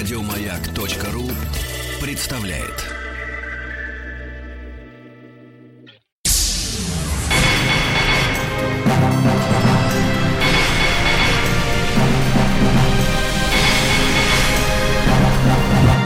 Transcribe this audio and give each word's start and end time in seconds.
Радиомаяк.ру 0.00 1.30
представляет. 2.00 2.86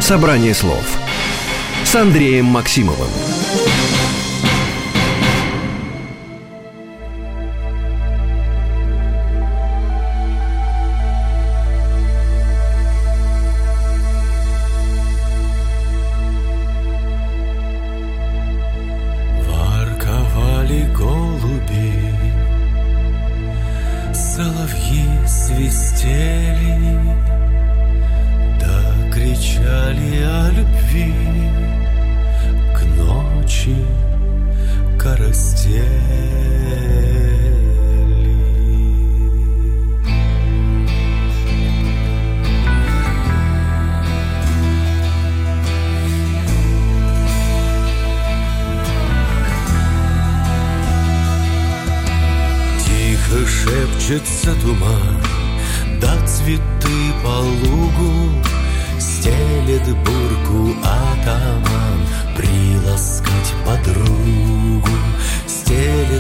Собрание 0.01 0.55
слов 0.55 0.85
с 1.85 1.95
Андреем 1.95 2.47
Максимовым. 2.47 3.11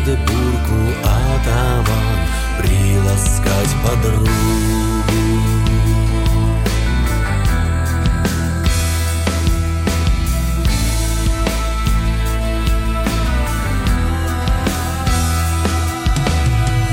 Стелет 0.04 0.18
бурку 0.18 0.74
атаман, 1.02 2.18
приласкать 2.58 3.74
подругу. 3.82 4.28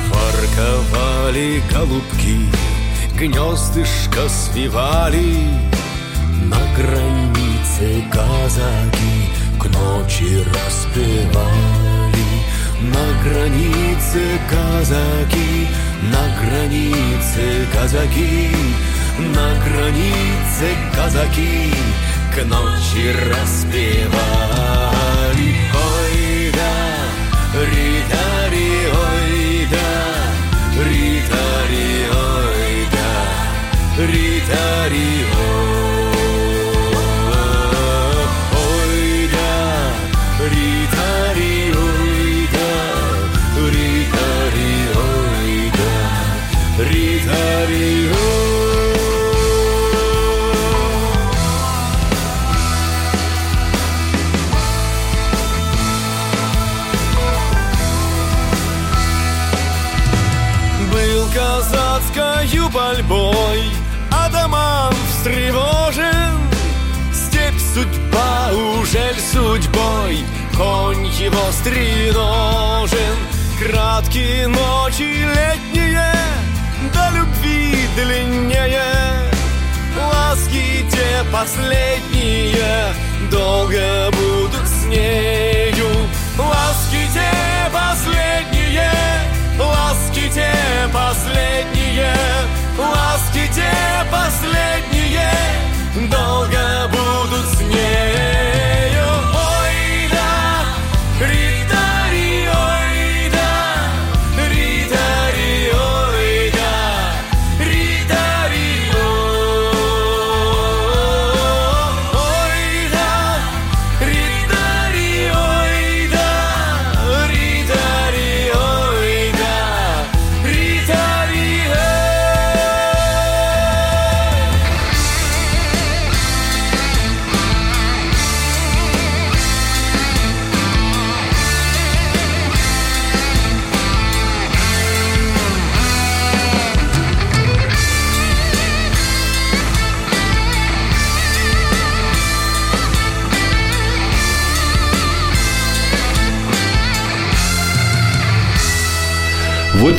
Ворковали 0.09 1.61
голубки, 1.69 2.49
гнездышко 3.17 4.29
свивали. 4.29 5.49
На 6.45 6.59
границе 6.77 8.05
казаки 8.09 9.29
к 9.59 9.65
ночи 9.65 10.45
распевали 10.45 11.80
На 12.81 13.13
границе 13.23 14.39
казаки, 14.49 15.67
на 16.01 16.25
границе 16.41 17.67
казаки 17.73 18.49
На 19.19 19.53
границе 19.65 20.75
казаки 20.95 21.73
к 22.33 22.43
ночи 22.45 23.11
распевали. 23.29 24.09
Ой 25.73 26.51
да, 26.57 26.75
ритари, 27.53 28.71
ой 29.05 29.67
да, 29.69 29.91
ритари, 30.83 31.89
ой 32.09 32.87
да, 32.95 33.13
ритари, 34.05 35.11
ой 35.33 35.61
да, 39.29 39.53
ритари, 40.47 40.80
пальбой 62.91 63.63
Адаман 64.11 64.93
встревожен. 65.09 66.39
Степь 67.13 67.59
судьба, 67.73 68.51
ужель 68.51 69.19
судьбой? 69.19 70.25
Конь 70.57 71.07
его 71.07 71.51
стреножен. 71.51 73.15
Краткие 73.59 74.47
ночи 74.47 75.25
летние 75.35 76.13
До 76.93 77.17
любви 77.17 77.87
длиннее. 77.95 78.81
Ласки 80.11 80.85
те 80.91 81.23
последние 81.31 82.93
Долго 83.29 84.09
будут 84.11 84.67
с 84.67 84.85
нею. 84.85 85.87
Ласки 86.37 87.07
те 87.13 87.71
последние 87.71 88.91
Ласки 89.59 90.29
те 90.33 90.51
последние 90.91 92.60
Ласки 92.77 93.49
те 93.53 93.71
последние 94.11 95.31
Долго 96.09 96.87
будут 96.89 97.00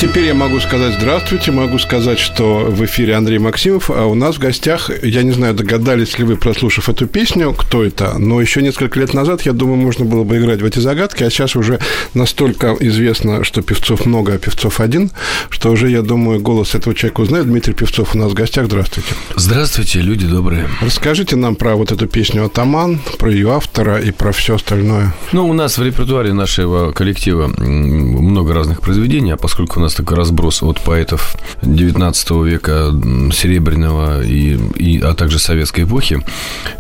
теперь 0.03 0.25
я 0.25 0.35
могу 0.35 0.59
сказать 0.59 0.95
здравствуйте, 0.95 1.53
могу 1.53 1.79
сказать, 1.79 2.19
что 2.19 2.67
в 2.69 2.85
эфире 2.85 3.15
Андрей 3.15 3.39
Максимов, 3.39 3.89
а 3.89 4.07
у 4.07 4.15
нас 4.15 4.35
в 4.35 4.41
гостях, 4.41 4.91
я 5.05 5.23
не 5.23 5.31
знаю, 5.31 5.55
догадались 5.55 6.19
ли 6.19 6.25
вы, 6.25 6.37
прослушав 6.37 6.89
эту 6.89 7.07
песню, 7.07 7.55
кто 7.57 7.85
это, 7.85 8.19
но 8.19 8.41
еще 8.41 8.63
несколько 8.63 8.99
лет 8.99 9.15
назад, 9.15 9.43
я 9.43 9.53
думаю, 9.53 9.77
можно 9.77 10.05
было 10.05 10.25
бы 10.25 10.39
играть 10.39 10.61
в 10.61 10.65
эти 10.65 10.81
загадки, 10.81 11.23
а 11.23 11.31
сейчас 11.31 11.55
уже 11.55 11.79
настолько 12.15 12.77
известно, 12.81 13.45
что 13.45 13.63
певцов 13.63 14.05
много, 14.05 14.35
а 14.35 14.39
певцов 14.39 14.81
один, 14.81 15.13
что 15.51 15.71
уже, 15.71 15.89
я 15.89 16.03
думаю, 16.03 16.41
голос 16.41 16.75
этого 16.75 16.97
человека 16.97 17.21
узнает. 17.21 17.47
Дмитрий 17.47 17.75
Певцов 17.75 18.17
у 18.17 18.19
нас 18.19 18.33
в 18.33 18.35
гостях, 18.35 18.67
здравствуйте. 18.67 19.15
Здравствуйте, 19.37 20.01
люди 20.01 20.27
добрые. 20.27 20.69
Расскажите 20.81 21.37
нам 21.37 21.55
про 21.55 21.77
вот 21.77 21.93
эту 21.93 22.09
песню 22.09 22.47
«Атаман», 22.47 23.01
про 23.19 23.31
ее 23.31 23.53
автора 23.53 24.01
и 24.01 24.11
про 24.11 24.33
все 24.33 24.57
остальное. 24.57 25.15
Ну, 25.31 25.49
у 25.49 25.53
нас 25.53 25.79
в 25.79 25.83
репертуаре 25.85 26.33
нашего 26.33 26.91
коллектива 26.91 27.47
много 27.47 28.53
разных 28.53 28.81
произведений, 28.81 29.31
а 29.31 29.37
поскольку 29.37 29.79
у 29.79 29.83
у 29.83 29.85
нас 29.93 29.95
такой 29.95 30.17
разброс 30.17 30.63
от 30.63 30.81
поэтов 30.81 31.37
19 31.63 32.31
века, 32.31 32.91
серебряного, 33.33 34.23
и, 34.23 34.59
и, 34.77 35.01
а 35.01 35.15
также 35.15 35.39
советской 35.39 35.85
эпохи, 35.85 36.21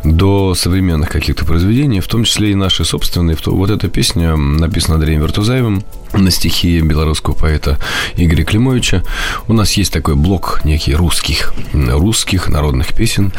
до 0.04 0.54
современных 0.54 1.10
каких-то 1.10 1.44
произведений, 1.44 2.00
в 2.00 2.08
том 2.08 2.24
числе 2.24 2.52
и 2.52 2.54
наши 2.54 2.84
собственные. 2.84 3.36
Вот 3.46 3.70
эта 3.70 3.88
песня 3.88 4.36
написана 4.36 4.94
Андреем 4.94 5.20
Вертузаевым 5.20 5.82
на 6.14 6.30
стихи 6.30 6.80
белорусского 6.80 7.34
поэта 7.34 7.78
Игоря 8.16 8.44
Климовича. 8.44 9.02
У 9.48 9.52
нас 9.52 9.72
есть 9.74 9.92
такой 9.92 10.14
блок 10.14 10.60
некий 10.64 10.94
русских, 10.94 11.54
русских 11.72 12.48
народных 12.48 12.94
песен. 12.94 13.32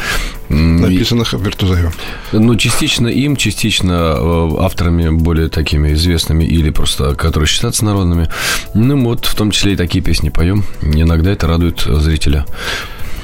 Написанных 0.48 1.32
Вертузаевым. 1.32 1.92
Ну, 2.32 2.56
частично 2.56 3.08
им, 3.08 3.36
частично 3.36 4.16
э, 4.16 4.56
авторами 4.60 5.08
более 5.08 5.48
такими 5.48 5.92
известными 5.94 6.44
или 6.44 6.70
просто, 6.70 7.14
которые 7.14 7.48
считаются 7.48 7.84
народными. 7.84 8.28
Ну, 8.74 9.02
вот 9.04 9.24
в 9.24 9.34
том 9.34 9.50
числе 9.50 9.72
и 9.72 9.76
такие 9.76 10.02
песни 10.02 10.28
поем. 10.28 10.64
Иногда 10.82 11.32
это 11.32 11.46
радует 11.46 11.80
зрителя. 11.80 12.44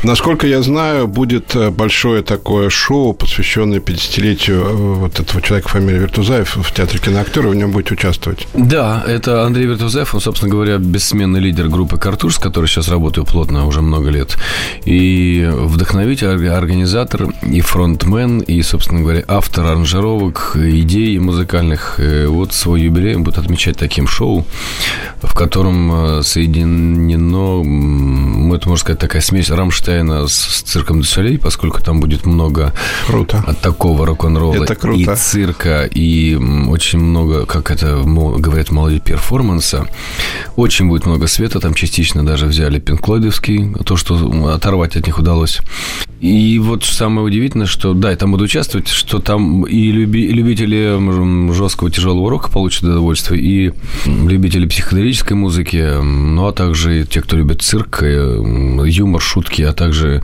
Насколько 0.03 0.47
я 0.47 0.63
знаю, 0.63 1.07
будет 1.07 1.55
э, 1.55 1.69
большое 1.69 2.23
такое 2.23 2.71
шоу, 2.71 3.13
посвященное 3.13 3.81
50-летию 3.81 4.61
э, 4.63 4.73
вот 4.73 5.21
этого 5.21 5.43
человека 5.43 5.69
фамилии 5.69 5.99
Вертузаев 5.99 6.57
в 6.57 6.73
Театре 6.73 6.99
киноактера. 6.99 7.49
В 7.49 7.55
нем 7.55 7.71
будете 7.71 7.93
участвовать. 7.93 8.49
Да, 8.55 9.05
это 9.07 9.45
Андрей 9.45 9.67
Вертузаев, 9.67 10.15
он, 10.15 10.23
собственно 10.23 10.51
говоря, 10.51 10.79
бессменный 10.79 11.41
лидер 11.41 11.69
группы 11.69 11.99
«Картуш», 11.99 12.37
с 12.37 12.39
которой 12.39 12.67
сейчас 12.67 12.89
работаю 12.89 13.27
плотно 13.27 13.67
уже 13.67 13.83
много 13.83 14.09
лет. 14.09 14.39
И 14.87 15.47
вдохновитель, 15.53 16.49
организатор, 16.49 17.29
и 17.43 17.61
фронтмен, 17.61 18.39
и, 18.39 18.63
собственно 18.63 19.03
говоря, 19.03 19.23
автор 19.29 19.67
аранжировок, 19.67 20.57
идей 20.57 21.19
музыкальных. 21.19 21.97
Э, 21.99 22.27
вот 22.27 22.55
свой 22.55 22.81
юбилей 22.81 23.17
он 23.17 23.23
будет 23.23 23.37
отмечать 23.37 23.77
таким 23.77 24.09
шоу, 24.09 24.47
в 25.23 25.35
котором 25.35 26.23
соединено, 26.23 27.61
это, 28.55 28.69
можно 28.69 28.81
сказать, 28.81 28.99
такая 28.99 29.21
смесь 29.21 29.51
Рамштейна 29.91 30.29
с, 30.29 30.35
с 30.35 30.63
цирком 30.63 31.01
Дюсалей, 31.01 31.39
поскольку 31.39 31.83
там 31.83 32.01
будет 32.01 32.27
много 32.27 32.73
круто. 33.07 33.43
от 33.47 33.61
такого 33.61 34.07
рок-н-ролла 34.07 34.65
это 34.65 34.75
круто. 34.75 35.13
и 35.13 35.17
цирка, 35.17 35.85
и 35.85 36.35
очень 36.69 37.01
много, 37.01 37.47
как 37.47 37.71
это 37.71 38.03
говорят 38.05 38.71
молодые, 38.71 39.01
перформанса. 39.01 39.89
Очень 40.57 40.89
будет 40.89 41.07
много 41.07 41.27
света, 41.27 41.61
там 41.61 41.75
частично 41.75 42.25
даже 42.25 42.47
взяли 42.47 42.79
пинклойдовский, 42.79 43.75
то, 43.85 43.97
что 43.97 44.17
оторвать 44.53 44.97
от 44.97 45.07
них 45.07 45.19
удалось. 45.19 45.59
И 46.21 46.59
вот 46.59 46.85
самое 46.85 47.27
удивительное, 47.27 47.67
что 47.67 47.95
да, 47.95 48.11
я 48.11 48.17
там 48.17 48.31
буду 48.33 48.45
участвовать, 48.45 48.89
что 48.89 49.19
там 49.19 49.65
и, 49.65 49.91
люби, 49.91 50.27
и 50.27 50.33
любители 50.33 51.53
жесткого 51.53 51.91
тяжелого 51.91 52.31
рока 52.31 52.51
получат 52.51 52.85
удовольствие, 52.85 53.41
и 53.41 53.73
любители 54.07 54.67
психоделической 54.67 55.37
музыки, 55.37 56.01
ну 56.03 56.47
а 56.47 56.53
также 56.53 57.05
те, 57.07 57.23
кто 57.23 57.37
любит 57.37 57.63
цирк, 57.63 58.03
юмор, 58.03 59.21
шутки, 59.21 59.63
а 59.63 59.73
также 59.81 60.23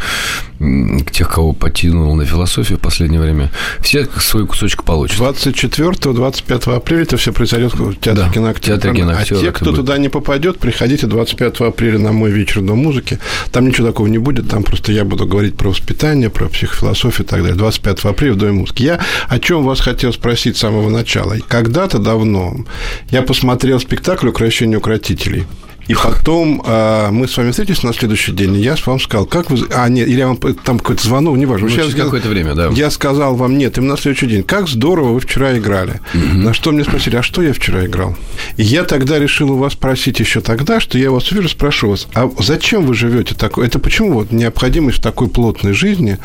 тех, 1.11 1.31
кого 1.31 1.53
потянул 1.53 2.15
на 2.15 2.25
философию 2.25 2.79
в 2.79 2.81
последнее 2.81 3.21
время, 3.21 3.51
все 3.81 4.07
свой 4.21 4.47
кусочек 4.47 4.85
получат. 4.85 5.19
24-25 5.19 6.77
апреля 6.77 7.03
это 7.03 7.17
все 7.17 7.33
произойдет 7.33 7.75
в 7.75 7.95
Театре 7.95 8.27
да, 8.27 8.31
киноактера. 8.31 8.77
А 9.19 9.25
те, 9.25 9.53
кто 9.53 9.73
туда 9.73 9.99
не 9.99 10.09
попадет, 10.09 10.59
приходите 10.59 11.07
25 11.07 11.61
апреля 11.61 11.99
на 11.99 12.13
мой 12.13 12.31
вечер 12.31 12.61
до 12.61 12.75
музыки. 12.75 13.19
Там 13.51 13.69
ничего 13.69 13.89
такого 13.89 14.07
не 14.09 14.19
будет, 14.19 14.49
там 14.49 14.63
просто 14.63 14.93
я 14.93 15.05
буду 15.05 15.27
говорить 15.27 15.57
про 15.57 15.71
воспитание, 15.71 16.31
про 16.31 16.49
психофилософию 16.49 17.27
и 17.27 17.29
так 17.29 17.41
далее. 17.41 17.57
25 17.57 18.05
апреля 18.05 18.33
в 18.35 18.37
Доме 18.37 18.53
музыки. 18.53 18.83
Я 18.83 19.01
о 19.29 19.39
чем 19.39 19.65
вас 19.65 19.81
хотел 19.81 20.13
спросить 20.13 20.57
с 20.57 20.61
самого 20.61 20.91
начала. 20.91 21.37
Когда-то 21.49 21.99
давно 21.99 22.65
я 23.11 23.23
посмотрел 23.23 23.81
спектакль 23.81 24.29
«Укращение 24.29 24.79
укротителей». 24.79 25.47
И 25.89 25.95
потом 25.95 26.63
э, 26.65 27.11
мы 27.11 27.29
с 27.29 27.37
вами 27.37 27.51
встретились 27.51 27.83
на 27.83 27.93
следующий 27.93 28.33
день, 28.33 28.57
и 28.57 28.61
я 28.61 28.77
вам 28.87 29.01
сказал, 29.01 29.27
как 29.27 29.51
вы... 29.51 29.67
А, 29.73 29.89
нет, 29.89 30.09
или 30.09 30.19
я 30.19 30.29
вам 30.29 30.37
там 30.37 30.79
какой-то 30.79 31.03
звонок, 31.03 31.37
неважно. 31.37 31.69
Ну, 31.69 31.75
через 31.75 31.95
какое-то 31.95 32.29
время, 32.29 32.55
да. 32.55 32.69
Я 32.69 32.91
сказал 32.91 33.37
вам, 33.37 33.57
нет, 33.57 33.79
именно 33.79 33.93
на 33.93 33.99
следующий 33.99 34.27
день, 34.27 34.43
как 34.43 34.69
здорово 34.69 35.13
вы 35.13 35.21
вчера 35.21 35.57
играли. 35.57 36.01
Угу. 36.15 36.39
На 36.39 36.55
что 36.55 36.73
мне 36.73 36.83
спросили, 36.83 37.17
а 37.17 37.23
что 37.23 37.43
я 37.43 37.53
вчера 37.53 37.87
играл? 37.87 38.17
И 38.57 38.63
я 38.63 38.85
тогда 38.85 39.19
решил 39.19 39.53
у 39.53 39.57
вас 39.57 39.75
спросить 39.75 40.19
еще 40.19 40.41
тогда, 40.41 40.81
что 40.81 40.99
я 40.99 41.11
вас 41.11 41.31
увижу, 41.31 41.49
спрошу 41.49 41.91
вас, 41.91 42.09
а 42.15 42.31
зачем 42.41 42.85
вы 42.85 42.95
живете 42.95 43.35
такой? 43.35 43.67
Это 43.67 43.79
почему 43.79 44.13
вот 44.15 44.33
необходимость 44.33 44.99
в 44.99 45.03
такой 45.03 45.29
плотной 45.29 45.73
жизни, 45.73 46.19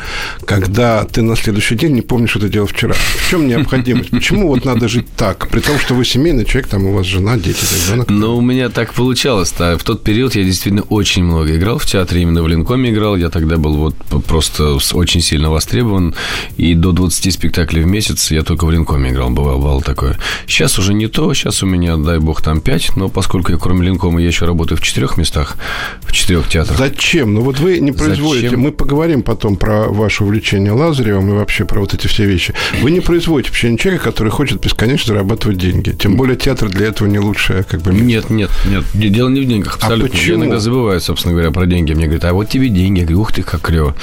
когда 0.44 1.04
ты 1.04 1.22
на 1.22 1.36
следующий 1.36 1.76
день 1.76 1.92
не 1.92 2.02
помнишь, 2.02 2.30
что 2.30 2.40
ты 2.40 2.48
делал 2.48 2.66
вчера? 2.66 2.94
В 2.94 3.30
чем 3.30 3.46
необходимость? 3.46 4.10
Почему 4.10 4.48
вот 4.48 4.64
надо 4.64 4.88
жить 4.88 5.06
так? 5.16 5.48
При 5.48 5.60
том, 5.60 5.78
что 5.78 5.94
вы 5.94 6.04
семейный 6.04 6.44
человек, 6.44 6.68
там 6.68 6.86
у 6.86 6.92
вас 6.92 7.06
жена, 7.06 7.36
дети, 7.36 7.64
ребенок. 7.86 8.10
Ну, 8.10 8.36
у 8.36 8.40
меня 8.40 8.68
так 8.68 8.92
получалось 8.92 9.51
просто. 9.52 9.78
В 9.78 9.84
тот 9.84 10.02
период 10.02 10.34
я 10.34 10.44
действительно 10.44 10.82
очень 10.82 11.24
много 11.24 11.56
играл 11.56 11.78
в 11.78 11.86
театре, 11.86 12.22
именно 12.22 12.42
в 12.42 12.48
Ленкоме 12.48 12.90
играл. 12.90 13.16
Я 13.16 13.28
тогда 13.28 13.56
был 13.56 13.76
вот 13.76 13.94
просто 14.26 14.76
очень 14.94 15.20
сильно 15.20 15.50
востребован. 15.50 16.14
И 16.56 16.74
до 16.74 16.92
20 16.92 17.32
спектаклей 17.32 17.82
в 17.82 17.86
месяц 17.86 18.30
я 18.30 18.42
только 18.42 18.66
в 18.66 18.70
Ленкоме 18.70 19.10
играл, 19.10 19.30
бывало, 19.30 19.58
бывало 19.58 19.82
такое. 19.82 20.18
Сейчас 20.46 20.78
уже 20.78 20.94
не 20.94 21.06
то, 21.06 21.32
сейчас 21.34 21.62
у 21.62 21.66
меня, 21.66 21.96
дай 21.96 22.18
бог, 22.18 22.42
там 22.42 22.60
5, 22.60 22.96
но 22.96 23.08
поскольку 23.08 23.52
я 23.52 23.58
кроме 23.58 23.86
Ленкома 23.86 24.20
я 24.20 24.26
еще 24.26 24.46
работаю 24.46 24.78
в 24.78 24.82
четырех 24.82 25.16
местах, 25.16 25.56
в 26.02 26.12
четырех 26.12 26.48
театрах. 26.48 26.78
Зачем? 26.78 27.34
Ну 27.34 27.42
вот 27.42 27.58
вы 27.58 27.78
не 27.78 27.92
производите, 27.92 28.48
Зачем? 28.48 28.60
мы 28.60 28.72
поговорим 28.72 29.22
потом 29.22 29.56
про 29.56 29.88
ваше 29.88 30.24
увлечение 30.24 30.72
Лазаревым 30.72 31.30
и 31.30 31.32
вообще 31.32 31.64
про 31.64 31.80
вот 31.80 31.94
эти 31.94 32.06
все 32.06 32.24
вещи. 32.24 32.54
Вы 32.80 32.90
не 32.90 33.00
производите 33.00 33.50
вообще 33.50 33.76
человека, 33.76 34.04
который 34.04 34.30
хочет 34.30 34.60
бесконечно 34.60 35.14
зарабатывать 35.14 35.58
деньги. 35.58 35.90
Тем 35.90 36.16
более 36.16 36.36
театр 36.36 36.68
для 36.68 36.86
этого 36.88 37.08
не 37.08 37.18
лучшее 37.18 37.62
как 37.64 37.82
бы 37.82 37.92
Нет, 37.92 38.30
нет, 38.30 38.50
нет. 38.66 38.84
Дело 38.94 39.28
не 39.28 39.41
в 39.44 39.48
деньгах. 39.48 39.76
Абсолютно. 39.76 40.06
А 40.06 40.10
почему? 40.10 40.26
Я 40.26 40.34
иногда 40.34 40.58
забываю, 40.58 41.00
собственно 41.00 41.32
говоря, 41.32 41.50
про 41.50 41.66
деньги. 41.66 41.92
Мне 41.92 42.04
говорят, 42.04 42.24
а 42.24 42.32
вот 42.32 42.48
тебе 42.48 42.68
деньги. 42.68 43.00
Я 43.00 43.04
говорю, 43.04 43.20
ух 43.20 43.32
ты, 43.32 43.42
как 43.42 43.60
клево. 43.62 43.94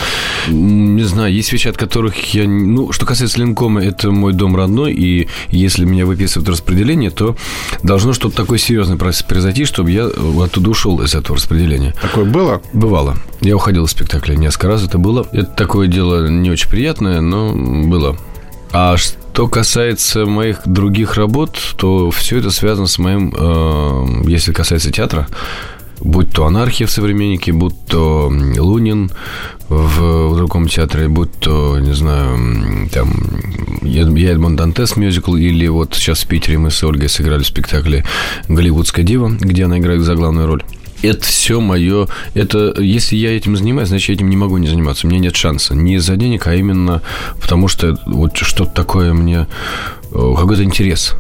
Не 0.47 1.03
знаю, 1.03 1.33
есть 1.33 1.51
вещи, 1.51 1.67
от 1.67 1.77
которых 1.77 2.33
я... 2.33 2.47
Ну, 2.47 2.91
что 2.91 3.05
касается 3.05 3.39
Линкома, 3.39 3.83
это 3.83 4.11
мой 4.11 4.33
дом 4.33 4.55
родной, 4.55 4.93
и 4.93 5.27
если 5.49 5.85
меня 5.85 6.05
выписывают 6.05 6.49
распределение, 6.49 7.09
то 7.09 7.35
должно 7.83 8.13
что-то 8.13 8.35
такое 8.35 8.57
серьезное 8.57 8.97
произойти, 8.97 9.65
чтобы 9.65 9.91
я 9.91 10.05
оттуда 10.05 10.69
ушел 10.69 11.01
из 11.01 11.15
этого 11.15 11.37
распределения. 11.37 11.93
Такое 12.01 12.25
было? 12.25 12.61
Бывало. 12.73 13.17
Я 13.41 13.55
уходил 13.55 13.85
из 13.85 13.91
спектакля 13.91 14.35
несколько 14.35 14.67
раз, 14.67 14.83
это 14.83 14.97
было. 14.97 15.27
Это 15.31 15.51
такое 15.51 15.87
дело 15.87 16.27
не 16.27 16.49
очень 16.49 16.69
приятное, 16.69 17.21
но 17.21 17.53
было. 17.53 18.17
А 18.71 18.95
что 19.39 19.47
касается 19.47 20.25
моих 20.25 20.67
других 20.67 21.15
работ, 21.15 21.57
то 21.77 22.11
все 22.11 22.39
это 22.39 22.51
связано 22.51 22.87
с 22.87 22.99
моим, 22.99 23.33
э, 23.33 24.29
если 24.29 24.51
касается 24.51 24.91
театра, 24.91 25.29
будь 26.01 26.33
то 26.33 26.45
анархия 26.45 26.87
в 26.87 26.91
современнике, 26.91 27.53
будь 27.53 27.85
то 27.85 28.27
Лунин 28.27 29.09
в, 29.69 30.27
в 30.27 30.35
другом 30.35 30.67
театре, 30.67 31.07
будь 31.07 31.31
то, 31.39 31.79
не 31.79 31.93
знаю, 31.93 32.89
там, 32.91 33.13
я 33.81 34.01
Эдмон 34.01 34.57
Дантес 34.57 34.97
мюзикл, 34.97 35.37
или 35.37 35.69
вот 35.69 35.93
сейчас 35.95 36.25
в 36.25 36.27
Питере 36.27 36.57
мы 36.57 36.69
с 36.69 36.83
Ольгой 36.83 37.07
сыграли 37.07 37.43
в 37.43 37.47
спектакле 37.47 38.03
«Голливудская 38.49 39.05
дива», 39.05 39.31
где 39.39 39.63
она 39.63 39.79
играет 39.79 40.01
за 40.01 40.15
главную 40.15 40.47
роль 40.47 40.65
это 41.01 41.25
все 41.25 41.59
мое... 41.59 42.07
Это, 42.33 42.81
если 42.81 43.15
я 43.15 43.35
этим 43.35 43.55
занимаюсь, 43.55 43.89
значит, 43.89 44.09
я 44.09 44.15
этим 44.15 44.29
не 44.29 44.37
могу 44.37 44.57
не 44.57 44.67
заниматься. 44.67 45.07
Меня 45.07 45.19
нет 45.19 45.35
шанса. 45.35 45.75
Не 45.75 45.95
из-за 45.95 46.15
денег, 46.15 46.47
а 46.47 46.55
именно 46.55 47.01
потому, 47.41 47.67
что 47.67 47.97
вот 48.05 48.37
что-то 48.37 48.71
такое 48.71 49.13
мне... 49.13 49.47
Э, 50.11 50.33
какой-то 50.37 50.63
интерес 50.63 51.15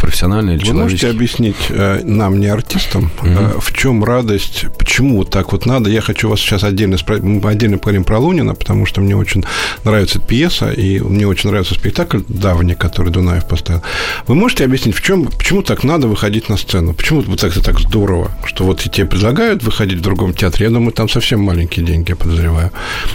профессиональный 0.00 0.56
или 0.56 0.64
Вы 0.66 0.74
можете 0.74 1.08
объяснить 1.08 1.56
э, 1.70 2.02
нам, 2.04 2.40
не 2.40 2.46
артистам, 2.46 3.10
угу. 3.20 3.60
в 3.60 3.72
чем 3.72 4.04
радость, 4.04 4.66
почему 4.78 5.18
вот 5.18 5.30
так 5.30 5.52
вот 5.52 5.66
надо? 5.66 5.90
Я 5.90 6.00
хочу 6.00 6.28
вас 6.28 6.40
сейчас 6.40 6.64
отдельно 6.64 6.98
спросить, 6.98 7.24
мы 7.24 7.50
отдельно 7.50 7.78
поговорим 7.78 8.04
про 8.04 8.18
Лунина, 8.18 8.54
потому 8.54 8.86
что 8.86 9.00
мне 9.00 9.16
очень 9.16 9.44
нравится 9.84 10.12
эта 10.12 10.26
пьеса, 10.26 10.70
и 10.70 11.00
мне 11.00 11.26
очень 11.26 11.50
нравится 11.50 11.74
спектакль 11.74 12.20
давний, 12.28 12.74
который 12.74 13.10
Дунаев 13.10 13.46
поставил. 13.48 13.82
Вы 14.26 14.34
можете 14.34 14.64
объяснить, 14.64 14.96
в 14.96 15.02
чем, 15.02 15.26
почему 15.26 15.62
так 15.62 15.84
надо 15.84 16.08
выходить 16.08 16.48
на 16.48 16.56
сцену? 16.56 16.94
Почему 16.94 17.22
вот 17.22 17.40
так 17.40 17.52
так 17.52 17.80
здорово, 17.80 18.30
что 18.44 18.64
вот 18.64 18.80
тебе 18.80 19.06
предлагают 19.06 19.62
выходить 19.62 19.98
в 19.98 20.02
другом 20.02 20.34
театре? 20.34 20.66
Я 20.66 20.72
думаю, 20.72 20.92
там 20.92 21.08
совсем 21.08 21.40
маленькие 21.40 21.84
деньги, 21.84 22.10
я 22.10 22.16
подозреваю. 22.16 22.70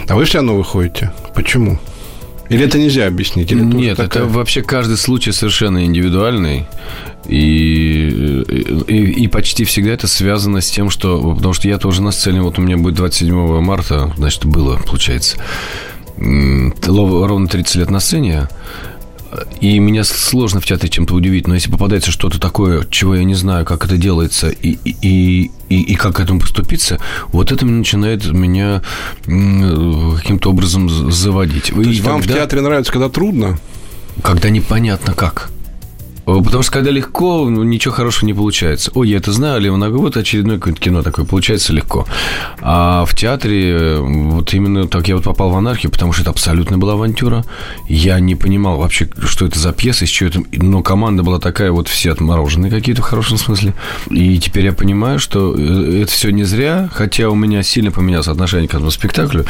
А 0.08 0.14
вы 0.14 0.24
все 0.24 0.38
равно 0.38 0.56
выходите. 0.56 1.12
Почему? 1.34 1.78
Или 2.48 2.64
это 2.64 2.78
нельзя 2.78 3.06
объяснить? 3.06 3.52
Или 3.52 3.60
Нет, 3.62 3.96
такая... 3.96 4.24
это 4.24 4.32
вообще 4.32 4.62
каждый 4.62 4.96
случай 4.96 5.32
совершенно 5.32 5.84
индивидуальный. 5.84 6.66
И, 7.26 8.44
и, 8.88 9.24
и 9.24 9.28
почти 9.28 9.64
всегда 9.64 9.92
это 9.92 10.08
связано 10.08 10.60
с 10.60 10.70
тем, 10.70 10.88
что... 10.88 11.34
Потому 11.34 11.52
что 11.52 11.68
я 11.68 11.78
тоже 11.78 12.00
на 12.02 12.10
сцене, 12.10 12.40
вот 12.40 12.58
у 12.58 12.62
меня 12.62 12.78
будет 12.78 12.94
27 12.94 13.60
марта, 13.60 14.12
значит, 14.16 14.46
было, 14.46 14.76
получается, 14.76 15.36
ровно 16.16 17.48
30 17.48 17.74
лет 17.76 17.90
на 17.90 18.00
сцене. 18.00 18.48
И 19.60 19.78
меня 19.78 20.04
сложно 20.04 20.60
в 20.60 20.66
театре 20.66 20.88
чем-то 20.88 21.14
удивить, 21.14 21.46
но 21.46 21.54
если 21.54 21.70
попадается 21.70 22.10
что-то 22.10 22.40
такое, 22.40 22.86
чего 22.90 23.14
я 23.14 23.24
не 23.24 23.34
знаю, 23.34 23.66
как 23.66 23.84
это 23.84 23.96
делается 23.96 24.48
и, 24.48 24.78
и, 24.84 25.50
и, 25.68 25.82
и 25.82 25.94
как 25.96 26.16
к 26.16 26.20
этому 26.20 26.40
поступиться, 26.40 26.98
вот 27.28 27.52
это 27.52 27.66
начинает 27.66 28.24
меня 28.26 28.82
каким-то 29.24 30.50
образом 30.50 30.88
заводить. 30.88 31.72
То 31.74 31.80
есть 31.82 32.00
и 32.00 32.02
вам 32.02 32.22
в 32.22 32.26
театре 32.26 32.62
нравится, 32.62 32.92
когда 32.92 33.08
трудно? 33.08 33.58
Когда 34.22 34.50
непонятно 34.50 35.14
как. 35.14 35.50
Потому 36.28 36.62
что 36.62 36.72
когда 36.72 36.90
легко, 36.90 37.48
ну, 37.48 37.62
ничего 37.62 37.94
хорошего 37.94 38.26
не 38.26 38.34
получается. 38.34 38.90
Ой, 38.94 39.08
я 39.08 39.16
это 39.16 39.32
знаю, 39.32 39.62
Леонард, 39.62 39.94
вот 39.94 40.16
очередное 40.18 40.58
какое-то 40.58 40.80
кино 40.80 41.02
такое, 41.02 41.24
получается 41.24 41.72
легко. 41.72 42.06
А 42.60 43.06
в 43.06 43.14
театре 43.14 43.70
э, 43.70 44.00
вот 44.00 44.52
именно 44.52 44.86
так 44.86 45.08
я 45.08 45.16
вот 45.16 45.24
попал 45.24 45.50
в 45.50 45.56
анархию, 45.56 45.90
потому 45.90 46.12
что 46.12 46.22
это 46.22 46.30
абсолютно 46.30 46.76
была 46.76 46.92
авантюра. 46.92 47.46
Я 47.88 48.20
не 48.20 48.34
понимал 48.34 48.76
вообще, 48.76 49.08
что 49.24 49.46
это 49.46 49.58
за 49.58 49.72
пьеса, 49.72 50.04
из 50.04 50.10
чего 50.10 50.28
это... 50.28 50.42
Но 50.52 50.82
команда 50.82 51.22
была 51.22 51.38
такая, 51.38 51.72
вот 51.72 51.88
все 51.88 52.12
отмороженные 52.12 52.70
какие-то 52.70 53.00
в 53.00 53.06
хорошем 53.06 53.38
смысле. 53.38 53.72
И 54.10 54.38
теперь 54.38 54.66
я 54.66 54.72
понимаю, 54.74 55.18
что 55.18 55.54
э, 55.56 56.02
это 56.02 56.12
все 56.12 56.30
не 56.30 56.44
зря, 56.44 56.90
хотя 56.92 57.30
у 57.30 57.34
меня 57.34 57.62
сильно 57.62 57.90
поменялось 57.90 58.28
отношение 58.28 58.68
к 58.68 58.74
этому 58.74 58.90
спектаклю 58.90 59.46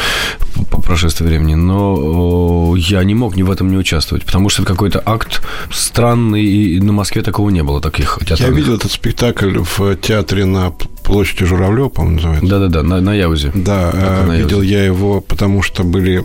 по 0.70 0.80
прошествии 0.80 1.26
времени, 1.26 1.54
но 1.54 2.74
я 2.76 3.02
не 3.02 3.14
мог 3.14 3.36
ни 3.36 3.42
в 3.42 3.50
этом 3.50 3.68
не 3.68 3.76
участвовать, 3.76 4.24
потому 4.24 4.48
что 4.48 4.62
это 4.62 4.72
какой-то 4.72 5.02
акт 5.04 5.42
странный, 5.70 6.44
и 6.44 6.67
на 6.80 6.92
Москве 6.92 7.22
такого 7.22 7.50
не 7.50 7.62
было 7.62 7.80
таких 7.80 8.18
театров. 8.20 8.40
Я 8.40 8.50
видел 8.50 8.74
этот 8.74 8.92
спектакль 8.92 9.58
в 9.58 9.96
театре 9.96 10.44
на 10.44 10.72
площади 11.08 11.44
Журавлева, 11.46 11.88
по-моему, 11.88 12.16
называется. 12.16 12.46
Да-да-да, 12.48 12.82
на, 12.82 13.00
на 13.00 13.14
Яузе. 13.14 13.50
Да, 13.54 13.88
Это 13.88 14.24
на 14.26 14.36
видел 14.36 14.60
Яузе. 14.62 14.74
я 14.74 14.84
его, 14.84 15.20
потому 15.20 15.62
что 15.62 15.82
были 15.82 16.22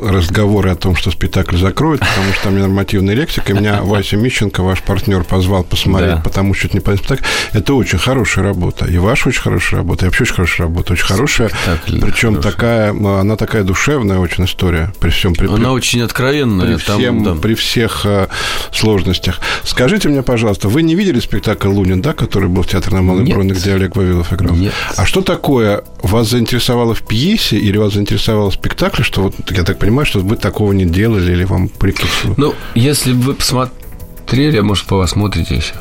разговоры 0.00 0.70
о 0.70 0.74
том, 0.76 0.96
что 0.96 1.10
спектакль 1.10 1.56
закроют, 1.56 2.00
потому 2.00 2.32
что 2.34 2.44
там 2.44 2.56
ненормативная 2.56 3.14
лексика. 3.14 3.52
И 3.52 3.56
меня 3.56 3.80
Вася 3.82 4.16
Мищенко, 4.16 4.62
ваш 4.62 4.82
партнер, 4.82 5.24
позвал 5.24 5.64
посмотреть, 5.64 6.16
Да. 6.16 6.20
потому 6.22 6.54
что 6.54 6.68
не 6.72 6.80
понятно 6.80 7.06
спектакль. 7.06 7.24
Это 7.52 7.74
очень 7.74 7.98
хорошая 7.98 8.44
работа. 8.44 8.86
И 8.86 8.98
ваша 8.98 9.28
очень 9.28 9.40
хорошая 9.42 9.80
работа, 9.80 10.04
и 10.04 10.08
вообще 10.08 10.24
очень 10.24 10.34
хорошая 10.34 10.66
работа. 10.66 10.92
Очень 10.92 11.06
хорошая. 11.06 11.50
Причем 11.86 12.40
такая, 12.40 12.90
она 12.90 13.36
такая 13.36 13.62
душевная 13.62 14.18
очень 14.18 14.44
история. 14.44 14.92
При 15.00 15.10
всем 15.10 15.34
при, 15.34 15.46
Она 15.46 15.72
очень 15.72 16.02
откровенная. 16.02 16.76
при, 16.76 16.84
там, 16.84 16.98
всем, 16.98 17.40
при 17.40 17.54
всех 17.54 18.02
э, 18.04 18.28
сложностях. 18.72 19.40
Скажите 19.64 20.08
мне, 20.08 20.22
пожалуйста, 20.22 20.68
вы 20.68 20.82
не 20.82 20.94
видели 20.94 21.20
спектакль 21.20 21.68
«Лунин», 21.68 22.00
да, 22.02 22.12
который 22.12 22.48
был 22.48 22.62
в 22.62 22.68
театре 22.68 22.96
на 22.96 23.02
Малой. 23.02 23.24
Броне, 23.24 23.52
где 23.52 23.74
Олег 23.74 23.96
Вавилов 23.96 24.15
играл? 24.32 24.54
Нет. 24.54 24.72
А 24.96 25.06
что 25.06 25.22
такое 25.22 25.82
вас 26.02 26.30
заинтересовало 26.30 26.94
в 26.94 27.02
пьесе 27.02 27.56
или 27.56 27.78
вас 27.78 27.94
заинтересовало 27.94 28.50
в 28.50 28.54
спектакле, 28.54 29.04
что 29.04 29.22
вот, 29.22 29.34
я 29.50 29.64
так 29.64 29.78
понимаю, 29.78 30.06
что 30.06 30.20
вы 30.20 30.36
такого 30.36 30.72
не 30.72 30.84
делали 30.84 31.32
или 31.32 31.44
вам 31.44 31.68
прикидывали? 31.68 32.34
Ну, 32.36 32.54
если 32.74 33.12
бы 33.12 33.22
вы 33.22 33.34
посмотрели, 33.34 34.58
а 34.58 34.62
может, 34.62 34.86
посмотрите 34.86 35.56
еще. 35.56 35.74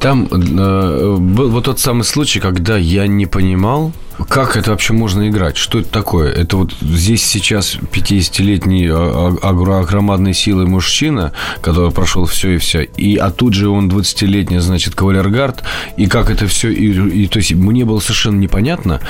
Там 0.00 0.28
э, 0.30 1.16
был 1.18 1.50
вот 1.50 1.64
тот 1.64 1.80
самый 1.80 2.04
случай, 2.04 2.40
когда 2.40 2.76
я 2.76 3.06
не 3.06 3.26
понимал, 3.26 3.92
как 4.24 4.56
это 4.56 4.70
вообще 4.70 4.94
можно 4.94 5.28
играть? 5.28 5.56
Что 5.56 5.80
это 5.80 5.90
такое? 5.90 6.32
Это 6.32 6.56
вот 6.56 6.72
здесь 6.80 7.24
сейчас 7.24 7.76
50-летний 7.92 8.88
а- 8.90 9.36
а- 9.42 9.80
огромадной 9.80 10.32
силы 10.32 10.66
мужчина, 10.66 11.32
который 11.60 11.90
прошел 11.90 12.24
все 12.24 12.54
и 12.54 12.58
все, 12.58 12.82
и, 12.82 13.16
а 13.16 13.30
тут 13.30 13.52
же 13.54 13.68
он 13.68 13.88
20-летний, 13.90 14.58
значит, 14.58 14.94
кавалергард, 14.94 15.62
и 15.96 16.06
как 16.06 16.30
это 16.30 16.46
все, 16.46 16.70
и, 16.70 17.24
и, 17.24 17.26
то 17.26 17.38
есть 17.38 17.52
мне 17.52 17.84
было 17.84 18.00
совершенно 18.00 18.38
непонятно, 18.38 19.00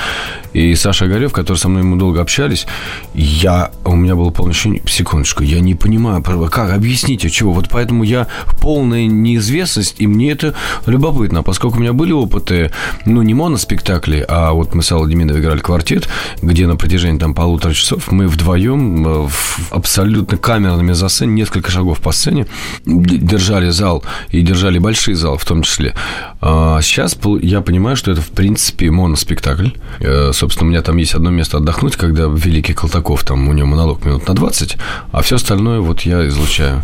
и 0.53 0.75
Саша 0.75 1.05
Огарев, 1.05 1.31
который 1.31 1.57
со 1.57 1.69
мной 1.69 1.83
мы 1.83 1.97
долго 1.97 2.21
общались, 2.21 2.67
я, 3.13 3.71
у 3.85 3.95
меня 3.95 4.15
было 4.15 4.29
полное 4.29 4.51
ощущение, 4.51 4.81
секундочку, 4.87 5.43
я 5.43 5.61
не 5.61 5.75
понимаю, 5.75 6.21
как, 6.23 6.73
объясните, 6.73 7.29
чего, 7.29 7.53
вот 7.53 7.69
поэтому 7.69 8.03
я 8.03 8.27
в 8.45 8.59
полной 8.59 9.05
неизвестность, 9.05 9.95
и 9.99 10.07
мне 10.07 10.31
это 10.31 10.53
любопытно, 10.85 11.43
поскольку 11.43 11.77
у 11.77 11.79
меня 11.79 11.93
были 11.93 12.11
опыты, 12.11 12.71
ну, 13.05 13.21
не 13.21 13.33
моноспектакли, 13.33 14.25
а 14.27 14.51
вот 14.51 14.75
мы 14.75 14.83
с 14.83 14.91
Аллой 14.97 15.11
Демидовой 15.11 15.41
играли 15.41 15.59
квартет, 15.59 16.07
где 16.41 16.67
на 16.67 16.75
протяжении 16.75 17.19
там 17.19 17.33
полутора 17.33 17.73
часов 17.73 18.11
мы 18.11 18.27
вдвоем 18.27 19.07
э, 19.07 19.27
в 19.27 19.71
абсолютно 19.71 20.37
камерными 20.37 20.93
за 20.93 21.09
сценой, 21.09 21.35
несколько 21.35 21.71
шагов 21.71 21.99
по 21.99 22.11
сцене, 22.11 22.47
держали 22.85 23.69
зал 23.69 24.03
и 24.29 24.41
держали 24.41 24.79
большие 24.79 25.15
залы 25.15 25.37
в 25.37 25.45
том 25.45 25.63
числе. 25.63 25.93
А 26.41 26.81
сейчас 26.81 27.17
я 27.41 27.61
понимаю, 27.61 27.95
что 27.95 28.11
это 28.11 28.21
в 28.21 28.29
принципе 28.29 28.91
моноспектакль. 28.91 29.69
Э, 29.99 30.31
Собственно, 30.33 30.67
у 30.67 30.69
меня 30.71 30.81
там 30.81 30.97
есть 30.97 31.13
одно 31.13 31.29
место 31.29 31.57
отдохнуть, 31.57 31.95
когда 31.95 32.25
Великий 32.25 32.73
Колтаков, 32.73 33.23
там 33.23 33.47
у 33.47 33.53
него 33.53 33.67
монолог 33.67 34.05
минут 34.05 34.27
на 34.27 34.33
20, 34.33 34.77
а 35.11 35.21
все 35.21 35.35
остальное 35.35 35.79
вот 35.79 36.01
я 36.01 36.27
излучаю. 36.27 36.83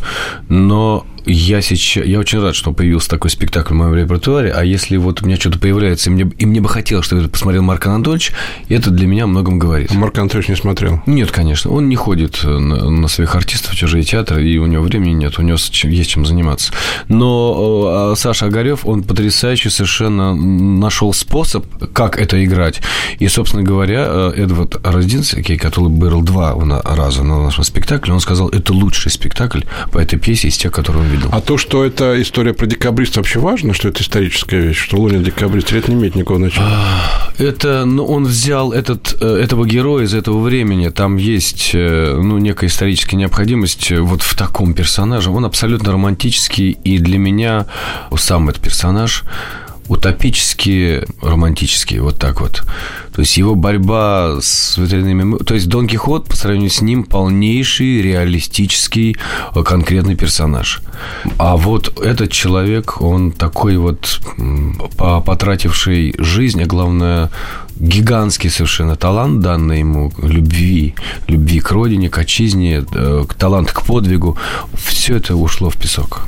Но 0.49 1.05
я 1.25 1.61
сейчас, 1.61 2.05
я 2.05 2.19
очень 2.19 2.41
рад, 2.41 2.55
что 2.55 2.73
появился 2.73 3.09
такой 3.09 3.29
спектакль 3.29 3.73
в 3.73 3.77
моем 3.77 3.95
репертуаре, 3.95 4.51
а 4.51 4.63
если 4.63 4.97
вот 4.97 5.21
у 5.21 5.25
меня 5.25 5.37
что-то 5.37 5.59
появляется, 5.59 6.09
и 6.09 6.13
мне, 6.13 6.31
и 6.37 6.45
мне 6.45 6.61
бы 6.61 6.69
хотелось, 6.69 7.05
чтобы 7.05 7.21
это 7.21 7.31
посмотрел 7.31 7.63
Марк 7.63 7.85
Анатольевич, 7.87 8.31
это 8.69 8.89
для 8.89 9.07
меня 9.07 9.23
о 9.25 9.27
многом 9.27 9.59
говорит. 9.59 9.93
Марк 9.93 10.17
Анатольевич 10.17 10.49
не 10.49 10.55
смотрел. 10.55 11.01
Нет, 11.05 11.31
конечно, 11.31 11.71
он 11.71 11.89
не 11.89 11.95
ходит 11.95 12.43
на, 12.43 12.89
на 12.89 13.07
своих 13.07 13.35
артистов 13.35 13.73
в 13.73 13.75
чужие 13.75 14.03
театры, 14.03 14.47
и 14.47 14.57
у 14.57 14.65
него 14.65 14.83
времени 14.83 15.13
нет, 15.13 15.39
у 15.39 15.41
него 15.41 15.57
есть 15.83 16.09
чем 16.09 16.25
заниматься. 16.25 16.73
Но 17.07 18.11
э, 18.13 18.19
Саша 18.19 18.47
Огарев, 18.47 18.85
он 18.85 19.03
потрясающе 19.03 19.69
совершенно 19.69 20.35
нашел 20.35 21.13
способ, 21.13 21.65
как 21.93 22.17
это 22.17 22.43
играть. 22.43 22.81
И, 23.19 23.27
собственно 23.27 23.63
говоря, 23.63 24.05
э, 24.07 24.33
Эдвард 24.37 24.79
Роздинский, 24.83 25.57
который 25.57 25.89
был 25.89 26.21
два 26.21 26.55
раза 26.83 27.23
на 27.23 27.43
нашем 27.43 27.63
спектакле, 27.63 28.13
он 28.13 28.19
сказал, 28.19 28.49
это 28.49 28.73
лучший 28.73 29.11
спектакль 29.11 29.61
по 29.91 29.99
этой 29.99 30.19
пьесе 30.19 30.49
из 30.49 30.57
тех, 30.57 30.71
которые 30.71 31.03
он 31.03 31.12
видел. 31.13 31.29
А 31.31 31.41
то, 31.41 31.57
что 31.57 31.83
это 31.83 32.21
история 32.21 32.53
про 32.53 32.65
декабриста, 32.65 33.19
вообще 33.19 33.39
важно, 33.39 33.73
что 33.73 33.89
это 33.89 34.01
историческая 34.01 34.59
вещь, 34.59 34.77
что 34.77 34.97
Лунин 34.97 35.23
декабрист, 35.23 35.71
это 35.71 35.91
не 35.91 35.97
имеет 35.97 36.15
никакого 36.15 36.39
значения? 36.39 36.77
Это, 37.37 37.85
ну, 37.85 38.05
он 38.05 38.25
взял 38.25 38.71
этот, 38.71 39.17
э, 39.21 39.25
этого 39.25 39.65
героя 39.65 40.05
из 40.05 40.13
этого 40.13 40.39
времени. 40.39 40.89
Там 40.89 41.17
есть, 41.17 41.71
э, 41.73 42.19
ну, 42.21 42.37
некая 42.37 42.67
историческая 42.67 43.15
необходимость 43.15 43.91
вот 43.91 44.21
в 44.21 44.35
таком 44.35 44.73
персонаже. 44.73 45.29
Он 45.29 45.45
абсолютно 45.45 45.91
романтический, 45.91 46.77
и 46.83 46.97
для 46.97 47.17
меня 47.17 47.65
сам 48.15 48.49
этот 48.49 48.61
персонаж 48.61 49.23
утопически 49.87 51.05
романтический, 51.21 51.99
вот 51.99 52.19
так 52.19 52.41
вот. 52.41 52.63
То 53.13 53.21
есть 53.21 53.37
его 53.37 53.55
борьба 53.55 54.37
с 54.41 54.77
ветряными... 54.77 55.37
То 55.43 55.53
есть 55.53 55.67
Дон 55.67 55.87
Кихот 55.87 56.27
по 56.27 56.35
сравнению 56.35 56.69
с 56.69 56.81
ним 56.81 57.03
полнейший 57.03 58.01
реалистический 58.01 59.17
э, 59.55 59.63
конкретный 59.63 60.15
персонаж. 60.15 60.81
А 61.37 61.55
вот 61.57 61.99
этот 61.99 62.31
человек, 62.31 63.01
он 63.01 63.31
такой 63.31 63.77
вот 63.77 64.19
потративший 64.97 66.15
жизнь, 66.17 66.61
а 66.61 66.65
главное 66.65 67.29
гигантский 67.79 68.49
совершенно 68.49 68.95
талант, 68.95 69.41
данный 69.41 69.79
ему 69.79 70.11
любви, 70.21 70.95
любви 71.27 71.59
к 71.59 71.71
родине, 71.71 72.09
к 72.09 72.17
отчизне, 72.17 72.83
э, 72.93 73.25
к- 73.27 73.33
талант 73.33 73.71
к 73.71 73.81
подвигу, 73.83 74.37
все 74.75 75.17
это 75.17 75.35
ушло 75.35 75.69
в 75.69 75.77
песок. 75.77 76.27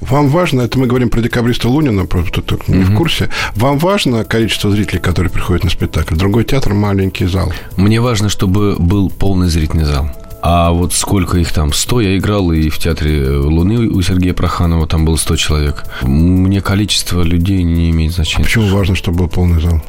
Вам 0.00 0.28
важно, 0.28 0.62
это 0.62 0.78
мы 0.78 0.86
говорим 0.86 1.10
про 1.10 1.20
декабриста 1.20 1.68
Лунина, 1.68 2.06
просто 2.06 2.40
кто 2.42 2.58
не 2.68 2.84
в 2.84 2.94
курсе, 2.94 3.28
вам 3.54 3.78
важно 3.78 4.24
количество 4.24 4.70
зрителей, 4.70 5.00
которые 5.00 5.30
приходят 5.30 5.64
на 5.64 5.70
спектакль? 5.70 6.14
Другой 6.14 6.44
театр, 6.44 6.72
маленький 6.74 7.26
зал. 7.26 7.52
Мне 7.76 8.00
важно, 8.00 8.28
чтобы 8.28 8.76
был 8.78 9.10
полный 9.10 9.48
зрительный 9.48 9.84
зал. 9.84 10.10
А 10.42 10.70
вот 10.70 10.92
сколько 10.94 11.38
их 11.38 11.52
там? 11.52 11.72
100 11.72 12.00
я 12.02 12.16
играл 12.18 12.52
и 12.52 12.68
в 12.68 12.78
театре 12.78 13.30
Луны 13.30 13.88
у 13.88 14.00
Сергея 14.00 14.32
Проханова 14.32 14.86
там 14.86 15.04
было 15.04 15.16
100 15.16 15.36
человек. 15.36 15.84
Мне 16.02 16.60
количество 16.60 17.22
людей 17.22 17.62
не 17.64 17.90
имеет 17.90 18.12
значения. 18.12 18.44
Почему 18.44 18.68
важно, 18.68 18.94
чтобы 18.94 19.18
был 19.18 19.28
полный 19.28 19.60
зал? 19.60 19.82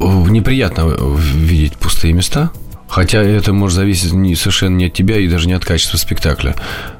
Неприятно 0.00 0.94
видеть 1.16 1.74
пустые 1.74 2.12
места. 2.12 2.50
Хотя 2.88 3.20
это 3.20 3.52
может 3.52 3.76
зависеть 3.76 4.12
не, 4.12 4.36
совершенно 4.36 4.76
не 4.76 4.86
от 4.86 4.92
тебя 4.92 5.18
и 5.18 5.28
даже 5.28 5.48
не 5.48 5.54
от 5.54 5.64
качества 5.64 5.96
спектакля. 5.96 6.54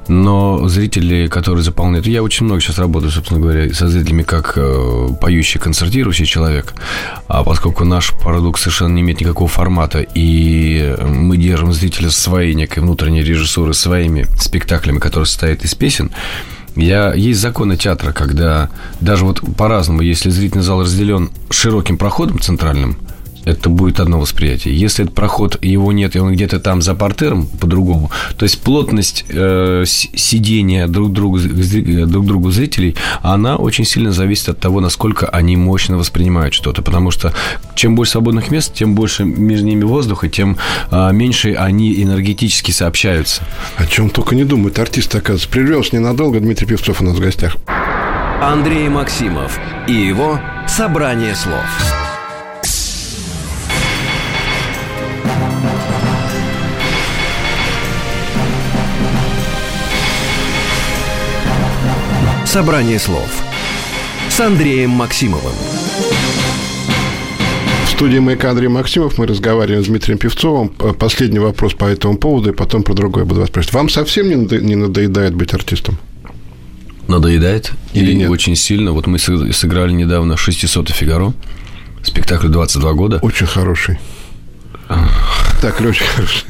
Но 0.09 0.67
зрители, 0.67 1.27
которые 1.27 1.63
заполняют... 1.63 2.05
Я 2.07 2.23
очень 2.23 2.45
много 2.45 2.61
сейчас 2.61 2.77
работаю, 2.77 3.11
собственно 3.11 3.39
говоря, 3.39 3.73
со 3.73 3.87
зрителями 3.87 4.23
как 4.23 4.53
э, 4.57 5.09
поющий, 5.19 5.59
концертирующий 5.59 6.25
человек. 6.25 6.73
А 7.27 7.43
поскольку 7.43 7.85
наш 7.85 8.11
продукт 8.11 8.59
совершенно 8.59 8.93
не 8.93 9.01
имеет 9.01 9.21
никакого 9.21 9.47
формата, 9.47 10.05
и 10.13 10.95
мы 11.07 11.37
держим 11.37 11.71
зрителя 11.71 12.09
своей 12.09 12.53
некой 12.53 12.83
внутренней 12.83 13.23
режиссуры, 13.23 13.73
своими 13.73 14.27
спектаклями, 14.37 14.99
которые 14.99 15.25
состоят 15.25 15.63
из 15.63 15.73
песен, 15.73 16.11
я, 16.77 17.13
есть 17.13 17.39
законы 17.39 17.75
театра, 17.77 18.11
когда 18.13 18.69
даже 19.01 19.25
вот 19.25 19.41
по-разному, 19.55 20.01
если 20.01 20.29
зрительный 20.29 20.63
зал 20.63 20.81
разделен 20.81 21.31
широким 21.49 21.97
проходом 21.97 22.39
центральным, 22.39 22.97
это 23.47 23.69
будет 23.69 23.99
одно 23.99 24.19
восприятие. 24.19 24.77
Если 24.77 25.05
этот 25.05 25.15
проход, 25.15 25.63
его 25.63 25.91
нет, 25.91 26.15
и 26.15 26.19
он 26.19 26.33
где-то 26.33 26.59
там 26.59 26.81
за 26.81 26.95
портером, 26.95 27.47
по-другому, 27.47 28.11
то 28.37 28.43
есть 28.43 28.61
плотность 28.61 29.25
э, 29.29 29.83
сидения 29.85 30.87
друг 30.87 31.13
другу, 31.13 31.37
зри- 31.37 32.05
друг 32.05 32.25
другу 32.25 32.51
зрителей, 32.51 32.95
она 33.21 33.55
очень 33.55 33.85
сильно 33.85 34.11
зависит 34.11 34.49
от 34.49 34.59
того, 34.59 34.81
насколько 34.81 35.27
они 35.27 35.55
мощно 35.55 35.97
воспринимают 35.97 36.53
что-то. 36.53 36.81
Потому 36.81 37.11
что 37.11 37.33
чем 37.75 37.95
больше 37.95 38.13
свободных 38.13 38.51
мест, 38.51 38.73
тем 38.73 38.95
больше 38.95 39.23
между 39.23 39.65
ними 39.65 39.83
воздуха, 39.83 40.27
тем 40.27 40.57
а, 40.91 41.11
меньше 41.11 41.53
они 41.53 42.03
энергетически 42.03 42.71
сообщаются. 42.71 43.43
О 43.77 43.85
чем 43.85 44.09
только 44.09 44.35
не 44.35 44.43
думают 44.43 44.77
артисты, 44.79 45.19
оказывается. 45.19 45.49
Прервемся 45.49 45.95
ненадолго. 45.95 46.39
Дмитрий 46.39 46.67
Певцов 46.67 47.01
у 47.01 47.05
нас 47.05 47.15
в 47.15 47.19
гостях. 47.19 47.55
Андрей 48.41 48.89
Максимов 48.89 49.59
и 49.87 49.93
его 49.93 50.39
«Собрание 50.67 51.35
слов». 51.35 51.96
Собрание 62.47 62.97
слов 62.99 63.29
с 64.29 64.39
Андреем 64.39 64.91
Максимовым. 64.91 65.51
В 67.85 67.89
студии 67.91 68.19
«Маяка» 68.19 68.51
Андрей 68.51 68.69
Максимов. 68.69 69.17
Мы 69.17 69.27
разговариваем 69.27 69.83
с 69.83 69.87
Дмитрием 69.87 70.17
Певцовым. 70.17 70.69
Последний 70.69 71.39
вопрос 71.39 71.73
по 71.73 71.85
этому 71.85 72.17
поводу, 72.17 72.51
и 72.51 72.53
потом 72.53 72.83
про 72.83 72.93
другое 72.93 73.25
буду 73.25 73.41
вас 73.41 73.49
спрашивать. 73.49 73.73
Вам 73.73 73.89
совсем 73.89 74.29
не, 74.29 74.35
надо- 74.35 74.61
не 74.61 74.75
надоедает 74.75 75.33
быть 75.35 75.53
артистом? 75.53 75.97
Надоедает. 77.07 77.71
Или 77.93 78.11
и 78.11 78.15
нет? 78.15 78.29
очень 78.29 78.55
сильно. 78.55 78.91
Вот 78.93 79.07
мы 79.07 79.17
сыг- 79.17 79.51
сыграли 79.53 79.91
недавно 79.91 80.37
600 80.37 80.89
Фигаро. 80.89 81.33
Спектакль 82.03 82.47
22 82.47 82.93
года. 82.93 83.19
Очень 83.21 83.47
хороший. 83.47 83.97
Спектакль 85.57 85.87
очень 85.87 86.05
хороший. 86.05 86.43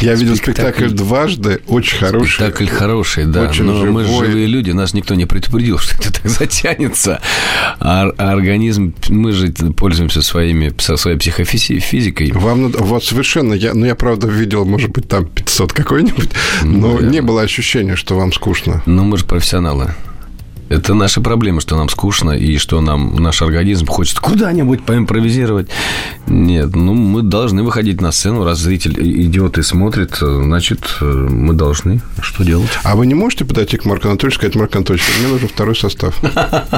Я 0.00 0.14
видел 0.14 0.36
спектакль 0.36 0.84
Спектакль- 0.84 0.94
дважды, 0.94 1.60
очень 1.66 1.98
хороший. 1.98 2.34
Спектакль 2.34 2.66
хороший, 2.66 3.26
да. 3.26 3.42
Очень 3.42 3.64
но 3.64 3.84
мы 3.86 4.04
живой. 4.04 4.26
живые 4.26 4.46
люди, 4.46 4.70
нас 4.70 4.94
никто 4.94 5.14
не 5.14 5.26
предупредил, 5.26 5.78
что 5.80 5.96
это 5.96 6.12
так 6.12 6.28
затянется. 6.28 7.20
А, 7.80 8.08
а 8.16 8.32
организм, 8.32 8.94
мы 9.08 9.32
же 9.32 9.48
пользуемся 9.76 10.22
своими, 10.22 10.72
со 10.78 10.96
своей 10.96 11.18
психофизикой. 11.18 12.30
Вам 12.32 12.62
надо, 12.62 12.78
вот 12.78 13.04
совершенно, 13.04 13.54
я, 13.54 13.74
ну, 13.74 13.84
я, 13.84 13.96
правда, 13.96 14.28
видел, 14.28 14.64
может 14.64 14.90
быть, 14.90 15.08
там 15.08 15.26
500 15.26 15.72
какой-нибудь, 15.72 16.30
но 16.62 16.88
наверное. 16.88 17.10
не 17.10 17.20
было 17.20 17.42
ощущения, 17.42 17.96
что 17.96 18.14
вам 18.14 18.32
скучно. 18.32 18.80
Но 18.86 19.02
мы 19.02 19.18
же 19.18 19.24
профессионалы. 19.24 19.92
Это 20.72 20.94
наша 20.94 21.20
проблема, 21.20 21.60
что 21.60 21.76
нам 21.76 21.90
скучно 21.90 22.30
и 22.30 22.56
что 22.56 22.80
нам 22.80 23.16
наш 23.16 23.42
организм 23.42 23.84
хочет 23.84 24.18
куда-нибудь 24.20 24.82
поимпровизировать. 24.82 25.68
Нет, 26.26 26.74
ну 26.74 26.94
мы 26.94 27.20
должны 27.20 27.62
выходить 27.62 28.00
на 28.00 28.10
сцену, 28.10 28.42
раз 28.42 28.58
зритель 28.60 28.94
идет 28.98 29.58
и 29.58 29.62
смотрит, 29.62 30.16
значит, 30.18 30.80
э, 31.02 31.04
мы 31.04 31.52
должны. 31.52 32.00
Что 32.22 32.42
делать? 32.42 32.70
А 32.84 32.96
вы 32.96 33.06
не 33.06 33.14
можете 33.14 33.44
подойти 33.44 33.76
к 33.76 33.84
Марку 33.84 34.08
Анатольевичу 34.08 34.36
и 34.36 34.40
сказать, 34.40 34.56
Марк 34.56 34.74
Анатольевич, 34.74 35.04
мне 35.18 35.28
нужен 35.28 35.48
второй 35.48 35.76
состав? 35.76 36.18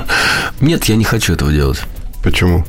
Нет, 0.60 0.86
я 0.86 0.96
не 0.96 1.04
хочу 1.04 1.32
этого 1.32 1.52
делать. 1.52 1.80
Почему? 2.24 2.64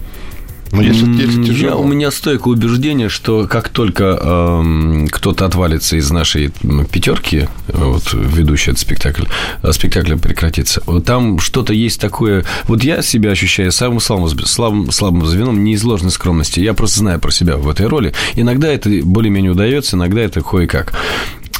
Ну, 0.75 0.81
если, 0.81 1.05
если 1.21 1.35
М, 1.37 1.41
я- 1.43 1.47
тяжело. 1.47 1.81
у 1.81 1.87
меня 1.87 2.11
стойкое 2.11 2.53
убеждение, 2.53 3.09
что 3.09 3.47
как 3.47 3.69
только 3.69 4.03
эм, 4.21 5.07
кто-то 5.09 5.45
отвалится 5.45 5.95
из 5.97 6.09
нашей 6.11 6.51
пятерки, 6.91 7.47
э, 7.67 7.71
вот 7.73 8.13
ведущий 8.13 8.71
этот 8.71 8.79
спектакль, 8.81 9.23
э, 9.63 9.71
спектакль 9.71 10.15
прекратится, 10.17 10.81
вот 10.85 11.05
там 11.05 11.39
что-то 11.39 11.73
есть 11.73 11.99
такое. 12.01 12.45
Вот 12.65 12.83
я 12.83 13.01
себя 13.01 13.31
ощущаю 13.31 13.71
самым 13.71 13.99
слабым, 13.99 14.29
слабым, 14.45 14.91
слабым 14.91 15.25
звеном 15.25 15.63
не 15.63 15.73
из 15.73 15.83
ложной 15.83 16.11
скромности. 16.11 16.59
Я 16.59 16.73
просто 16.73 16.99
знаю 16.99 17.19
про 17.19 17.31
себя 17.31 17.57
в 17.57 17.69
этой 17.69 17.87
роли. 17.87 18.13
Иногда 18.35 18.67
это 18.69 18.89
более-менее 19.03 19.51
удается, 19.51 19.95
иногда 19.95 20.21
это 20.21 20.41
кое-как. 20.41 20.93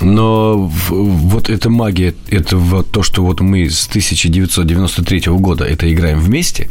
Но 0.01 0.71
вот 0.89 1.49
эта 1.49 1.69
магия, 1.69 2.13
это 2.29 2.57
вот 2.57 2.91
то, 2.91 3.01
что 3.03 3.23
вот 3.23 3.39
мы 3.39 3.69
с 3.69 3.87
1993 3.87 5.21
года 5.27 5.63
это 5.63 5.91
играем 5.91 6.19
вместе, 6.19 6.69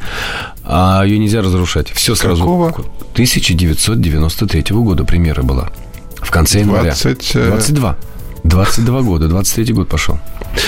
а 0.64 1.02
ее 1.04 1.18
нельзя 1.18 1.40
разрушать. 1.40 1.90
Все 1.90 2.14
сразу. 2.14 2.40
какого? 2.40 2.68
1993 3.12 4.64
года 4.76 5.04
премьера 5.04 5.42
была. 5.42 5.70
В 6.16 6.30
конце 6.30 6.60
января. 6.60 6.92
20, 6.92 7.36
э, 7.36 7.46
22. 7.48 7.96
22 8.44 9.02
года, 9.02 9.28
23 9.28 9.74
год 9.74 9.88
пошел. 9.88 10.18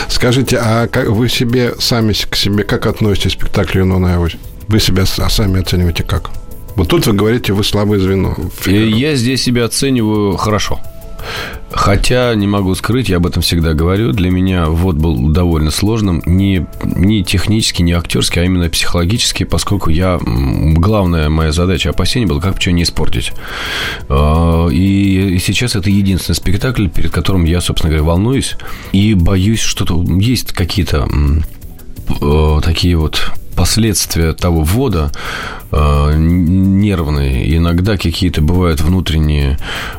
Скажите, 0.08 0.58
а 0.58 0.88
как 0.88 1.08
вы 1.08 1.28
себе 1.28 1.74
сами 1.78 2.12
к 2.12 2.36
себе 2.36 2.64
как 2.64 2.86
относитесь 2.86 3.32
к 3.36 3.40
спектаклю 3.40 3.82
«Юнона 3.82 4.08
и 4.08 4.12
Авось»? 4.12 4.36
Вы 4.68 4.80
себя 4.80 5.04
а 5.18 5.30
сами 5.30 5.60
оцениваете 5.60 6.02
как? 6.02 6.30
Вот 6.74 6.88
тут 6.88 7.06
вы 7.06 7.12
говорите, 7.12 7.52
вы 7.52 7.64
слабое 7.64 7.98
звено. 8.00 8.36
И 8.66 8.74
я 8.74 9.14
здесь 9.14 9.42
себя 9.42 9.64
оцениваю 9.64 10.36
хорошо. 10.36 10.80
Хотя, 11.70 12.34
не 12.34 12.46
могу 12.46 12.74
скрыть, 12.74 13.08
я 13.08 13.16
об 13.16 13.26
этом 13.26 13.42
всегда 13.42 13.74
говорю, 13.74 14.12
для 14.12 14.30
меня 14.30 14.66
вот 14.66 14.96
был 14.96 15.28
довольно 15.28 15.70
сложным, 15.70 16.22
не, 16.24 16.66
не 16.84 17.24
технически, 17.24 17.82
не 17.82 17.92
актерски, 17.92 18.38
а 18.38 18.44
именно 18.44 18.68
психологически, 18.68 19.44
поскольку 19.44 19.90
я, 19.90 20.18
главная 20.22 21.28
моя 21.28 21.52
задача, 21.52 21.90
опасение 21.90 22.28
было, 22.28 22.40
как 22.40 22.54
бы 22.54 22.60
что 22.60 22.72
не 22.72 22.84
испортить. 22.84 23.32
А, 24.08 24.68
И, 24.68 25.34
и 25.34 25.38
сейчас 25.38 25.76
это 25.76 25.90
единственный 25.90 26.36
спектакль, 26.36 26.88
перед 26.88 27.10
которым 27.10 27.44
я, 27.44 27.60
собственно 27.60 27.90
говоря, 27.90 28.06
волнуюсь 28.06 28.56
и 28.92 29.14
боюсь, 29.14 29.60
что 29.60 30.02
есть 30.20 30.52
какие-то 30.52 31.08
э, 32.20 32.60
такие 32.62 32.96
вот 32.96 33.32
последствия 33.56 34.32
того 34.34 34.62
ввода 34.62 35.10
э, 35.72 36.12
нервные. 36.16 37.56
Иногда 37.56 37.96
какие-то 37.96 38.42
бывают 38.42 38.80
внутренние 38.80 39.58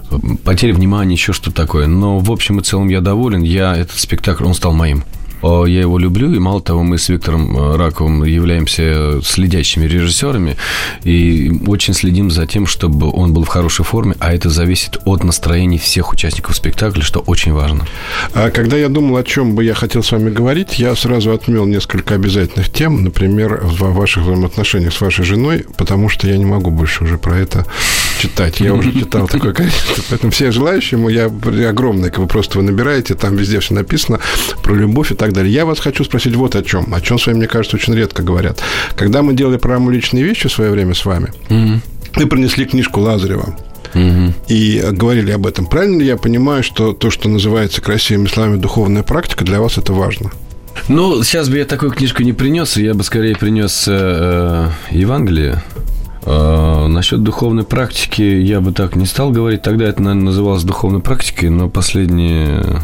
э, 0.10 0.16
потери 0.44 0.72
внимания, 0.72 1.14
еще 1.16 1.34
что-то 1.34 1.56
такое. 1.56 1.88
Но 1.88 2.20
в 2.20 2.32
общем 2.32 2.60
и 2.60 2.64
целом 2.64 2.88
я 2.88 3.02
доволен. 3.02 3.41
Я 3.41 3.76
этот 3.76 3.98
спектакль, 3.98 4.46
он 4.46 4.54
стал 4.54 4.74
моим. 4.74 5.04
Э, 5.43 5.63
Я 5.67 5.82
его 5.82 5.97
люблю, 6.00 6.34
и 6.34 6.39
мало 6.39 6.62
того, 6.62 6.84
мы 6.84 6.97
с 6.97 7.10
Виктором 7.10 7.58
э, 7.58 7.76
Раковым 7.78 8.23
являемся 8.23 9.21
следящими 9.23 9.86
режиссерами 9.86 10.58
и 11.04 11.52
очень 11.67 11.93
следим 11.93 12.32
за 12.32 12.45
тем, 12.45 12.65
чтобы 12.65 13.12
он 13.12 13.34
был 13.34 13.43
в 13.43 13.47
хорошей 13.47 13.86
форме, 13.86 14.15
а 14.19 14.34
это 14.34 14.50
зависит 14.50 14.97
от 15.06 15.23
настроений 15.23 15.78
всех 15.78 16.12
участников 16.12 16.56
спектакля, 16.56 17.02
что 17.02 17.19
очень 17.19 17.54
важно. 17.54 17.86
А 18.34 18.50
когда 18.50 18.78
я 18.78 18.89
думал, 18.89 19.17
о 19.17 19.23
чем 19.23 19.56
бы 19.56 19.63
я 19.63 19.73
хотел 19.73 20.04
с 20.04 20.12
вами 20.12 20.30
говорить, 20.30 20.80
я 20.80 20.95
сразу 20.95 21.32
отмел 21.32 21.65
несколько 21.65 22.15
обязательных 22.15 22.71
тем, 22.71 23.04
например, 23.04 23.62
в 23.63 23.93
ваших 23.93 24.23
взаимоотношениях 24.23 24.93
с 24.93 25.02
вашей 25.02 25.26
женой, 25.26 25.65
потому 25.78 26.10
что 26.10 26.28
я 26.28 26.38
не 26.38 26.45
могу 26.45 26.71
больше 26.71 27.04
уже 27.04 27.17
про 27.17 27.38
это 27.38 27.65
читать. 28.17 28.60
Я 28.60 28.73
уже 28.73 28.91
читал 28.91 29.27
такое 29.32 29.53
количество. 29.53 30.03
Поэтому 30.10 30.32
все 30.32 30.51
желающие, 30.51 30.99
я 31.13 31.69
огромное, 31.69 32.10
как 32.10 32.19
вы 32.19 32.27
просто 32.27 32.58
вы 32.58 32.63
набираете, 32.63 33.15
там 33.15 33.36
везде 33.36 33.60
все 33.60 33.73
написано 33.73 34.19
про 34.63 34.73
любовь 34.73 35.12
и 35.12 35.15
так 35.15 35.34
далее. 35.34 35.53
Я 35.53 35.65
вас 35.65 35.80
хочу 35.80 36.03
спросить 36.03 36.36
вот 36.36 36.56
о 36.56 36.63
чем, 36.63 36.93
о 36.93 37.01
чем 37.01 37.19
с 37.19 37.27
вами, 37.27 37.38
мне 37.38 37.47
кажется, 37.47 37.77
очень 37.77 37.93
редко 37.95 38.23
говорят. 38.23 38.62
Когда 38.95 39.21
мы 39.21 39.34
делали 39.34 39.58
программу 39.58 39.89
«Личные 39.89 40.23
вещи» 40.23 40.47
в 40.47 40.51
свое 40.51 40.71
время 40.71 40.93
с 40.93 41.06
вами, 41.06 41.32
вы 41.49 42.27
принесли 42.27 42.65
книжку 42.65 43.01
Лазарева 43.01 43.56
и 44.47 44.82
э, 44.84 44.91
говорили 44.91 45.32
об 45.32 45.47
этом. 45.47 45.65
Правильно 45.65 45.99
ли 45.99 46.06
я 46.06 46.17
понимаю, 46.17 46.63
что 46.63 46.93
то, 46.93 47.10
что 47.10 47.30
называется 47.30 47.82
красивыми 47.82 48.27
словами 48.27 48.58
духовная 48.58 49.03
практика, 49.03 49.45
для 49.45 49.60
вас 49.60 49.77
это 49.77 49.93
важно? 49.93 50.32
Ну, 50.88 51.23
сейчас 51.23 51.49
бы 51.49 51.58
я 51.58 51.65
такую 51.65 51.91
книжку 51.91 52.23
не 52.23 52.34
принес, 52.34 52.77
я 52.77 52.93
бы 52.93 53.03
скорее 53.03 53.36
принес 53.36 53.86
э, 53.88 54.69
Евангелие. 54.91 55.63
Э, 56.30 56.88
насчет 56.88 57.24
духовной 57.24 57.63
практики 57.63 58.22
я 58.22 58.60
бы 58.60 58.74
так 58.74 58.98
не 58.98 59.06
стал 59.06 59.32
говорить. 59.32 59.62
Тогда 59.62 59.86
это, 59.86 60.02
наверное, 60.02 60.26
называлось 60.26 60.63
духовной 60.63 61.00
практикой, 61.00 61.50
но 61.50 61.70
последние 61.70 62.82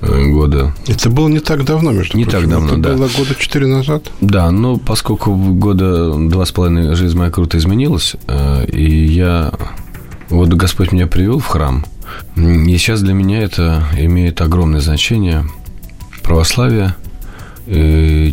э, 0.00 0.30
года. 0.30 0.74
Это 0.86 1.10
было 1.10 1.28
не 1.28 1.40
так 1.40 1.66
давно, 1.66 1.92
между 1.92 2.16
Не 2.16 2.24
прочим. 2.24 2.40
так 2.40 2.48
давно, 2.48 2.68
это 2.68 2.78
да. 2.78 2.94
было 2.94 3.08
года 3.14 3.34
четыре 3.38 3.66
назад. 3.66 4.10
Да, 4.22 4.50
но 4.50 4.78
поскольку 4.78 5.34
года 5.34 6.14
два 6.14 6.46
с 6.46 6.52
половиной 6.52 6.94
жизнь 6.94 7.18
моя 7.18 7.30
круто 7.30 7.58
изменилась, 7.58 8.16
э, 8.26 8.64
и 8.66 9.04
я... 9.04 9.52
Вот 10.30 10.48
Господь 10.48 10.92
меня 10.92 11.06
привел 11.06 11.38
в 11.38 11.46
храм, 11.46 11.84
и 12.36 12.78
сейчас 12.78 13.02
для 13.02 13.12
меня 13.12 13.42
это 13.42 13.84
имеет 13.98 14.40
огромное 14.40 14.80
значение. 14.80 15.44
Православие, 16.22 16.94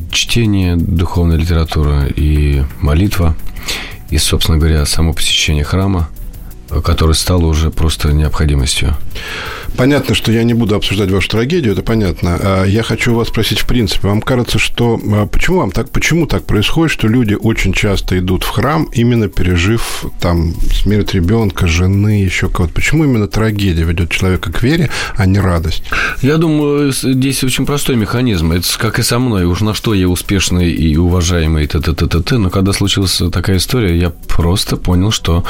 чтение 0.10 0.78
духовной 0.78 1.36
литературы 1.36 2.10
и 2.16 2.64
молитва, 2.80 3.36
и, 4.10 4.17
собственно 4.17 4.58
говоря, 4.58 4.86
само 4.86 5.13
посещение 5.13 5.63
храма, 5.63 6.10
которое 6.84 7.13
стало 7.13 7.45
уже 7.45 7.71
просто 7.71 8.12
необходимостью. 8.12 8.95
Понятно, 9.77 10.13
что 10.15 10.32
я 10.32 10.43
не 10.43 10.53
буду 10.53 10.75
обсуждать 10.75 11.10
вашу 11.10 11.29
трагедию, 11.29 11.73
это 11.73 11.82
понятно. 11.82 12.38
А 12.41 12.65
Я 12.65 12.84
хочу 12.84 13.15
вас 13.15 13.29
спросить, 13.29 13.60
в 13.60 13.65
принципе, 13.65 14.08
вам 14.08 14.21
кажется, 14.21 14.60
что 14.60 14.99
а, 15.13 15.25
почему 15.25 15.60
вам 15.60 15.71
так, 15.71 15.89
почему 15.91 16.25
так 16.25 16.43
происходит, 16.43 16.91
что 16.91 17.08
люди 17.08 17.34
очень 17.34 17.71
часто 17.71 18.19
идут 18.19 18.43
в 18.43 18.49
храм, 18.49 18.89
именно 18.93 19.29
пережив 19.29 20.05
там 20.19 20.53
смерть 20.73 21.13
ребенка, 21.13 21.67
жены, 21.67 22.21
еще 22.21 22.49
кого-то? 22.49 22.73
Почему 22.73 23.05
именно 23.05 23.27
трагедия 23.27 23.84
ведет 23.84 24.10
человека 24.10 24.51
к 24.51 24.62
вере, 24.63 24.89
а 25.15 25.25
не 25.25 25.39
радость? 25.39 25.84
Я 26.21 26.38
думаю, 26.38 26.91
здесь 26.91 27.43
очень 27.43 27.65
простой 27.65 27.95
механизм. 27.95 28.51
Это 28.51 28.67
как 28.77 28.99
и 28.99 29.03
со 29.03 29.19
мной. 29.19 29.45
Уж 29.45 29.62
на 29.62 29.73
что 29.73 29.93
я 29.93 30.10
успешный 30.10 30.71
и 30.71 30.97
уважаемый 30.97 31.67
т 31.67 31.79
т 31.79 31.93
т 31.93 32.08
т 32.08 32.21
т 32.21 32.38
Но 32.38 32.49
когда 32.49 32.73
случилась 32.73 33.21
такая 33.32 33.58
история, 33.58 33.97
я 33.97 34.10
просто 34.10 34.75
понял, 34.75 35.12
что 35.12 35.45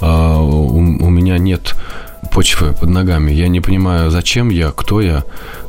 а, 0.00 0.38
у, 0.62 0.78
у 0.78 1.10
меня 1.10 1.38
нет 1.38 1.74
почвы 2.30 2.72
под 2.72 2.88
ногами. 2.88 3.32
Я 3.32 3.48
не 3.48 3.60
понимаю, 3.60 4.10
зачем 4.10 4.48
я, 4.50 4.70
кто 4.70 5.00
я, 5.00 5.24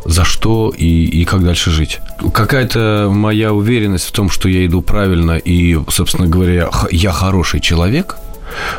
за 0.06 0.23
что 0.23 0.73
и, 0.75 1.06
и 1.06 1.25
как 1.25 1.43
дальше 1.43 1.71
жить. 1.71 1.99
Какая-то 2.34 3.10
моя 3.12 3.53
уверенность 3.53 4.06
в 4.06 4.12
том, 4.12 4.29
что 4.29 4.47
я 4.47 4.65
иду 4.65 4.82
правильно 4.82 5.34
и, 5.34 5.77
собственно 5.89 6.27
говоря, 6.27 6.69
я 6.91 7.12
хороший 7.12 7.60
человек– 7.60 8.17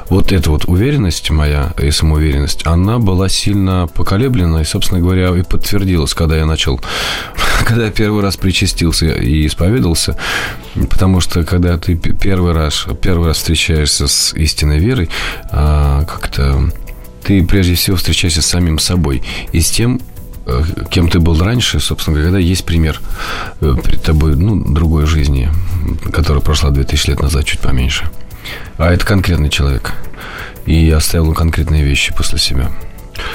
вот 0.09 0.33
эта 0.33 0.51
вот 0.51 0.65
уверенность 0.67 1.31
моя 1.31 1.73
и 1.81 1.91
самоуверенность, 1.91 2.67
она 2.67 2.99
была 2.99 3.29
сильно 3.29 3.89
поколеблена 3.93 4.63
и, 4.63 4.65
собственно 4.65 5.01
говоря, 5.01 5.29
и 5.37 5.43
подтвердилась, 5.43 6.15
когда 6.15 6.37
я 6.37 6.47
начал, 6.47 6.81
когда 7.65 7.87
я 7.87 7.91
первый 7.91 8.23
раз 8.23 8.37
причастился 8.37 9.07
и 9.07 9.47
исповедовался, 9.47 10.17
потому 10.91 11.21
что 11.21 11.45
когда 11.45 11.79
ты 11.79 11.97
первый 11.97 12.53
раз, 12.53 12.87
первый 13.01 13.29
раз 13.29 13.39
встречаешься 13.39 14.07
с 14.07 14.35
истинной 14.35 14.79
верой, 14.79 15.09
а, 15.51 16.05
как-то 16.05 16.71
ты 17.25 17.45
прежде 17.45 17.75
всего 17.75 17.97
встречаешься 17.97 18.43
с 18.43 18.47
самим 18.47 18.79
собой 18.79 19.23
и 19.53 19.61
с 19.61 19.71
тем, 19.71 20.01
э, 20.47 20.63
кем 20.91 21.09
ты 21.09 21.19
был 21.19 21.39
раньше, 21.43 21.81
собственно 21.81 22.15
говоря, 22.15 22.31
когда 22.31 22.39
есть 22.39 22.65
пример 22.65 23.01
э, 23.61 23.75
перед 23.83 24.03
тобой, 24.03 24.37
ну, 24.37 24.63
другой 24.63 25.07
жизни, 25.07 25.51
которая 26.13 26.43
прошла 26.43 26.71
2000 26.71 27.11
лет 27.11 27.21
назад, 27.21 27.45
чуть 27.47 27.61
поменьше. 27.61 28.11
А 28.77 28.93
это 28.93 29.05
конкретный 29.05 29.51
человек. 29.51 29.93
И 30.67 30.91
оставил 30.91 31.29
он 31.29 31.35
конкретные 31.35 31.85
вещи 31.85 32.15
после 32.17 32.39
себя. 32.39 32.71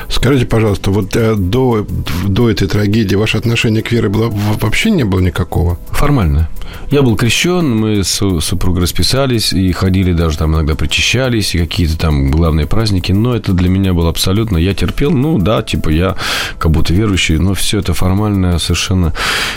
Скажите, 0.09 0.45
пожалуйста, 0.45 0.91
вот 0.91 1.15
э, 1.15 1.35
до, 1.35 1.85
до 2.27 2.49
этой 2.49 2.67
трагедии 2.67 3.15
ваше 3.15 3.37
отношение 3.37 3.81
к 3.81 3.91
вере 3.91 4.09
было, 4.09 4.29
вообще 4.29 4.89
не 4.89 5.03
было 5.03 5.19
никакого? 5.19 5.77
Формально. 5.91 6.49
Я 6.91 7.01
был 7.01 7.15
крещен, 7.15 7.77
мы 7.77 8.03
с 8.03 8.09
су- 8.09 8.41
супругой 8.41 8.83
расписались 8.83 9.53
и 9.53 9.71
ходили 9.71 10.13
даже 10.13 10.37
там 10.37 10.53
иногда 10.53 10.75
причащались, 10.75 11.55
и 11.55 11.59
какие-то 11.59 11.97
там 11.97 12.29
главные 12.31 12.67
праздники, 12.67 13.11
но 13.11 13.35
это 13.35 13.53
для 13.53 13.69
меня 13.69 13.93
было 13.93 14.09
абсолютно... 14.09 14.57
Я 14.57 14.73
терпел, 14.73 15.11
ну 15.11 15.37
да, 15.37 15.61
типа 15.61 15.89
я 15.89 16.15
как 16.57 16.71
будто 16.71 16.93
верующий, 16.93 17.37
но 17.37 17.53
все 17.53 17.79
это 17.79 17.93
формально 17.93 18.59
совершенно... 18.59 19.13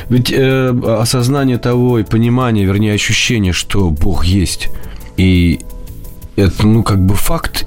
Ведь 0.08 0.32
э, 0.32 0.74
осознание 1.00 1.58
того 1.58 1.98
и 1.98 2.04
понимание, 2.04 2.64
вернее, 2.64 2.94
ощущение, 2.94 3.52
что 3.52 3.90
Бог 3.90 4.24
есть, 4.24 4.70
и 5.16 5.60
это, 6.36 6.66
ну, 6.66 6.82
как 6.82 7.04
бы 7.04 7.14
факт, 7.14 7.66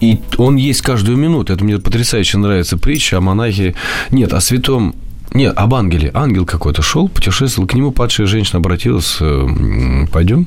и 0.00 0.20
он 0.36 0.56
есть 0.56 0.82
каждую 0.82 1.16
минуту. 1.16 1.52
Это 1.52 1.64
мне 1.64 1.78
потрясающе 1.78 2.38
нравится 2.38 2.76
притча 2.76 3.18
о 3.18 3.20
монахе. 3.20 3.74
Нет, 4.10 4.32
о 4.32 4.40
святом 4.40 4.94
нет, 5.34 5.52
об 5.56 5.74
ангеле. 5.74 6.12
Ангел 6.14 6.46
какой-то 6.46 6.80
шел, 6.80 7.08
путешествовал, 7.08 7.66
к 7.66 7.74
нему 7.74 7.90
падшая 7.90 8.28
женщина 8.28 8.58
обратилась, 8.58 9.16
э, 9.20 9.24
м, 9.24 10.08
пойдем, 10.12 10.46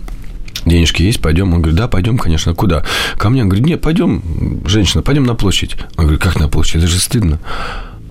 денежки 0.66 1.02
есть, 1.02 1.22
пойдем. 1.22 1.54
Он 1.54 1.62
говорит, 1.62 1.78
да, 1.78 1.90
пойдем, 1.90 2.18
конечно, 2.18 2.54
куда? 2.54 2.84
Ко 3.18 3.30
мне, 3.30 3.42
он 3.42 3.50
говорит, 3.50 3.68
нет, 3.68 3.82
пойдем, 3.82 4.22
женщина, 4.66 5.04
пойдем 5.04 5.26
на 5.26 5.36
площадь. 5.36 5.76
Он 5.98 6.06
говорит, 6.06 6.22
как 6.22 6.40
на 6.40 6.48
площадь, 6.48 6.78
это 6.78 6.88
же 6.88 7.00
стыдно. 7.00 7.40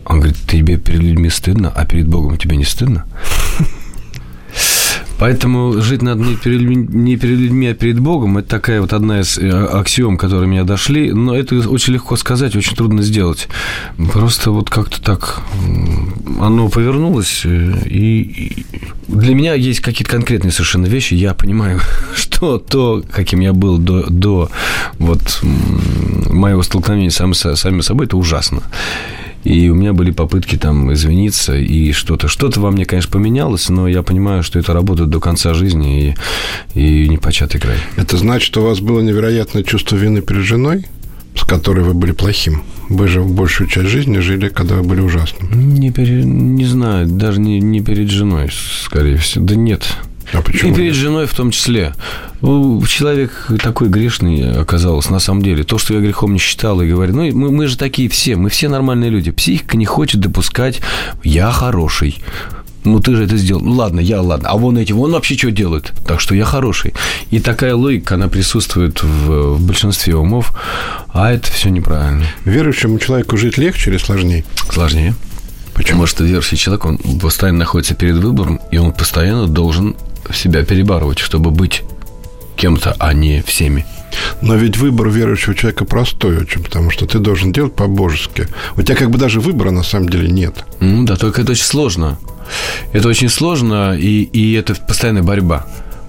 Он 0.04 0.18
говорит, 0.18 0.36
тебе 0.46 0.76
перед 0.76 1.00
людьми 1.00 1.30
стыдно, 1.30 1.72
а 1.74 1.86
перед 1.86 2.08
Богом 2.08 2.36
тебе 2.36 2.56
не 2.56 2.64
стыдно? 2.64 3.06
Поэтому 5.18 5.80
жить 5.80 6.02
надо 6.02 6.22
не 6.22 6.36
перед, 6.36 6.60
людьми- 6.60 6.88
не 6.92 7.16
перед 7.16 7.38
людьми, 7.38 7.68
а 7.68 7.74
перед 7.74 7.98
Богом. 7.98 8.36
Это 8.38 8.48
такая 8.48 8.80
вот 8.82 8.92
одна 8.92 9.20
из 9.20 9.38
э, 9.38 9.48
аксиом, 9.50 10.18
которые 10.18 10.46
меня 10.48 10.64
дошли. 10.64 11.10
Но 11.12 11.34
это 11.34 11.56
очень 11.70 11.94
легко 11.94 12.16
сказать, 12.16 12.54
очень 12.54 12.76
трудно 12.76 13.02
сделать. 13.02 13.48
Просто 14.12 14.50
вот 14.50 14.68
как-то 14.68 15.00
так 15.00 15.40
оно 16.40 16.68
повернулось. 16.68 17.42
э, 17.44 17.72
И, 17.86 18.64
для 19.08 19.34
меня 19.34 19.54
есть 19.54 19.80
какие-то 19.80 20.10
конкретные 20.12 20.52
совершенно 20.52 20.86
вещи. 20.86 21.14
Я 21.14 21.32
понимаю, 21.32 21.80
что 22.14 22.58
то, 22.58 23.02
каким 23.10 23.40
я 23.40 23.52
был 23.54 23.78
до, 23.78 24.04
до 24.10 24.50
вот 24.98 25.40
моего 26.30 26.62
столкновения 26.62 27.10
со- 27.10 27.56
самим 27.56 27.82
собой, 27.82 28.04
это 28.06 28.16
ужасно. 28.18 28.62
И 29.46 29.68
у 29.68 29.76
меня 29.76 29.92
были 29.92 30.10
попытки 30.10 30.56
там 30.56 30.92
извиниться, 30.92 31.56
и 31.56 31.92
что-то, 31.92 32.26
что-то 32.26 32.60
во 32.60 32.72
мне, 32.72 32.84
конечно, 32.84 33.12
поменялось, 33.12 33.68
но 33.68 33.86
я 33.86 34.02
понимаю, 34.02 34.42
что 34.42 34.58
это 34.58 34.72
работает 34.72 35.08
до 35.08 35.20
конца 35.20 35.54
жизни, 35.54 36.16
и, 36.74 37.04
и 37.04 37.08
не 37.08 37.16
початый 37.16 37.60
край. 37.60 37.76
Это 37.96 38.16
значит, 38.16 38.44
что 38.44 38.62
у 38.62 38.64
вас 38.64 38.80
было 38.80 39.00
невероятное 39.00 39.62
чувство 39.62 39.94
вины 39.94 40.20
перед 40.20 40.42
женой, 40.42 40.86
с 41.36 41.44
которой 41.44 41.84
вы 41.84 41.94
были 41.94 42.10
плохим. 42.10 42.64
Вы 42.88 43.06
же 43.06 43.20
большую 43.20 43.68
часть 43.68 43.88
жизни 43.88 44.18
жили, 44.18 44.48
когда 44.48 44.74
вы 44.74 44.82
были 44.82 45.00
ужасным. 45.00 45.48
Не, 45.74 45.92
пере- 45.92 46.24
не 46.24 46.64
знаю, 46.64 47.06
даже 47.06 47.38
не, 47.40 47.60
не 47.60 47.80
перед 47.80 48.10
женой, 48.10 48.50
скорее 48.82 49.16
всего. 49.16 49.44
Да 49.44 49.54
нет. 49.54 49.86
А 50.32 50.42
почему 50.42 50.72
И 50.72 50.76
перед 50.76 50.94
женой 50.94 51.26
в 51.26 51.34
том 51.34 51.50
числе. 51.50 51.94
Человек 52.40 53.48
такой 53.62 53.88
грешный 53.88 54.60
оказался, 54.60 55.12
на 55.12 55.18
самом 55.18 55.42
деле. 55.42 55.64
То, 55.64 55.78
что 55.78 55.94
я 55.94 56.00
грехом 56.00 56.32
не 56.32 56.38
считал 56.38 56.80
и 56.80 56.88
говорю, 56.88 57.14
ну, 57.14 57.32
мы, 57.32 57.50
мы 57.50 57.66
же 57.66 57.76
такие 57.76 58.08
все, 58.08 58.36
мы 58.36 58.50
все 58.50 58.68
нормальные 58.68 59.10
люди. 59.10 59.30
Психика 59.30 59.76
не 59.76 59.86
хочет 59.86 60.20
допускать 60.20 60.80
«я 61.22 61.50
хороший». 61.50 62.18
Ну, 62.84 63.00
ты 63.00 63.16
же 63.16 63.24
это 63.24 63.36
сделал. 63.36 63.62
Ну, 63.62 63.72
ладно, 63.72 63.98
я 63.98 64.22
ладно. 64.22 64.48
А 64.48 64.56
вон 64.56 64.78
эти, 64.78 64.92
вон 64.92 65.10
вообще 65.10 65.36
что 65.36 65.50
делают? 65.50 65.92
Так 66.06 66.20
что 66.20 66.36
я 66.36 66.44
хороший. 66.44 66.94
И 67.32 67.40
такая 67.40 67.74
логика, 67.74 68.14
она 68.14 68.28
присутствует 68.28 69.02
в, 69.02 69.56
в 69.56 69.66
большинстве 69.66 70.14
умов, 70.14 70.56
а 71.08 71.32
это 71.32 71.50
все 71.50 71.70
неправильно. 71.70 72.24
Верующему 72.44 73.00
человеку 73.00 73.36
жить 73.36 73.58
легче 73.58 73.90
или 73.90 73.98
сложнее? 73.98 74.44
Сложнее. 74.70 75.16
Почему? 75.74 76.02
Потому 76.02 76.06
что 76.06 76.24
верующий 76.24 76.56
человек, 76.56 76.84
он 76.84 76.98
постоянно 77.18 77.58
находится 77.58 77.94
перед 77.94 78.16
выбором, 78.18 78.60
и 78.70 78.78
он 78.78 78.92
постоянно 78.92 79.48
должен 79.48 79.96
себя 80.32 80.64
перебарывать, 80.64 81.18
чтобы 81.18 81.50
быть 81.50 81.82
кем-то, 82.56 82.96
а 82.98 83.12
не 83.12 83.42
всеми. 83.42 83.84
Но 84.40 84.54
ведь 84.56 84.76
выбор 84.76 85.08
верующего 85.08 85.54
человека 85.54 85.84
простой 85.84 86.38
очень, 86.38 86.62
потому 86.62 86.90
что 86.90 87.06
ты 87.06 87.18
должен 87.18 87.52
делать 87.52 87.74
по-божески. 87.74 88.48
У 88.76 88.82
тебя 88.82 88.96
как 88.96 89.10
бы 89.10 89.18
даже 89.18 89.40
выбора 89.40 89.70
на 89.70 89.82
самом 89.82 90.08
деле 90.08 90.28
нет. 90.28 90.64
Ну 90.80 91.04
да, 91.04 91.16
только 91.16 91.42
это 91.42 91.52
очень 91.52 91.64
сложно. 91.64 92.18
Это 92.92 93.08
очень 93.08 93.28
сложно, 93.28 93.96
и, 93.96 94.22
и 94.22 94.54
это 94.54 94.74
постоянная 94.74 95.22
борьба. 95.22 95.66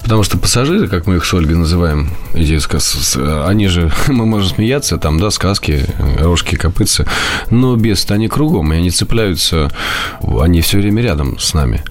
Потому 0.07 0.23
что 0.23 0.37
пассажиры, 0.37 0.87
как 0.87 1.05
мы 1.05 1.17
их 1.17 1.25
с 1.25 1.33
Ольгой 1.33 1.57
называем, 1.57 2.11
эти 2.33 2.57
они 3.45 3.67
же, 3.67 3.91
мы 4.07 4.25
можем 4.25 4.55
смеяться, 4.55 4.97
там, 4.97 5.19
да, 5.19 5.31
сказки, 5.31 5.85
рожки, 6.17 6.55
копытца, 6.55 7.05
но 7.49 7.75
без 7.75 8.09
они 8.09 8.29
кругом, 8.29 8.71
и 8.71 8.77
они 8.77 8.89
цепляются, 8.89 9.69
они 10.21 10.61
все 10.61 10.77
время 10.77 11.01
рядом 11.01 11.37
с 11.39 11.53
нами. 11.53 11.83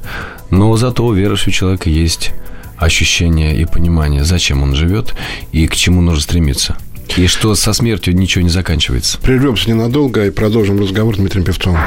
Но 0.49 0.75
зато 0.79 1.05
у 1.05 1.13
верующего 1.13 1.53
человека 1.53 1.91
есть 1.91 2.33
ощущение 2.79 3.55
и 3.61 3.67
понимание, 3.67 4.25
зачем 4.25 4.63
он 4.63 4.75
живет 4.75 5.15
и 5.53 5.67
к 5.67 5.77
чему 5.77 6.01
нужно 6.01 6.23
стремиться. 6.23 6.75
И 7.19 7.27
что 7.27 7.55
со 7.55 7.75
смертью 7.75 8.17
ничего 8.17 8.43
не 8.43 8.49
заканчивается. 8.49 9.19
Прервемся 9.19 9.69
ненадолго 9.69 10.25
и 10.25 10.31
продолжим 10.31 10.81
разговор 10.81 11.17
с 11.17 11.19
Дмитрием 11.19 11.45
Певцовым. 11.45 11.81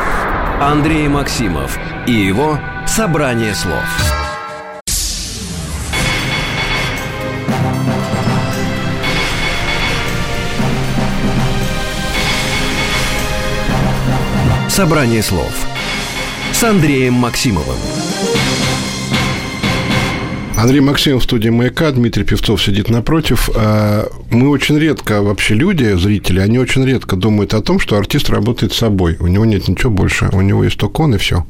Андрей 0.62 1.08
Максимов 1.08 1.80
и 2.06 2.12
его 2.12 2.60
«Собрание 2.86 3.56
слов». 3.56 4.29
«Собрание 14.80 15.22
слов» 15.22 15.68
с 16.54 16.64
Андреем 16.64 17.14
Максимовым. 17.14 17.76
Андрей 20.62 20.82
Максимов 20.82 21.22
в 21.22 21.24
студии 21.24 21.48
«Маяка», 21.48 21.90
Дмитрий 21.92 22.26
Певцов 22.26 22.62
сидит 22.62 22.90
напротив. 22.90 23.50
А, 23.56 24.08
Мы 24.30 24.50
очень 24.50 24.78
редко, 24.78 25.22
вообще 25.22 25.54
люди, 25.54 25.94
зрители, 25.98 26.42
они 26.42 26.60
очень 26.60 26.84
редко 26.86 27.16
думают 27.16 27.54
о 27.54 27.62
том, 27.62 27.80
что 27.80 27.96
артист 27.98 28.30
работает 28.30 28.74
собой. 28.74 29.16
У 29.22 29.28
него 29.28 29.46
нет 29.46 29.70
ничего 29.70 29.90
больше, 29.90 30.30
у 30.34 30.42
него 30.42 30.66
есть 30.66 30.78
только 30.78 31.00
он 31.02 31.16
и 31.16 31.18
все. 31.18 31.46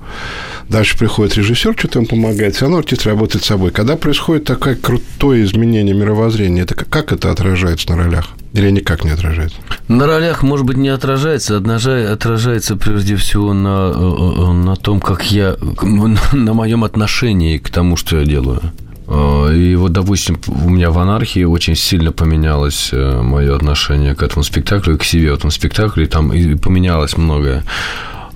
Дальше 0.70 0.96
приходит 0.96 1.36
режиссер, 1.38 1.74
что-то 1.76 2.00
ему 2.00 2.08
помогает, 2.08 2.56
все 2.56 2.66
равно 2.66 2.78
артист 2.78 3.08
работает 3.08 3.44
собой. 3.44 3.72
Когда 3.72 3.96
происходит 3.96 4.44
такое 4.44 4.76
крутое 4.76 5.44
изменение 5.44 5.96
мировоззрения, 5.96 6.62
это 6.62 6.76
как- 6.76 7.12
это 7.12 7.32
отражается 7.32 7.90
на 7.90 7.98
ролях? 7.98 8.30
Или 8.54 8.70
никак 8.70 9.04
не 9.06 9.10
отражается? 9.12 9.58
На 9.88 10.06
ролях, 10.06 10.44
может 10.44 10.68
быть, 10.68 10.78
не 10.78 10.90
отражается, 10.90 11.58
отража- 11.58 12.12
отражается 12.12 12.76
прежде 12.76 13.16
всего 13.16 13.54
на, 13.54 13.92
э, 13.92 14.50
э, 14.50 14.54
на 14.54 14.76
том, 14.76 15.00
как 15.00 15.32
я, 15.32 15.56
на 15.82 16.54
моем 16.54 16.84
отношении 16.84 17.58
к 17.58 17.70
тому, 17.70 17.96
что 17.98 18.20
я 18.20 18.26
делаю. 18.26 18.62
Э, 19.10 19.54
И 19.56 19.76
вот, 19.76 19.92
допустим, 19.92 20.40
у 20.48 20.70
меня 20.70 20.92
в 20.92 21.00
«Анархии» 21.00 21.44
очень 21.44 21.76
сильно 21.76 22.12
поменялось 22.12 22.90
э, 22.94 23.22
мое 23.22 23.56
отношение 23.56 24.16
к 24.16 24.24
этому 24.24 24.44
спектаклю, 24.44 24.98
к 24.98 25.04
себе 25.04 25.32
в 25.32 25.36
этом 25.36 25.52
спектакле, 25.52 26.04
и 26.06 26.08
там 26.08 26.32
и 26.32 26.56
поменялось 26.56 27.18
многое. 27.18 27.64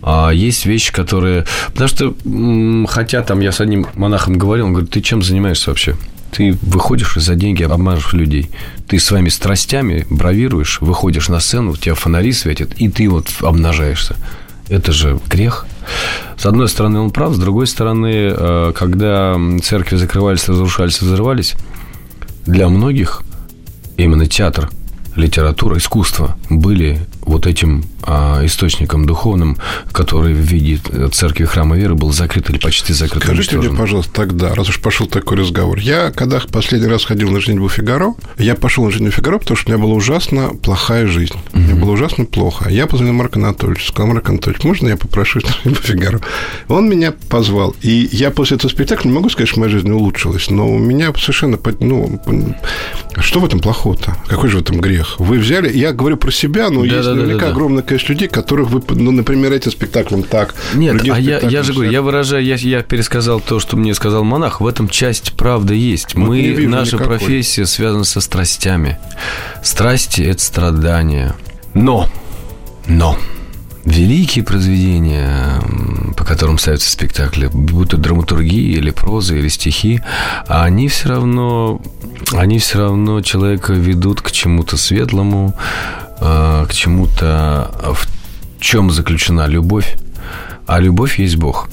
А 0.02 0.32
есть 0.32 0.66
вещи, 0.66 0.92
которые... 0.92 1.46
Потому 1.68 1.88
что, 1.88 2.14
хотя 2.90 3.22
там 3.22 3.40
я 3.40 3.52
с 3.52 3.62
одним 3.62 3.86
монахом 3.94 4.38
говорил, 4.38 4.66
он 4.66 4.74
говорит, 4.74 4.92
ты 4.92 5.02
чем 5.02 5.24
занимаешься 5.24 5.70
вообще? 5.70 5.96
Ты 6.32 6.58
выходишь 6.64 7.16
и 7.16 7.20
за 7.20 7.36
деньги 7.36 7.64
обманываешь 7.64 8.12
людей. 8.14 8.50
Ты 8.88 9.00
своими 9.00 9.30
страстями 9.30 10.06
бравируешь, 10.10 10.82
выходишь 10.82 11.30
на 11.30 11.40
сцену, 11.40 11.72
у 11.72 11.78
тебя 11.78 11.94
фонари 11.96 12.34
светят, 12.34 12.74
и 12.74 12.90
ты 12.90 13.08
вот 13.08 13.28
обнажаешься. 13.42 14.16
Это 14.70 14.92
же 14.92 15.20
грех. 15.30 15.66
С 16.38 16.46
одной 16.46 16.68
стороны, 16.68 17.00
он 17.00 17.12
прав, 17.12 17.34
с 17.34 17.40
другой 17.40 17.68
стороны, 17.68 18.34
э, 18.36 18.74
когда 18.76 19.38
церкви 19.62 19.98
закрывались, 19.98 20.48
разрушались, 20.48 21.02
взрывались, 21.02 21.56
для 22.46 22.70
многих 22.70 23.22
именно 23.98 24.26
театр, 24.26 24.70
литература, 25.16 25.78
искусство 25.78 26.38
были 26.50 27.06
вот 27.26 27.48
этим 27.48 27.84
а, 28.04 28.46
источником 28.46 29.06
духовным, 29.06 29.58
который 29.92 30.34
в 30.34 30.38
виде 30.38 30.80
церкви 31.12 31.46
храма 31.46 31.76
веры 31.76 31.96
был 31.96 32.12
закрыт 32.12 32.50
или 32.50 32.58
почти 32.58 32.94
закрыт. 32.94 33.24
Скажите 33.24 33.58
мне, 33.58 33.68
уничтожен. 33.68 33.78
пожалуйста, 33.78 34.14
тогда, 34.14 34.56
раз 34.56 34.70
уж 34.70 34.80
пошел 34.80 35.08
такой 35.08 35.38
разговор. 35.38 35.80
Я, 35.80 36.12
когда 36.12 36.42
последний 36.52 36.88
раз 36.88 37.06
ходил 37.06 37.30
на 37.30 37.40
«Женитьбу 37.40 37.70
Фигаро», 37.70 38.16
я 38.38 38.56
пошел 38.56 38.86
на 38.86 38.92
«Женитьбу 38.92 39.16
Фигаро», 39.16 39.38
потому 39.40 39.58
что 39.58 39.70
у 39.70 39.74
меня 39.74 39.84
была 39.84 39.96
ужасно 39.96 40.50
плохая 40.50 41.08
жизнь. 41.08 41.36
Мне 41.54 41.76
было 41.76 41.92
ужасно 41.92 42.26
плохо. 42.26 42.70
Я 42.70 42.88
позвонил 42.88 43.14
Марку 43.14 43.40
Анатольевичу, 43.40 43.88
сказал, 43.88 44.12
Марк 44.12 44.30
Анатольевич, 44.30 44.64
можно 44.64 44.90
я 44.90 44.98
попрошу 44.98 45.40
на 45.40 45.50
«Женитьбу 45.64 45.84
Фигаро»? 45.84 46.22
Он 46.68 46.90
меня 46.90 47.14
позвал. 47.30 47.76
И 47.82 48.10
я 48.12 48.32
после 48.32 48.58
этого 48.58 48.70
спектакля 48.70 49.08
не 49.08 49.16
могу 49.16 49.30
сказать, 49.30 49.50
что 49.50 49.60
моя 49.60 49.72
жизнь 49.72 49.90
улучшилась, 49.90 50.50
но 50.50 50.70
у 50.70 50.78
меня 50.78 51.14
совершенно... 51.14 51.58
Ну, 51.80 52.22
что 53.18 53.40
в 53.40 53.46
этом 53.46 53.60
плохого-то? 53.60 54.16
Какой 54.28 54.50
же 54.50 54.58
в 54.58 54.62
этом 54.62 54.82
грех? 54.82 55.20
Вы 55.20 55.40
взяли... 55.40 55.72
Я 55.76 55.94
говорю 55.94 56.18
про 56.18 56.32
себя, 56.32 56.70
но 56.70 56.82
Да, 56.82 56.98
если 56.98 57.10
да, 57.10 57.13
наверняка 57.14 57.40
да, 57.40 57.46
да. 57.48 57.52
огромное 57.52 57.84
количество 57.84 58.14
людей, 58.14 58.28
которых 58.28 58.70
вы, 58.70 58.82
ну, 58.90 59.12
например, 59.12 59.52
этим 59.54 59.72
спектаклем 59.72 60.24
так. 60.24 60.56
Нет, 60.74 61.02
а 61.10 61.20
я, 61.20 61.40
я 61.40 61.64
же 61.64 61.74
говорю, 61.74 61.92
я 61.92 62.02
выражаю, 62.02 62.44
я, 62.44 62.56
я 62.56 62.82
пересказал 62.82 63.40
то, 63.40 63.60
что 63.60 63.78
мне 63.78 63.94
сказал 63.94 64.24
монах. 64.24 64.62
В 64.62 64.68
этом 64.68 64.88
часть 64.88 65.34
правды 65.34 65.76
есть. 65.76 66.16
Вот 66.16 66.28
Мы, 66.28 66.68
наша 66.68 66.96
никакой. 66.96 67.18
профессия 67.18 67.66
связана 67.66 68.04
со 68.04 68.22
страстями. 68.22 68.98
Страсти– 69.64 70.22
это 70.24 70.42
страдания. 70.42 71.36
Но, 71.74 72.08
но, 72.88 73.18
великие 73.86 74.44
произведения, 74.44 75.62
по 76.16 76.24
которым 76.24 76.58
ставятся 76.58 76.90
спектакли, 76.90 77.50
будь 77.52 77.90
то 77.90 77.98
драматургия 77.98 78.78
или 78.78 78.92
проза, 78.92 79.36
или 79.36 79.48
стихи, 79.48 80.02
они 80.48 80.88
все 80.88 81.10
равно, 81.10 81.82
они 82.34 82.60
все 82.60 82.80
равно 82.80 83.22
человека 83.22 83.74
ведут 83.74 84.22
к 84.22 84.32
чему-то 84.32 84.78
светлому, 84.78 85.56
э, 86.24 86.66
к 86.70 86.74
чему-то, 86.74 87.70
в 87.94 88.08
чем 88.60 88.92
заключена 88.92 89.48
любовь, 89.48 89.96
а 90.66 90.80
любовь 90.80 91.20
есть 91.20 91.36
Бог. 91.36 91.70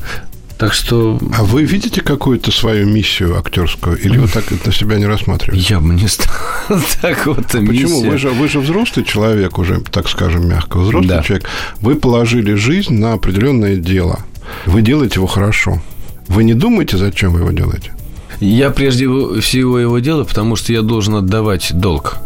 Так 0.58 0.74
что 0.74 1.18
А 1.38 1.42
вы 1.42 1.64
видите 1.64 2.02
какую-то 2.02 2.50
свою 2.52 2.86
миссию 2.86 3.38
актерскую, 3.38 3.96
или 3.98 4.18
вы 4.18 4.28
так 4.28 4.44
на 4.66 4.72
себя 4.72 4.96
не 4.98 5.06
рассматриваете? 5.06 5.66
я 5.74 5.80
бы 5.80 5.94
не 5.94 6.06
стал 6.08 6.26
так 7.00 7.26
вот. 7.26 7.46
Почему? 7.46 7.70
миссия. 7.72 8.10
Вы 8.10 8.18
же, 8.18 8.28
вы 8.28 8.48
же 8.48 8.60
взрослый 8.60 9.04
человек 9.06 9.58
уже, 9.58 9.80
так 9.80 10.08
скажем, 10.08 10.46
мягко. 10.48 10.78
Взрослый 10.78 11.08
Да. 11.08 11.22
человек. 11.22 11.48
Вы 11.80 11.94
положили 11.94 12.52
жизнь 12.54 12.92
на 12.92 13.14
определенное 13.14 13.76
дело. 13.76 14.18
Вы 14.66 14.82
делаете 14.82 15.14
его 15.16 15.26
хорошо. 15.26 15.80
Вы 16.28 16.44
не 16.44 16.52
думаете, 16.54 16.98
зачем 16.98 17.32
вы 17.32 17.40
его 17.40 17.52
делаете? 17.52 17.92
Я 18.40 18.70
прежде 18.70 19.06
всего 19.40 19.78
его 19.78 19.98
делаю, 20.00 20.26
потому 20.26 20.56
что 20.56 20.72
я 20.74 20.82
должен 20.82 21.14
отдавать 21.14 21.70
долг. 21.72 22.16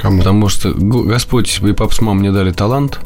Кому? 0.00 0.18
Потому 0.18 0.48
что 0.48 0.72
Го- 0.72 1.02
Господь 1.02 1.60
и 1.62 1.72
пап 1.72 1.92
с 1.92 2.00
мамой 2.00 2.20
мне 2.20 2.32
дали 2.32 2.52
талант. 2.52 3.00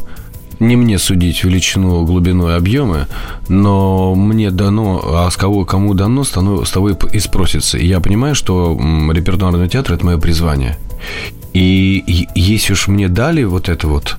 Не 0.61 0.77
мне 0.77 0.99
судить 0.99 1.43
величину, 1.43 2.05
глубину 2.05 2.49
и 2.49 2.53
объемы, 2.53 3.07
но 3.49 4.15
мне 4.15 4.51
дано, 4.51 5.03
а 5.05 5.29
с 5.31 5.37
кого 5.37 5.65
кому 5.65 5.95
дано, 5.95 6.23
с 6.23 6.31
того 6.31 6.91
и 7.13 7.19
спросится. 7.19 7.77
Я 7.77 8.01
понимаю, 8.01 8.35
что 8.37 8.79
репертуарный 9.13 9.69
театр– 9.69 9.93
это 9.95 10.07
мое 10.07 10.19
призвание. 10.19 10.79
И, 11.53 12.03
и 12.07 12.29
если 12.41 12.73
уж 12.75 12.89
мне 12.89 13.09
дали 13.09 13.43
вот 13.45 13.69
это 13.69 13.89
вот, 13.89 14.17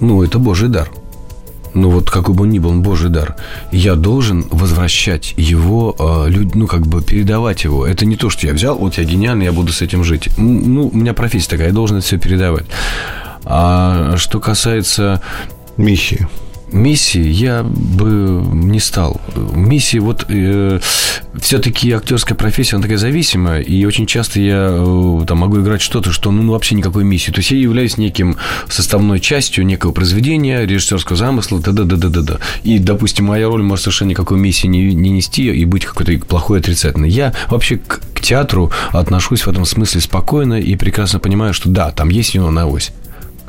ну, 0.00 0.22
это 0.22 0.38
Божий 0.38 0.68
дар. 0.68 0.88
Ну, 1.74 1.90
вот 1.90 2.10
какой 2.10 2.34
бы 2.34 2.44
он 2.44 2.50
ни 2.50 2.58
был, 2.58 2.70
он 2.70 2.82
Божий 2.82 3.10
дар. 3.10 3.36
Я 3.72 3.94
должен 3.96 4.46
возвращать 4.50 5.34
его, 5.36 5.94
люд- 6.28 6.54
ну, 6.54 6.66
как 6.66 6.86
бы 6.86 7.02
передавать 7.02 7.64
его. 7.64 7.84
Это 7.86 8.06
не 8.06 8.16
то, 8.16 8.30
что 8.30 8.46
я 8.46 8.52
взял, 8.54 8.76
вот 8.78 8.96
я 8.98 9.04
гениальный, 9.04 9.44
я 9.46 9.52
буду 9.52 9.72
с 9.72 9.82
этим 9.82 10.04
жить. 10.04 10.28
Ну, 10.36 10.88
у 10.92 10.96
меня 10.96 11.14
профессия 11.14 11.50
такая, 11.50 11.66
я 11.68 11.72
должен 11.72 11.96
это 11.98 12.06
все 12.06 12.18
передавать. 12.18 12.66
А 13.44 14.16
что 14.16 14.40
касается 14.40 15.20
Миссии. 15.76 16.26
Миссии, 16.74 17.26
я 17.26 17.62
бы 17.62 18.42
не 18.52 18.80
стал. 18.80 19.20
Миссии, 19.54 19.98
вот 19.98 20.26
э, 20.28 20.80
все-таки 21.40 21.90
актерская 21.92 22.36
профессия, 22.36 22.76
она 22.76 22.82
такая 22.82 22.98
зависимая, 22.98 23.60
и 23.60 23.84
очень 23.84 24.06
часто 24.06 24.40
я 24.40 24.68
э, 24.70 25.24
там 25.26 25.38
могу 25.38 25.60
играть 25.60 25.80
что-то, 25.80 26.10
что 26.10 26.30
ну, 26.30 26.52
вообще 26.52 26.74
никакой 26.74 27.04
миссии. 27.04 27.30
То 27.30 27.38
есть 27.38 27.52
я 27.52 27.58
являюсь 27.58 27.96
неким 27.96 28.36
составной 28.68 29.20
частью 29.20 29.64
некого 29.64 29.92
произведения, 29.92 30.66
режиссерского 30.66 31.16
замысла, 31.16 31.60
да 31.60 31.72
да 31.72 31.84
да 31.84 31.96
да 31.96 32.08
да 32.08 32.20
да 32.20 32.38
И, 32.64 32.78
допустим, 32.78 33.26
моя 33.26 33.46
роль 33.46 33.62
может 33.62 33.84
совершенно 33.84 34.10
никакой 34.10 34.38
миссии 34.38 34.66
не, 34.66 34.94
не 34.94 35.10
нести 35.10 35.44
и 35.44 35.64
быть 35.64 35.84
какой-то 35.84 36.26
плохой, 36.26 36.58
отрицательной. 36.58 37.08
Я 37.08 37.32
вообще 37.48 37.76
к, 37.76 38.00
к 38.14 38.20
театру 38.20 38.70
отношусь 38.90 39.42
в 39.42 39.48
этом 39.48 39.64
смысле 39.64 40.00
спокойно 40.00 40.54
и 40.54 40.76
прекрасно 40.76 41.20
понимаю, 41.20 41.54
что 41.54 41.68
да, 41.68 41.90
там 41.92 42.08
есть 42.08 42.34
него 42.34 42.50
на 42.50 42.66
ось. 42.66 42.92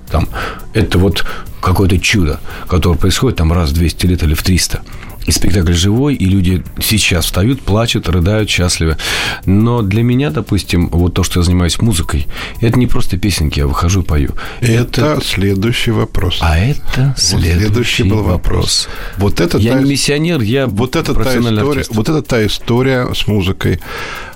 Там, 0.09 0.27
это 0.73 0.97
вот 0.97 1.25
какое-то 1.61 1.97
чудо, 1.99 2.39
которое 2.67 2.97
происходит 2.97 3.37
там 3.37 3.51
раз 3.51 3.71
в 3.71 3.73
200 3.73 4.05
лет 4.05 4.23
или 4.23 4.33
в 4.33 4.43
300. 4.43 4.81
И 5.25 5.31
спектакль 5.31 5.73
живой, 5.73 6.15
и 6.15 6.25
люди 6.25 6.63
сейчас 6.79 7.25
встают, 7.25 7.61
плачут, 7.61 8.07
рыдают, 8.09 8.49
счастливы. 8.49 8.97
Но 9.45 9.81
для 9.81 10.03
меня, 10.03 10.29
допустим, 10.29 10.89
вот 10.89 11.13
то, 11.13 11.23
что 11.23 11.39
я 11.39 11.43
занимаюсь 11.43 11.81
музыкой, 11.81 12.27
это 12.61 12.77
не 12.77 12.88
просто 12.88 13.17
песенки, 13.17 13.59
я 13.59 13.67
выхожу 13.67 14.01
и 14.01 14.05
пою. 14.05 14.31
Это, 14.61 15.19
следующий 15.23 15.91
вопрос. 15.91 16.38
А 16.41 16.57
это 16.59 17.15
Вот 17.15 17.19
следующий, 17.19 18.03
был 18.03 18.23
вопрос. 18.23 18.88
Вот 19.17 19.39
это 19.39 19.57
Я 19.57 19.73
та, 19.73 19.79
не 19.79 19.89
миссионер, 19.89 20.41
я 20.41 20.67
вот 20.67 20.95
это 20.95 21.13
та 21.13 21.38
история, 21.39 21.61
артист. 21.61 21.91
вот 21.93 22.09
это 22.09 22.21
та 22.21 22.45
история 22.45 23.13
с 23.13 23.27
музыкой. 23.27 23.79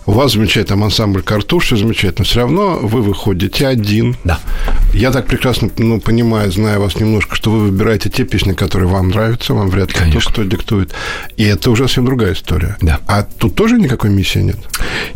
У 0.05 0.11
вас 0.11 0.33
замечательный 0.33 0.83
ансамбль 0.85 1.21
«Картуш», 1.21 1.69
замечательно. 1.69 2.25
Все 2.25 2.39
равно 2.39 2.79
вы 2.81 3.03
выходите 3.03 3.67
один. 3.67 4.15
Да. 4.23 4.39
Я 4.91 5.11
так 5.11 5.27
прекрасно 5.27 5.69
ну, 5.77 5.99
понимаю, 5.99 6.51
зная 6.51 6.79
вас 6.79 6.95
немножко, 6.95 7.35
что 7.35 7.51
вы 7.51 7.59
выбираете 7.59 8.09
те 8.09 8.23
песни, 8.23 8.53
которые 8.53 8.89
вам 8.89 9.09
нравятся, 9.09 9.53
вам 9.53 9.69
вряд 9.69 9.89
ли 9.89 9.93
кто, 9.93 10.03
Конечно. 10.03 10.31
кто 10.31 10.43
диктует. 10.43 10.78
И 11.37 11.43
это 11.43 11.71
уже 11.71 11.83
совсем 11.83 12.05
другая 12.05 12.33
история. 12.33 12.77
Да. 12.81 12.99
А 13.07 13.23
тут 13.23 13.55
тоже 13.55 13.77
никакой 13.77 14.09
миссии 14.09 14.39
нет? 14.39 14.57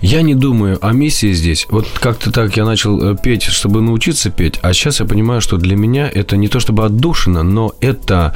Я 0.02 0.22
не 0.22 0.36
думаю 0.36 0.78
о 0.86 0.92
миссии 0.92 1.34
здесь. 1.34 1.66
Вот 1.70 1.88
как-то 2.00 2.32
так 2.32 2.58
я 2.58 2.66
начал 2.66 3.12
э, 3.12 3.18
петь, 3.22 3.44
чтобы 3.44 3.82
научиться 3.82 4.30
петь, 4.30 4.60
а 4.62 4.74
сейчас 4.74 5.00
я 5.00 5.06
понимаю, 5.06 5.42
что 5.42 5.58
для 5.58 5.76
меня 5.76 6.10
это 6.14 6.38
не 6.38 6.48
то 6.48 6.60
чтобы 6.60 6.86
отдушина, 6.86 7.44
но 7.44 7.74
это 7.80 8.36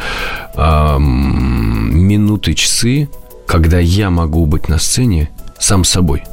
ам, 0.55 1.89
минуты, 1.93 2.53
часы, 2.53 3.09
когда 3.45 3.79
я 3.79 4.09
могу 4.09 4.45
быть 4.45 4.69
на 4.69 4.77
сцене 4.79 5.29
сам 5.59 5.83
собой, 5.83 6.23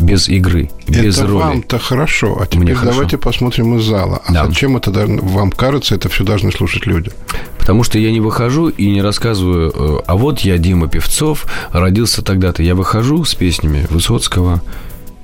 без 0.00 0.28
игры, 0.28 0.70
без 0.88 1.18
это 1.18 1.26
роли. 1.28 1.42
вам-то 1.42 1.78
хорошо. 1.78 2.38
А 2.40 2.46
теперь 2.46 2.60
Мне 2.64 2.74
хорошо. 2.74 2.92
давайте 2.94 3.18
посмотрим 3.18 3.76
из 3.76 3.84
зала. 3.84 4.22
А 4.26 4.32
Да. 4.32 4.46
зачем 4.46 4.76
это 4.76 4.90
вам 4.90 5.52
кажется, 5.52 5.94
это 5.94 6.08
все 6.08 6.24
должны 6.24 6.50
слушать 6.52 6.86
люди? 6.86 7.10
Потому 7.58 7.84
что 7.84 7.98
я 7.98 8.10
не 8.10 8.20
выхожу 8.20 8.68
и 8.68 8.90
не 8.90 9.02
рассказываю, 9.02 9.70
э, 9.74 10.00
а 10.06 10.16
вот 10.16 10.40
я 10.40 10.58
Дима 10.58 10.88
Певцов, 10.88 11.46
родился 11.70 12.22
тогда-то. 12.22 12.62
Я 12.62 12.74
выхожу 12.74 13.24
с 13.24 13.34
песнями 13.34 13.86
Высоцкого, 13.90 14.62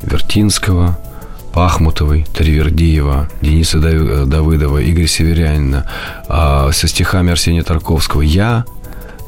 Вертинского, 0.02 0.98
Пахмутовой, 1.52 2.26
Тривердиева, 2.34 3.30
Дениса 3.40 3.78
Дав- 3.78 4.26
Давыдова, 4.28 4.78
Игоря 4.88 5.06
Северянина, 5.06 5.90
а, 6.28 6.70
со 6.72 6.86
стихами 6.86 7.32
Арсения 7.32 7.62
Тарковского. 7.62 8.20
Я 8.20 8.66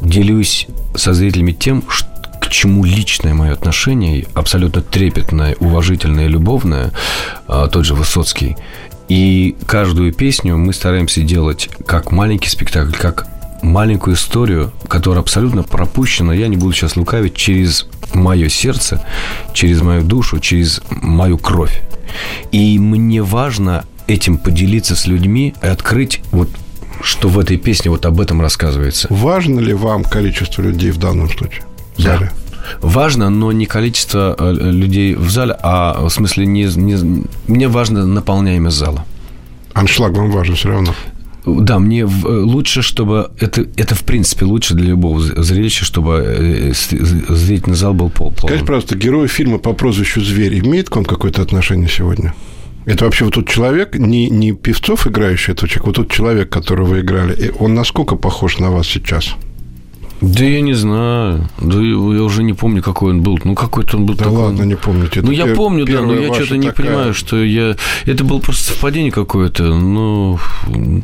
делюсь 0.02 0.66
со 0.94 1.14
зрителями 1.14 1.52
тем, 1.52 1.82
ш- 1.88 2.06
к 2.40 2.48
чему 2.48 2.84
личное 2.84 3.34
мое 3.34 3.52
отношение, 3.52 4.26
абсолютно 4.34 4.82
трепетное, 4.82 5.56
уважительное, 5.60 6.26
любовное, 6.26 6.92
а, 7.46 7.68
тот 7.68 7.84
же 7.84 7.94
Высоцкий. 7.94 8.56
И 9.08 9.56
каждую 9.66 10.12
песню 10.12 10.56
мы 10.56 10.72
стараемся 10.72 11.22
делать 11.22 11.70
как 11.86 12.12
маленький 12.12 12.50
спектакль, 12.50 12.92
как 12.92 13.26
маленькую 13.62 14.16
историю, 14.16 14.72
которая 14.88 15.22
абсолютно 15.22 15.62
пропущена, 15.62 16.34
я 16.34 16.48
не 16.48 16.56
буду 16.56 16.72
сейчас 16.72 16.96
лукавить, 16.96 17.34
через 17.34 17.86
мое 18.14 18.48
сердце, 18.48 19.04
через 19.52 19.80
мою 19.80 20.02
душу, 20.02 20.38
через 20.40 20.80
мою 20.90 21.38
кровь. 21.38 21.82
И 22.52 22.78
мне 22.78 23.22
важно 23.22 23.84
этим 24.06 24.38
поделиться 24.38 24.96
с 24.96 25.06
людьми 25.06 25.54
и 25.62 25.66
открыть 25.66 26.20
вот 26.30 26.48
что 27.00 27.28
в 27.28 27.38
этой 27.38 27.56
песне 27.56 27.90
вот 27.90 28.06
об 28.06 28.20
этом 28.20 28.40
рассказывается. 28.40 29.06
Важно 29.10 29.60
ли 29.60 29.72
вам 29.72 30.02
количество 30.02 30.62
людей 30.62 30.90
в 30.90 30.98
данном 30.98 31.30
случае? 31.30 31.62
В 31.98 32.02
Да. 32.04 32.14
зале? 32.14 32.30
Важно, 32.82 33.30
но 33.30 33.50
не 33.52 33.66
количество 33.66 34.36
э, 34.38 34.52
людей 34.70 35.14
в 35.14 35.30
зале, 35.30 35.56
а 35.62 36.04
в 36.06 36.10
смысле 36.10 36.46
не, 36.46 36.64
не- 36.64 37.24
мне 37.46 37.68
важно 37.68 38.06
наполняемость 38.06 38.76
зала. 38.76 39.04
Аншлаг 39.72 40.12
вам 40.16 40.30
важен 40.30 40.54
все 40.54 40.68
равно. 40.68 40.94
Да, 41.46 41.78
мне 41.78 42.00
э, 42.00 42.04
лучше, 42.06 42.82
чтобы 42.82 43.30
это, 43.40 43.66
это 43.76 43.94
в 43.94 44.02
принципе 44.04 44.44
лучше 44.44 44.74
для 44.74 44.88
любого 44.88 45.18
зрелища, 45.20 45.84
чтобы 45.86 46.22
э, 46.26 46.72
зрительный 46.74 47.76
зал 47.76 47.94
был 47.94 48.10
пол. 48.10 48.34
Скажите, 48.36 48.64
пожалуйста, 48.66 48.96
герой 48.96 49.28
фильма 49.28 49.58
по 49.58 49.72
прозвищу 49.72 50.20
«Зверь» 50.20 50.58
имеет 50.58 50.90
к 50.90 50.96
вам 50.96 51.04
какое-то 51.06 51.40
отношение 51.40 51.88
сегодня? 51.88 52.34
Это 52.84 53.04
вообще 53.04 53.24
вот 53.24 53.34
тот 53.34 53.48
человек, 53.48 53.94
не, 53.96 54.28
не 54.30 54.52
певцов 54.52 55.06
играющий 55.06 55.52
этого 55.52 55.68
человека, 55.68 55.86
вот 55.86 55.96
тот 55.96 56.10
человек, 56.10 56.50
которого 56.50 56.86
вы 56.86 57.00
играли, 57.00 57.52
он 57.58 57.74
насколько 57.74 58.16
похож 58.16 58.58
на 58.58 58.70
вас 58.70 58.86
сейчас? 58.86 59.34
Да 60.20 60.44
я 60.44 60.60
не 60.60 60.74
знаю. 60.74 61.48
Да 61.60 61.78
я 61.80 61.88
я 62.18 62.22
уже 62.24 62.42
не 62.42 62.52
помню, 62.52 62.82
какой 62.82 63.12
он 63.12 63.22
был. 63.22 63.38
Ну, 63.44 63.54
какой-то 63.54 63.96
он 63.96 64.06
был 64.06 64.14
Да 64.14 64.24
такой. 64.24 64.38
ладно, 64.38 64.62
не 64.64 64.74
помните. 64.76 65.20
Ну, 65.22 65.30
я 65.30 65.46
помню, 65.46 65.84
да, 65.86 66.00
но 66.02 66.14
я 66.14 66.32
что-то 66.34 66.56
не 66.56 66.68
такая- 66.68 66.86
понимаю, 66.88 67.14
что 67.14 67.42
я... 67.42 67.76
Это 68.04 68.24
было 68.24 68.38
просто 68.40 68.64
совпадение 68.72 69.12
какое-то. 69.12 69.62
Ну, 69.74 70.38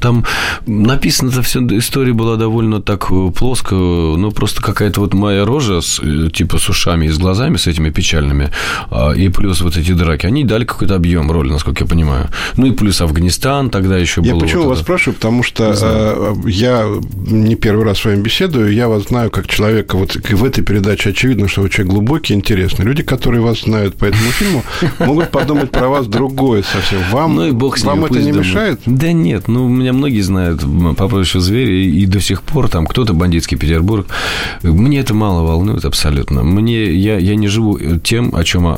там 0.01 0.25
написано-то 0.67 1.43
вся 1.43 1.61
история 1.61 2.13
была 2.13 2.37
довольно 2.37 2.81
так 2.83 3.09
плоско. 3.37 3.75
Ну, 3.75 4.31
просто 4.33 4.63
какая-то 4.63 5.01
вот 5.01 5.15
моя 5.15 5.45
рожа, 5.45 5.81
с, 5.81 6.01
типа 6.33 6.59
с 6.59 6.69
ушами 6.69 7.07
и 7.07 7.09
с 7.11 7.19
глазами, 7.19 7.57
с 7.57 7.67
этими 7.67 7.91
печальными, 7.91 8.51
а, 8.91 9.13
и 9.13 9.29
плюс 9.29 9.61
вот 9.61 9.77
эти 9.77 9.93
драки, 9.93 10.27
они 10.27 10.45
дали 10.45 10.65
какой-то 10.65 10.95
объем 10.97 11.31
роли, 11.31 11.51
насколько 11.51 11.85
я 11.85 11.89
понимаю. 11.89 12.29
Ну, 12.57 12.67
и 12.67 12.71
плюс 12.73 13.01
Афганистан 13.01 13.71
тогда 13.71 13.97
еще 13.99 14.21
Я 14.23 14.33
было. 14.33 14.41
почему 14.41 14.63
вот 14.63 14.69
вас 14.71 14.79
это. 14.79 14.85
спрашиваю? 14.85 15.15
Потому 15.15 15.43
что 15.43 15.75
э, 15.81 16.35
я 16.49 16.87
не 17.27 17.55
первый 17.55 17.85
раз 17.85 17.99
с 17.99 18.05
вами 18.05 18.21
беседую, 18.23 18.73
я 18.73 18.89
вас 18.89 19.04
знаю 19.09 19.31
как 19.31 19.47
человека, 19.47 19.97
вот 19.97 20.17
и 20.17 20.35
в 20.35 20.45
этой 20.45 20.65
передаче 20.65 21.11
очевидно, 21.11 21.49
что 21.49 21.63
вы 21.63 21.71
человек 21.71 21.93
глубокий, 21.93 22.35
интересный. 22.35 22.85
Люди, 22.85 23.03
которые 23.03 23.41
вас 23.41 23.61
знают 23.63 23.97
по 23.97 24.05
этому 24.07 24.31
фильму, 24.33 24.65
могут 24.99 25.31
подумать 25.31 25.71
про 25.71 25.89
вас 25.89 26.07
другое 26.07 26.63
совсем. 26.63 27.01
Вам, 27.11 27.37
Ну 27.37 27.47
и 27.47 27.51
бог 27.53 27.79
с 27.79 27.83
ним, 27.85 27.93
вам 27.93 28.05
это 28.07 28.15
не 28.15 28.33
думают. 28.33 28.47
мешает? 28.47 28.81
Да 28.87 29.13
нет, 29.13 29.49
ну, 29.49 29.69
меня 29.69 29.93
многие 29.93 30.21
знают 30.21 30.63
по 30.97 31.09
прозвищу 31.09 31.41
Зверь, 31.41 31.71
и, 31.71 32.07
до 32.07 32.21
сих 32.21 32.43
пор 32.43 32.69
там 32.69 32.87
кто-то 32.87 33.13
бандитский 33.13 33.57
Петербург. 33.57 34.07
Мне 34.63 35.01
это 35.01 35.15
мало 35.15 35.43
волнует 35.47 35.85
абсолютно. 35.85 36.43
Мне, 36.43 36.93
я, 36.93 37.19
я 37.19 37.35
не 37.37 37.49
живу 37.49 37.79
тем, 38.03 38.35
о 38.35 38.45
чем, 38.45 38.77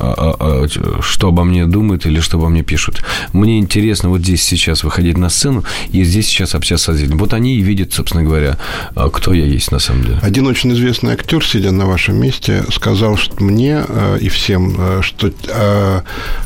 что 1.01 1.29
обо 1.29 1.45
мне 1.45 1.67
думают 1.67 2.07
или 2.07 2.21
что 2.21 2.39
обо 2.39 2.49
мне 2.49 2.63
пишут. 2.63 3.03
Мне 3.33 3.59
интересно 3.59 4.09
вот 4.09 4.21
здесь 4.21 4.43
сейчас 4.43 4.85
выходить 4.85 5.19
на 5.19 5.29
сцену 5.29 5.65
и 5.91 6.03
здесь 6.05 6.27
сейчас 6.27 6.55
общаться 6.55 6.93
с 6.93 6.97
зрителями. 6.97 7.19
Вот 7.19 7.35
они 7.35 7.57
и 7.57 7.61
видят, 7.61 7.93
собственно 7.93 8.25
говоря, 8.25 8.59
а, 8.95 9.09
кто 9.11 9.33
я 9.33 9.45
есть 9.45 9.71
на 9.73 9.79
самом 9.79 10.05
деле. 10.05 10.16
Один 10.23 10.47
очень 10.47 10.73
известный 10.73 11.13
актер, 11.13 11.45
сидя 11.45 11.71
на 11.73 11.87
вашем 11.87 12.17
месте, 12.21 12.65
сказал 12.73 13.17
что 13.17 13.43
мне 13.43 13.85
э, 13.87 14.19
и 14.21 14.29
всем, 14.29 14.75
э, 14.79 15.01
что 15.03 15.31
э, 15.49 16.01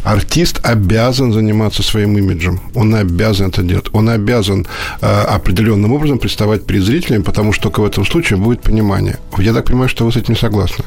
артист 0.05 0.61
обязан 0.65 1.33
заниматься 1.33 1.83
своим 1.83 2.17
имиджем. 2.19 2.61
Он 2.75 2.95
обязан 2.95 3.49
это 3.49 3.63
делать. 3.63 3.87
Он 3.93 4.09
обязан 4.09 4.67
э, 5.01 5.07
определенным 5.07 5.93
образом 5.93 6.19
приставать 6.19 6.67
перед 6.67 6.83
зрителями, 6.83 7.23
потому 7.23 7.53
что 7.53 7.65
только 7.65 7.81
в 7.81 7.85
этом 7.85 8.05
случае 8.07 8.39
будет 8.39 8.63
понимание. 8.63 9.19
Я 9.39 9.53
так 9.53 9.67
понимаю, 9.67 9.89
что 9.89 10.05
вы 10.05 10.13
с 10.13 10.17
этим 10.17 10.35
не 10.35 10.41
согласны. 10.41 10.85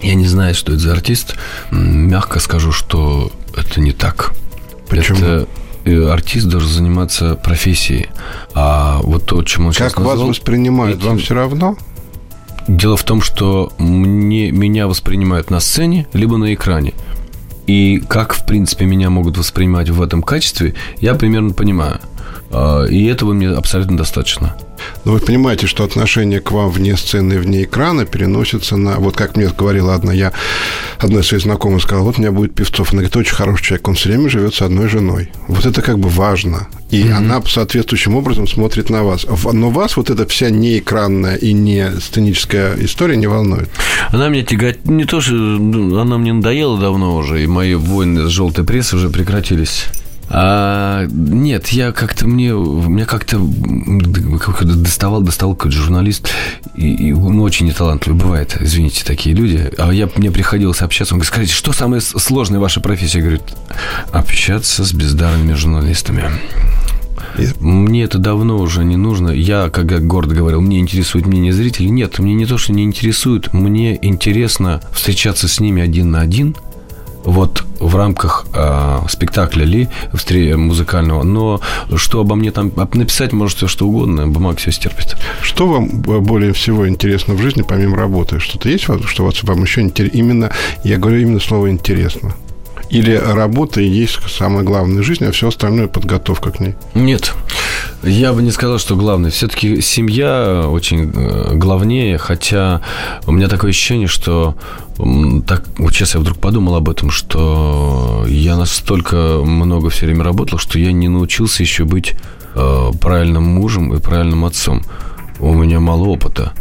Я 0.00 0.14
не 0.14 0.26
знаю, 0.26 0.54
что 0.54 0.72
это 0.72 0.80
за 0.80 0.92
артист. 0.92 1.36
Мягко 1.70 2.40
скажу, 2.40 2.72
что 2.72 3.30
это 3.56 3.80
не 3.80 3.92
так. 3.92 4.32
Почему? 4.88 5.18
Это 5.18 5.46
артист 6.12 6.46
должен 6.46 6.68
заниматься 6.70 7.34
профессией. 7.36 8.08
А 8.54 9.00
вот 9.02 9.26
то, 9.26 9.42
чем 9.42 9.66
он 9.66 9.72
сейчас 9.72 9.92
Как 9.92 10.04
вас 10.04 10.18
воспринимают, 10.18 10.98
этим- 10.98 11.08
вам 11.08 11.18
все 11.18 11.34
равно? 11.34 11.76
Дело 12.68 12.96
в 12.96 13.04
том, 13.04 13.20
что 13.20 13.72
мне, 13.78 14.50
меня 14.52 14.86
воспринимают 14.86 15.50
на 15.50 15.60
сцене, 15.60 16.06
либо 16.12 16.36
на 16.36 16.54
экране. 16.54 16.94
И 17.66 18.02
как, 18.08 18.34
в 18.34 18.44
принципе, 18.44 18.84
меня 18.84 19.10
могут 19.10 19.38
воспринимать 19.38 19.90
в 19.90 20.02
этом 20.02 20.22
качестве, 20.22 20.74
я 21.00 21.14
примерно 21.14 21.52
понимаю. 21.52 22.00
А, 22.52 22.84
И 22.84 23.04
этого 23.06 23.32
мне 23.32 23.48
абсолютно 23.48 23.96
достаточно. 23.96 24.54
Но 25.04 25.12
вы 25.12 25.20
понимаете, 25.20 25.66
что 25.66 25.84
отношение 25.84 26.40
к 26.40 26.50
вам 26.50 26.70
вне 26.70 26.96
сцены 26.96 27.38
вне 27.38 27.64
экрана 27.64 28.04
переносится 28.04 28.76
на... 28.76 28.96
Вот 28.96 29.16
как 29.16 29.36
мне 29.36 29.48
говорила 29.48 29.94
одна, 29.94 30.12
я 30.12 30.32
одной 30.98 31.24
своей 31.24 31.42
знакомой 31.42 31.80
сказала, 31.80 32.04
вот 32.04 32.18
у 32.18 32.20
меня 32.20 32.32
будет 32.32 32.54
Певцов. 32.54 32.92
Она 32.92 33.02
говорит, 33.02 33.16
очень 33.16 33.34
хороший 33.34 33.64
человек, 33.64 33.88
он 33.88 33.94
все 33.94 34.10
время 34.10 34.28
живет 34.28 34.54
с 34.54 34.62
одной 34.62 34.88
женой. 34.88 35.30
Вот 35.48 35.66
это 35.66 35.82
как 35.82 35.98
бы 35.98 36.08
важно. 36.08 36.68
И 36.90 37.08
она 37.08 37.42
соответствующим 37.42 38.16
образом 38.16 38.46
смотрит 38.46 38.90
на 38.90 39.02
вас. 39.02 39.26
Но 39.52 39.70
вас 39.70 39.96
вот 39.96 40.10
эта 40.10 40.26
вся 40.26 40.50
неэкранная 40.50 41.36
и 41.36 41.52
не 41.52 41.90
сценическая 42.00 42.74
история 42.80 43.16
не 43.16 43.26
волнует. 43.26 43.70
Она 44.10 44.28
мне 44.28 44.42
тягот... 44.42 44.84
Не 44.84 45.04
то, 45.04 45.20
что 45.20 45.34
ну, 45.34 45.98
она 45.98 46.18
мне 46.18 46.32
надоела 46.32 46.78
давно 46.78 47.16
уже, 47.16 47.42
и 47.42 47.46
мои 47.46 47.74
войны 47.74 48.26
с 48.26 48.30
желтой 48.30 48.64
прессой 48.64 48.96
уже 48.96 49.08
прекратились. 49.08 49.86
А, 50.34 51.06
нет, 51.10 51.68
я 51.68 51.92
как-то 51.92 52.26
мне, 52.26 52.52
меня 52.52 53.04
как-то 53.04 53.36
м, 53.36 54.38
как-то 54.38 54.64
доставал, 54.64 55.20
доставал 55.20 55.54
какой-то 55.54 55.76
журналист, 55.76 56.30
и, 56.74 57.08
и 57.08 57.12
он 57.12 57.38
очень 57.40 57.66
неталантливый 57.66 58.18
бывает, 58.18 58.56
извините, 58.58 59.04
такие 59.04 59.36
люди. 59.36 59.70
А 59.76 59.92
я, 59.92 60.08
мне 60.16 60.30
приходилось 60.30 60.80
общаться, 60.80 61.12
он 61.12 61.18
говорит, 61.18 61.32
скажите, 61.32 61.52
что 61.52 61.74
самое 61.74 62.00
сложное 62.00 62.60
в 62.60 62.62
вашей 62.62 62.82
профессии? 62.82 63.18
Я 63.18 63.22
говорю, 63.24 63.40
общаться 64.10 64.86
с 64.86 64.94
бездарными 64.94 65.52
журналистами. 65.52 66.24
Мне 67.60 68.04
это 68.04 68.16
давно 68.16 68.56
уже 68.58 68.84
не 68.84 68.96
нужно. 68.96 69.28
Я, 69.30 69.68
как 69.68 69.90
я 69.90 69.98
гордо 69.98 70.34
говорил, 70.34 70.62
мне 70.62 70.80
интересует 70.80 71.26
мнение 71.26 71.52
зрителей. 71.52 71.90
Нет, 71.90 72.18
мне 72.18 72.34
не 72.34 72.46
то, 72.46 72.56
что 72.56 72.72
не 72.72 72.84
интересует. 72.84 73.52
Мне 73.52 73.98
интересно 74.00 74.80
встречаться 74.92 75.46
с 75.48 75.60
ними 75.60 75.82
один 75.82 76.10
на 76.10 76.20
один. 76.20 76.56
Вот 77.24 77.64
в 77.78 77.94
рамках 77.96 78.46
э, 78.54 78.98
спектакля 79.08 79.64
ли 79.64 79.88
музыкального, 80.56 81.22
но 81.22 81.60
что 81.96 82.20
обо 82.20 82.34
мне 82.34 82.50
там 82.50 82.72
написать 82.94 83.32
может 83.32 83.56
все 83.58 83.68
что 83.68 83.86
угодно, 83.86 84.26
бумага 84.28 84.56
все 84.56 84.72
стерпит. 84.72 85.16
Что 85.40 85.66
вам 85.68 85.88
б- 85.88 86.18
более 86.20 86.52
всего 86.52 86.88
интересно 86.88 87.34
в 87.34 87.38
жизни, 87.42 87.62
помимо 87.62 87.96
работы? 87.96 88.40
Что-то 88.40 88.68
есть, 88.68 88.84
что 89.06 89.24
вас- 89.24 89.42
вам 89.44 89.62
еще 89.62 89.80
интересно? 89.82 90.16
Именно, 90.18 90.50
я 90.84 90.98
говорю 90.98 91.20
именно 91.20 91.40
слово 91.40 91.70
«интересно». 91.70 92.34
Или 92.90 93.14
работа 93.14 93.80
и 93.80 93.88
есть 93.88 94.18
самое 94.28 94.64
главное 94.64 95.02
в 95.02 95.06
жизни, 95.06 95.24
а 95.24 95.32
все 95.32 95.48
остальное 95.48 95.86
подготовка 95.86 96.50
к 96.50 96.60
ней. 96.60 96.74
Нет, 96.94 97.32
я 98.02 98.32
бы 98.32 98.42
не 98.42 98.50
сказал, 98.50 98.78
что 98.78 98.96
главное. 98.96 99.30
Все-таки 99.30 99.80
семья 99.80 100.68
очень 100.68 101.10
э, 101.14 101.54
главнее, 101.54 102.18
хотя 102.18 102.80
у 103.26 103.32
меня 103.32 103.48
такое 103.48 103.70
ощущение, 103.70 104.08
что 104.08 104.56
так, 105.46 105.64
вот 105.78 105.92
сейчас 105.94 106.14
я 106.14 106.20
вдруг 106.20 106.38
подумал 106.38 106.76
об 106.76 106.88
этом, 106.88 107.10
что 107.10 108.24
я 108.28 108.56
настолько 108.56 109.40
много 109.44 109.90
все 109.90 110.06
время 110.06 110.24
работал, 110.24 110.58
что 110.58 110.78
я 110.78 110.92
не 110.92 111.08
научился 111.08 111.62
еще 111.62 111.84
быть 111.84 112.14
э, 112.54 112.90
правильным 113.00 113.44
мужем 113.44 113.94
и 113.94 114.00
правильным 114.00 114.44
отцом. 114.44 114.82
У 115.40 115.52
меня 115.54 115.80
мало 115.80 116.04
опыта. 116.04 116.52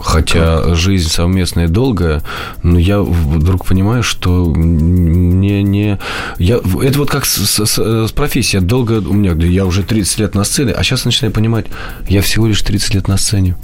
Хотя 0.00 0.74
жизнь 0.74 1.08
совместная 1.10 1.68
долгая, 1.68 2.22
но 2.62 2.78
я 2.78 3.00
вдруг 3.00 3.66
понимаю, 3.66 4.02
что 4.02 4.44
мне 4.46 5.62
не... 5.62 5.98
Я, 6.38 6.56
это 6.82 6.98
вот 6.98 7.10
как 7.10 7.26
с, 7.26 7.36
с- 7.46 7.66
с- 7.66 8.12
профессией. 8.12 8.62
Долго... 8.62 9.00
У 9.00 9.12
меня 9.12 9.32
я 9.46 9.66
уже 9.66 9.82
30 9.82 10.18
лет 10.18 10.34
на 10.34 10.44
сцене, 10.44 10.72
а 10.72 10.82
сейчас 10.82 11.04
начинаю 11.04 11.32
понимать, 11.32 11.66
я 12.08 12.22
всего 12.22 12.46
лишь 12.46 12.62
30 12.62 12.94
лет 12.94 13.08
на 13.08 13.16
сцене. 13.16 13.56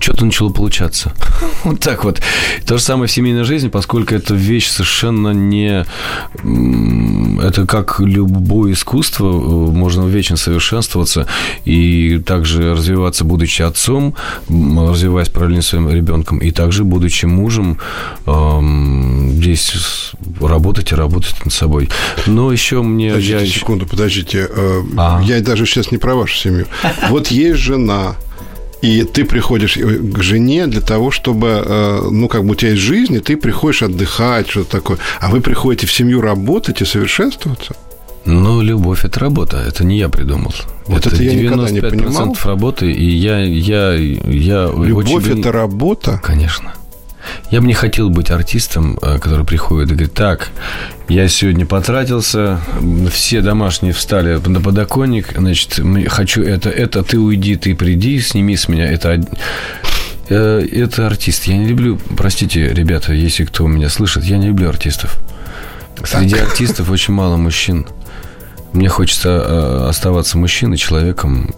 Что-то 0.00 0.24
начало 0.24 0.48
получаться. 0.50 1.12
Вот 1.64 1.80
так 1.80 2.04
вот. 2.04 2.20
То 2.66 2.78
же 2.78 2.82
самое 2.82 3.06
в 3.06 3.12
семейной 3.12 3.44
жизни, 3.44 3.68
поскольку 3.68 4.14
это 4.14 4.34
вещь 4.34 4.68
совершенно 4.68 5.30
не... 5.30 5.84
Это 7.42 7.66
как 7.66 8.00
любое 8.00 8.72
искусство, 8.72 9.26
э, 9.26 9.70
можно 9.70 10.06
вечно 10.06 10.36
совершенствоваться 10.36 11.26
и 11.64 12.18
также 12.24 12.72
развиваться, 12.74 13.24
будучи 13.24 13.62
отцом, 13.62 14.14
развиваясь 14.48 15.28
параллельно 15.28 15.62
своим 15.62 15.90
ребенком, 15.90 16.38
и 16.38 16.50
также, 16.50 16.84
будучи 16.84 17.26
мужем, 17.26 17.78
эм, 18.26 19.30
здесь 19.32 20.12
работать 20.40 20.92
и 20.92 20.94
работать 20.94 21.34
над 21.44 21.52
собой. 21.52 21.90
Но 22.26 22.52
еще 22.52 22.82
мне... 22.82 23.10
Подождите 23.10 23.38
я 23.38 23.46
секунду, 23.46 23.86
подождите. 23.86 24.48
Э, 24.50 24.82
А. 24.96 25.20
Я 25.24 25.40
даже 25.40 25.66
сейчас 25.66 25.90
не 25.90 25.98
про 25.98 26.14
вашу 26.14 26.36
семью. 26.36 26.66
Вот 27.08 27.28
есть 27.28 27.58
жена, 27.58 28.14
и 28.82 29.04
ты 29.04 29.24
приходишь 29.24 29.76
э, 29.76 29.98
к 29.98 30.22
жене 30.22 30.66
для 30.66 30.80
того, 30.80 31.10
чтобы, 31.10 31.62
э, 31.64 32.08
ну, 32.10 32.28
как 32.28 32.44
бы 32.44 32.52
у 32.52 32.54
тебя 32.54 32.70
есть 32.70 32.82
жизнь, 32.82 33.14
и 33.14 33.20
ты 33.20 33.36
приходишь 33.36 33.82
отдыхать, 33.82 34.48
что-то 34.48 34.70
такое. 34.70 34.98
А 35.20 35.30
вы 35.30 35.40
приходите 35.40 35.86
в 35.86 35.92
семью 35.92 36.20
работать 36.20 36.80
и 36.82 36.84
совершенствоваться? 36.84 37.74
Ну, 38.24 38.62
любовь– 38.62 39.04
это 39.04 39.20
работа, 39.20 39.56
это 39.56 39.84
не 39.84 39.98
я 39.98 40.08
придумал. 40.08 40.52
Вот 40.86 41.06
это 41.06 41.22
я 41.22 41.34
никогда 41.34 41.70
не 41.70 41.80
понимал. 41.80 42.32
95% 42.32 42.46
работы, 42.46 42.92
и 42.92 43.04
я, 43.04 43.38
я, 43.40 43.94
я 43.94 44.64
Любовь 44.66 45.10
очень...– 45.12 45.38
это 45.40 45.52
работа? 45.52 46.20
Конечно. 46.22 46.74
Я 47.50 47.60
бы 47.60 47.66
не 47.66 47.74
хотел 47.74 48.10
быть 48.10 48.30
артистом, 48.30 48.98
э, 49.02 49.18
который 49.18 49.44
приходит 49.44 49.90
и 49.90 49.94
говорит, 49.94 50.14
так, 50.14 50.50
я 51.08 51.28
сегодня 51.28 51.66
потратился, 51.66 52.60
все 53.12 53.40
домашние 53.40 53.92
встали 53.92 54.36
на 54.46 54.60
подоконник, 54.60 55.34
значит, 55.36 55.80
хочу 56.08 56.42
это, 56.42 56.70
это, 56.70 57.02
ты 57.02 57.18
уйди, 57.18 57.56
ты 57.56 57.74
приди, 57.74 58.20
сними 58.20 58.56
с 58.56 58.68
меня, 58.68 58.90
это... 58.90 59.20
Э, 60.28 60.64
Это 60.72 61.06
артист. 61.06 61.44
Я 61.44 61.56
не 61.56 61.66
люблю, 61.66 61.98
простите, 62.16 62.68
ребята, 62.72 63.12
если 63.12 63.44
кто 63.44 63.66
меня 63.66 63.88
слышит, 63.88 64.24
я 64.24 64.38
не 64.38 64.46
люблю 64.48 64.68
артистов. 64.68 65.18
Среди 66.04 66.36
артистов 66.36 66.88
очень 66.88 67.14
мало 67.14 67.36
мужчин. 67.36 67.86
Мне 68.72 68.88
хочется 68.88 69.28
э, 69.28 69.88
оставаться 69.88 70.38
мужчиной, 70.38 70.76
человеком, 70.76 71.52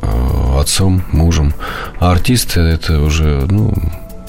отцом, 0.58 1.04
мужем. 1.12 1.52
А 2.00 2.10
артисты 2.10 2.60
это 2.60 3.02
уже, 3.02 3.44
ну, 3.50 3.74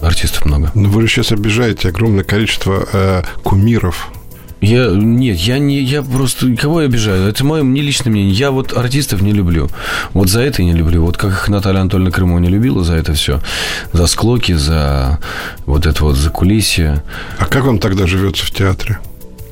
артистов 0.06 0.46
много. 0.46 0.72
Ну, 0.76 0.90
вы 0.90 1.02
же 1.04 1.08
сейчас 1.08 1.32
обижаете 1.32 1.90
огромное 1.90 2.24
количество 2.24 2.88
э, 2.92 3.24
кумиров. 3.44 4.12
Я 4.64 4.92
нет, 4.92 5.38
я 5.40 5.60
не, 5.60 5.82
я 5.82 6.02
просто 6.02 6.56
кого 6.56 6.80
я 6.80 6.88
обижаю? 6.88 7.28
Это 7.28 7.44
мое 7.44 7.64
не 7.64 7.82
личное 7.82 8.12
мнение. 8.12 8.34
Я 8.34 8.52
вот 8.52 8.72
артистов 8.72 9.22
не 9.22 9.34
люблю. 9.34 9.70
Вот 10.14 10.30
за 10.30 10.42
это 10.42 10.62
и 10.62 10.66
не 10.66 10.72
люблю. 10.72 11.04
Вот 11.04 11.18
как 11.18 11.32
их 11.32 11.50
Наталья 11.50 11.82
Анатольевна 11.82 12.12
Крымова 12.12 12.40
не 12.40 12.48
любила 12.48 12.82
за 12.82 12.94
это 12.94 13.14
все, 13.14 13.42
за 13.92 14.08
склоки, 14.08 14.54
за 14.54 15.20
вот 15.66 15.86
это 15.86 16.06
вот 16.06 16.16
за 16.16 16.30
кулисье. 16.30 17.04
А 17.40 17.46
как 17.46 17.66
вам 17.66 17.80
тогда 17.80 18.08
живется 18.08 18.46
в 18.46 18.52
театре? 18.52 19.00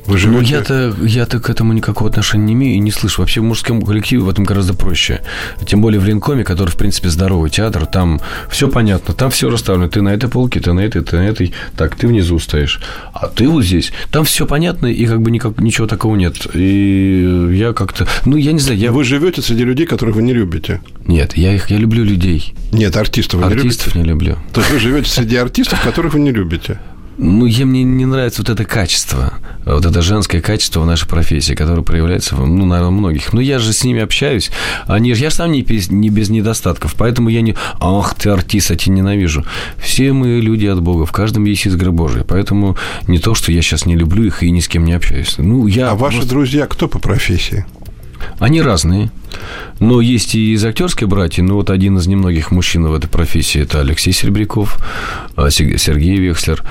Вы 0.06 0.14
Ну, 0.14 0.18
живете... 0.18 0.52
я-то, 0.54 0.94
я-то 1.02 1.38
к 1.40 1.48
этому 1.48 1.72
никакого 1.72 2.10
отношения 2.10 2.44
не 2.46 2.52
имею 2.54 2.74
и 2.74 2.78
не 2.78 2.90
слышу. 2.90 3.22
Вообще 3.22 3.40
в 3.40 3.44
мужском 3.44 3.82
коллективе 3.82 4.22
в 4.22 4.28
этом 4.28 4.44
гораздо 4.44 4.74
проще. 4.74 5.22
Тем 5.64 5.80
более 5.80 6.00
в 6.00 6.06
Ренкоме, 6.06 6.42
который, 6.44 6.70
в 6.70 6.76
принципе, 6.76 7.08
здоровый 7.08 7.50
театр, 7.50 7.86
там 7.86 8.20
все 8.50 8.68
понятно, 8.68 9.14
там 9.14 9.30
все 9.30 9.48
расставлено. 9.48 9.88
Ты 9.88 10.02
на 10.02 10.08
этой 10.10 10.28
полке, 10.28 10.60
ты 10.60 10.72
на 10.72 10.80
этой, 10.80 11.02
ты 11.02 11.16
на 11.16 11.22
этой. 11.28 11.52
Так, 11.76 11.94
ты 11.94 12.08
внизу 12.08 12.38
стоишь, 12.38 12.80
а 13.12 13.28
ты 13.28 13.48
вот 13.48 13.64
здесь. 13.64 13.92
Там 14.10 14.24
все 14.24 14.46
понятно, 14.46 14.86
и 14.86 15.06
как 15.06 15.22
бы 15.22 15.30
никак, 15.30 15.60
ничего 15.60 15.86
такого 15.86 16.16
нет. 16.16 16.34
И 16.54 17.48
я 17.52 17.72
как-то... 17.72 18.08
Ну, 18.24 18.36
я 18.36 18.52
не 18.52 18.58
знаю, 18.58 18.78
я... 18.78 18.90
Вы 18.92 19.04
живете 19.04 19.40
среди 19.42 19.64
людей, 19.64 19.86
которых 19.86 20.16
вы 20.16 20.22
не 20.22 20.32
любите. 20.32 20.80
Нет, 21.06 21.36
я 21.36 21.54
их, 21.54 21.70
я 21.70 21.76
люблю 21.78 22.04
людей. 22.04 22.54
Нет, 22.72 22.96
артистов 22.96 23.40
вы 23.40 23.46
Артистов 23.46 23.94
не 23.94 24.02
не 24.02 24.08
люблю. 24.08 24.30
любите. 24.30 24.46
То 24.52 24.60
есть 24.60 24.72
вы 24.72 24.78
живете 24.80 25.10
среди 25.10 25.36
артистов, 25.36 25.80
которых 25.82 26.14
вы 26.14 26.20
не 26.20 26.32
любите. 26.32 26.80
Ну, 27.18 27.44
я, 27.46 27.66
мне 27.66 27.82
не 27.84 28.06
нравится 28.06 28.40
вот 28.42 28.48
это 28.48 28.64
качество, 28.64 29.34
вот 29.66 29.84
это 29.84 30.00
женское 30.02 30.40
качество 30.40 30.80
в 30.80 30.86
нашей 30.86 31.06
профессии, 31.06 31.54
которое 31.54 31.82
проявляется, 31.82 32.34
ну, 32.36 32.64
наверное, 32.64 32.90
многих. 32.90 33.32
Но 33.32 33.40
я 33.40 33.58
же 33.58 33.72
с 33.72 33.84
ними 33.84 34.00
общаюсь, 34.00 34.50
они 34.86 35.14
же, 35.14 35.22
я 35.22 35.30
сам 35.30 35.52
не 35.52 35.62
без, 35.62 35.90
не 35.90 36.08
без 36.08 36.30
недостатков, 36.30 36.94
поэтому 36.96 37.28
я 37.28 37.42
не, 37.42 37.54
ах, 37.80 38.14
ты 38.14 38.30
артист, 38.30 38.70
я 38.70 38.76
тебя 38.76 38.94
ненавижу. 38.96 39.44
Все 39.76 40.12
мы 40.12 40.40
люди 40.40 40.66
от 40.66 40.80
Бога, 40.80 41.04
в 41.04 41.12
каждом 41.12 41.44
есть 41.44 41.66
искра 41.66 41.90
Божия, 41.90 42.24
поэтому 42.24 42.76
не 43.06 43.18
то, 43.18 43.34
что 43.34 43.52
я 43.52 43.60
сейчас 43.62 43.84
не 43.86 43.94
люблю 43.94 44.24
их 44.24 44.42
и 44.42 44.50
ни 44.50 44.60
с 44.60 44.68
кем 44.68 44.84
не 44.84 44.92
общаюсь. 44.94 45.34
Ну, 45.38 45.66
я 45.66 45.90
А 45.90 45.94
ваши 45.94 46.16
просто- 46.16 46.30
друзья 46.30 46.66
кто 46.66 46.88
по 46.88 46.98
профессии? 46.98 47.66
Они 48.38 48.60
разные. 48.62 49.10
Но 49.80 50.00
есть 50.00 50.34
и 50.34 50.52
из 50.52 50.64
актерской 50.64 51.08
братья. 51.08 51.42
Ну, 51.42 51.54
вот 51.54 51.70
один 51.70 51.96
из 51.96 52.06
немногих 52.06 52.50
мужчин 52.50 52.84
в 52.86 52.94
этой 52.94 53.08
профессии– 53.08 53.60
это 53.62 53.80
Алексей 53.80 54.12
Серебряков, 54.12 54.78
а, 55.36 55.50
Се- 55.50 55.78
Сергей 55.78 56.18
Векслер. 56.18 56.62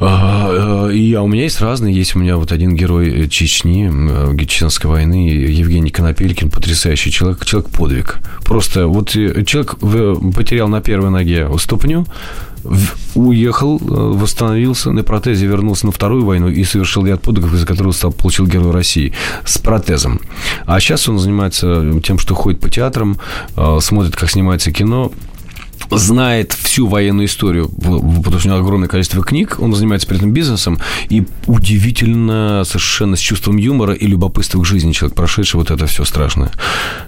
А, 0.00 0.86
а, 0.86 0.88
И 0.90 1.12
а 1.14 1.22
у 1.22 1.28
меня 1.28 1.44
есть 1.44 1.60
разные. 1.60 1.94
Есть 1.94 2.16
у 2.16 2.18
меня 2.18 2.36
вот 2.36 2.52
один 2.52 2.74
герой 2.74 3.28
Чечни, 3.28 3.86
м, 3.86 4.36
Чеченской 4.38 4.90
войны, 4.90 5.28
Евгений 5.30 5.90
Конопелькин, 5.90 6.50
потрясающий 6.50 7.10
человек, 7.10 7.44
человек 7.44 7.70
подвиг. 7.70 8.18
Просто 8.44 8.86
вот 8.86 9.14
э, 9.14 9.44
человек 9.44 9.76
потерял 10.34 10.68
на 10.68 10.80
первой 10.80 11.10
ноге 11.10 11.48
ступню, 11.58 12.06
уехал, 13.14 13.78
э, 13.78 13.82
восстановился, 13.84 14.92
на 14.92 15.02
протезе 15.02 15.46
вернулся 15.46 15.86
на 15.86 15.92
вторую 15.92 16.24
войну 16.24 16.48
и 16.48 16.64
совершил 16.64 17.06
ряд 17.06 17.22
подвигов, 17.22 17.54
из-за 17.54 17.66
которого 17.66 17.92
стал, 17.92 18.12
получил 18.12 18.46
Герой 18.46 18.72
России 18.72 19.12
с 19.44 19.58
протезом. 19.58 20.20
А 20.66 20.80
сейчас 20.80 21.08
он 21.08 21.18
занимается 21.18 22.00
тем, 22.02 22.18
что 22.18 22.34
ходит 22.34 22.60
по 22.60 22.70
театрам, 22.70 23.18
э, 23.56 23.78
смотрит, 23.80 24.16
как 24.16 24.30
снимается 24.30 24.72
кино, 24.72 25.12
знает 25.90 26.52
всю 26.52 26.86
военную 26.86 27.26
историю, 27.26 27.68
потому 27.68 28.38
что 28.38 28.48
у 28.48 28.52
него 28.52 28.60
огромное 28.60 28.88
количество 28.88 29.22
книг, 29.22 29.56
он 29.58 29.74
занимается 29.74 30.06
при 30.06 30.18
этом 30.18 30.32
бизнесом, 30.32 30.78
и 31.08 31.26
удивительно 31.46 32.62
совершенно 32.64 33.16
с 33.16 33.20
чувством 33.20 33.56
юмора 33.56 33.94
и 33.94 34.06
любопытства 34.06 34.60
к 34.60 34.64
жизни 34.64 34.92
человек, 34.92 35.16
прошедший 35.16 35.58
вот 35.58 35.70
это 35.70 35.86
все 35.86 36.04
страшное. 36.04 36.50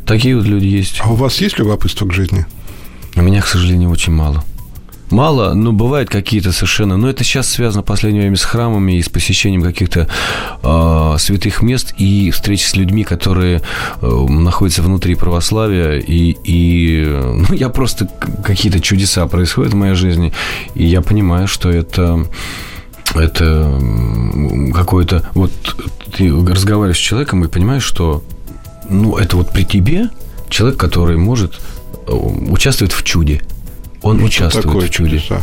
Такие 0.07 0.37
вот 0.37 0.47
люди 0.47 0.67
есть. 0.67 1.01
А 1.03 1.13
у 1.13 1.15
вас 1.15 1.41
есть 1.41 1.59
любопытство 1.59 2.07
к 2.07 2.13
жизни? 2.13 2.47
У 3.15 3.23
меня, 3.23 3.43
к 3.43 3.47
сожалению, 3.47 3.91
очень 3.91 4.13
мало. 4.13 4.43
Мало, 5.13 5.53
но 5.53 5.73
бывают 5.73 6.09
какие-то 6.09 6.53
совершенно... 6.53 6.97
Но 6.97 7.11
это 7.11 7.23
сейчас 7.23 7.47
связано 7.47 7.83
в 7.83 7.85
последнее 7.87 8.23
время 8.23 8.37
с 8.39 8.45
храмами 8.45 8.93
и 8.93 9.03
с 9.03 9.11
посещением 9.11 9.63
каких-то 9.63 10.09
э, 10.63 11.17
святых 11.19 11.61
мест 11.61 11.93
и 11.99 12.31
встречи 12.31 12.65
с 12.65 12.77
людьми, 12.77 13.05
которые 13.05 13.61
э, 14.01 14.07
находятся 14.07 14.81
внутри 14.81 15.15
православия. 15.15 15.99
И, 15.99 16.35
и 16.45 17.05
ну, 17.07 17.55
я 17.55 17.69
просто... 17.69 18.09
Какие-то 18.43 18.81
чудеса 18.81 19.27
происходят 19.27 19.75
в 19.75 19.77
моей 19.77 19.95
жизни, 19.95 20.33
и 20.75 20.87
я 20.87 21.03
понимаю, 21.03 21.47
что 21.47 21.69
это... 21.69 22.27
Это 23.15 23.79
какое-то... 24.73 25.29
Вот 25.35 25.53
ты 26.17 26.31
разговариваешь 26.31 26.97
с 26.97 27.01
человеком 27.01 27.45
и 27.45 27.49
понимаешь, 27.49 27.85
что 27.85 28.25
ну, 28.89 29.19
это 29.19 29.37
вот 29.37 29.51
при 29.51 29.65
тебе 29.65 30.09
человек, 30.49 30.79
который 30.79 31.19
может 31.19 31.61
э, 32.07 32.13
участвовать 32.13 32.95
в 32.95 33.03
чуде. 33.03 33.43
Он 34.03 34.17
Что 34.17 34.27
участвует 34.27 34.67
такое 34.67 34.87
в 34.87 34.91
чуде. 34.91 35.19
чудеса? 35.19 35.43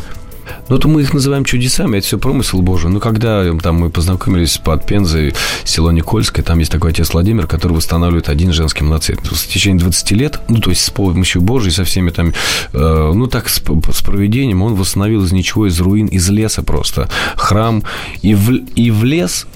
Ну, 0.67 0.77
то 0.77 0.87
мы 0.87 1.01
их 1.01 1.13
называем 1.13 1.45
чудесами, 1.45 1.97
это 1.97 2.07
все 2.07 2.17
промысел 2.17 2.61
Божий. 2.61 2.89
Ну, 2.89 2.99
когда 2.99 3.43
э, 3.43 3.57
там 3.61 3.75
мы 3.75 3.89
познакомились 3.89 4.57
под 4.57 4.85
Пензой, 4.85 5.33
село 5.63 5.91
Никольское, 5.91 6.43
там 6.43 6.59
есть 6.59 6.71
такой 6.71 6.91
отец 6.91 7.13
Владимир, 7.13 7.47
который 7.47 7.73
восстанавливает 7.73 8.29
один 8.29 8.53
женский 8.53 8.83
моноцит. 8.83 9.19
В 9.19 9.47
течение 9.47 9.79
20 9.79 10.11
лет, 10.11 10.39
ну, 10.47 10.59
то 10.59 10.69
есть 10.69 10.83
с 10.83 10.89
помощью 10.89 11.41
Божией, 11.41 11.71
со 11.71 11.83
всеми 11.83 12.11
там, 12.11 12.33
э, 12.73 13.11
ну, 13.13 13.27
так, 13.27 13.49
с, 13.49 13.59
с 13.59 14.01
проведением, 14.03 14.61
он 14.61 14.75
восстановил 14.75 15.23
из 15.23 15.31
ничего, 15.31 15.67
из 15.67 15.79
руин, 15.79 16.07
из 16.07 16.29
леса 16.29 16.61
просто 16.61 17.09
храм. 17.35 17.83
И 18.21 18.35
в, 18.35 18.51
и 18.51 18.91
в 18.91 19.03
лес 19.03 19.47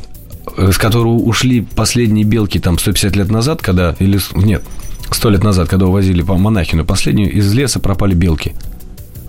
э, 0.57 0.71
с 0.71 0.77
которого 0.77 1.13
ушли 1.13 1.61
последние 1.61 2.25
белки 2.25 2.59
там 2.59 2.77
150 2.79 3.15
лет 3.15 3.29
назад, 3.29 3.61
когда, 3.61 3.95
или, 3.99 4.19
нет, 4.33 4.63
100 5.11 5.29
лет 5.29 5.43
назад, 5.43 5.69
когда 5.69 5.85
увозили 5.85 6.21
по 6.21 6.35
монахину 6.37 6.85
последнюю, 6.85 7.31
из 7.31 7.53
леса 7.53 7.79
пропали 7.79 8.15
белки. 8.15 8.53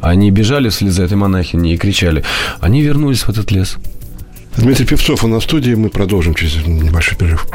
Они 0.04 0.30
бежали 0.30 0.68
вслед 0.68 0.92
за 0.92 1.04
этой 1.04 1.16
монахиней 1.16 1.74
и 1.74 1.78
кричали. 1.78 2.24
Они 2.60 2.82
вернулись 2.82 3.22
в 3.22 3.30
этот 3.30 3.50
лес. 3.50 3.78
Дмитрий 4.54 4.84
Певцов 4.84 5.24
у 5.24 5.28
нас 5.28 5.42
в 5.42 5.46
студии. 5.46 5.72
Мы 5.72 5.88
продолжим 5.88 6.34
через 6.34 6.56
небольшой 6.66 7.16
перерыв. 7.16 7.46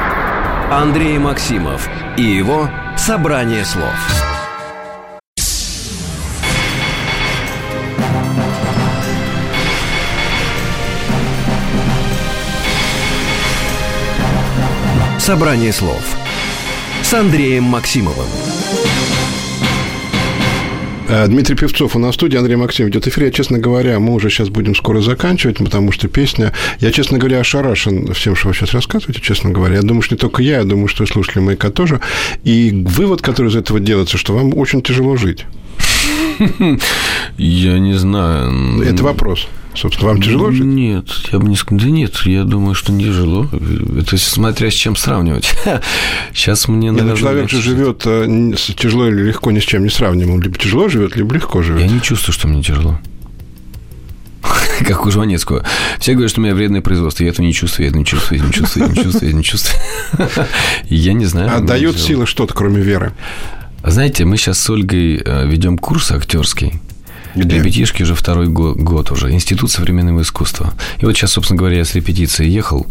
Андрей 0.72 1.20
Максимов 1.20 1.88
и 2.18 2.24
его 2.24 2.68
«Собрание 2.98 3.64
слов». 3.64 3.94
«Собрание 15.20 15.72
слов» 15.72 16.02
с 17.04 17.14
Андреем 17.14 17.66
Максимовым. 17.66 18.26
Э, 21.10 21.28
Дмитрий 21.28 21.56
Певцов 21.56 21.96
у 21.96 22.00
нас 22.00 22.12
в 22.12 22.16
студии, 22.16 22.38
Андрей 22.38 22.56
Максим 22.56 22.86
ведет 22.86 23.08
эфир. 23.08 23.24
Я, 23.24 23.32
честно 23.32 23.58
говоря, 23.58 24.00
мы 24.00 24.14
уже 24.14 24.30
сейчас 24.30 24.50
будем 24.50 24.76
скоро 24.76 25.02
заканчивать, 25.02 25.58
потому 25.58 25.92
что 25.92 26.08
песня... 26.08 26.54
Я, 26.80 26.92
честно 26.92 27.18
говоря, 27.18 27.40
ошарашен 27.40 28.14
всем, 28.14 28.36
что 28.36 28.50
вы 28.50 28.54
сейчас 28.54 28.74
рассказываете, 28.74 29.20
честно 29.20 29.50
говоря. 29.50 29.78
Я 29.78 29.82
думаю, 29.82 30.04
что 30.04 30.14
не 30.14 30.20
только 30.20 30.44
я, 30.44 30.60
я 30.60 30.64
думаю, 30.64 30.88
что 30.88 31.04
и 31.04 31.08
слушатели 31.08 31.40
маяка 31.40 31.72
тоже. 31.72 32.00
И 32.44 32.84
вывод, 32.88 33.24
который 33.24 33.48
из 33.48 33.56
этого 33.56 33.80
делается, 33.80 34.20
что 34.20 34.36
вам 34.36 34.56
очень 34.56 34.84
тяжело 34.84 35.16
жить. 35.18 35.46
Я 37.38 37.80
не 37.80 37.94
знаю. 37.94 38.82
Это 38.82 39.04
вопрос. 39.04 39.48
Собственно, 39.76 40.10
вам 40.10 40.22
тяжело 40.22 40.52
жить? 40.52 40.66
Нет, 40.66 41.08
я 41.32 41.40
бы 41.40 41.48
не 41.48 41.56
сказал. 41.56 41.80
Да 41.86 41.90
нет, 41.92 42.16
я 42.26 42.44
думаю, 42.44 42.74
что 42.76 42.92
не 42.92 43.06
тяжело. 43.06 43.48
Это 43.98 44.18
смотря 44.18 44.70
с 44.72 44.74
чем 44.74 44.96
сравнивать. 44.96 45.54
Сейчас 46.34 46.68
мне, 46.68 46.92
ну, 46.92 46.98
наверное, 46.98 47.20
человек 47.20 47.50
же 47.50 47.62
живет 47.62 48.02
э, 48.06 48.54
тяжело 48.76 49.08
или 49.08 49.22
легко 49.22 49.52
ни 49.52 49.60
с 49.60 49.64
чем 49.64 49.84
не 49.84 49.90
сравним. 49.90 50.32
Он 50.32 50.42
либо 50.42 50.58
тяжело 50.58 50.90
живет, 50.90 51.16
либо 51.16 51.36
легко 51.36 51.60
Я 51.60 51.64
живет. 51.66 51.92
не 51.92 52.02
чувствую, 52.02 52.34
что 52.34 52.48
мне 52.48 52.64
тяжело. 52.64 53.00
Как 54.88 55.06
у 55.06 55.12
Жванецкого. 55.12 55.64
Все 56.00 56.14
говорят, 56.14 56.32
что 56.32 56.42
у 56.42 56.44
меня 56.44 56.56
вредное 56.56 56.82
производство. 56.82 57.24
Я 57.24 57.30
этого 57.30 57.46
не 57.46 57.54
чувствую, 57.54 57.86
я 57.86 57.90
этого 57.90 58.00
не 58.00 58.06
чувствую, 58.06 58.40
я 58.40 58.46
не 58.48 58.54
чувствую, 58.54 58.88
я 58.88 58.92
не 58.92 59.04
чувствую, 59.04 59.32
я 59.32 59.38
не 59.38 59.44
чувствую. 59.44 59.80
Я 60.90 61.14
не 61.14 61.26
знаю. 61.26 61.52
А 61.54 61.62
тяжело. 61.94 61.94
силы 62.08 62.26
что-то, 62.26 62.54
кроме 62.54 62.82
веры. 62.82 63.14
Знаете, 63.84 64.26
мы 64.26 64.38
сейчас 64.38 64.60
с 64.60 64.70
Ольгой 64.70 65.22
э, 65.24 65.48
ведем 65.48 65.78
курс 65.78 66.12
актерский. 66.12 66.74
Где? 67.36 67.58
Репетишки 67.58 68.04
уже 68.04 68.16
второй 68.16 68.48
го- 68.48 68.74
год 68.76 69.12
уже. 69.12 69.32
Институт 69.32 69.72
современного 69.72 70.22
искусства. 70.22 70.74
И 71.00 71.06
вот 71.06 71.16
сейчас, 71.16 71.32
собственно 71.34 71.58
говоря, 71.58 71.78
я 71.78 71.86
с 71.86 71.96
репетиции 71.96 72.48
ехал. 72.48 72.88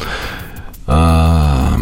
а, 0.87 1.79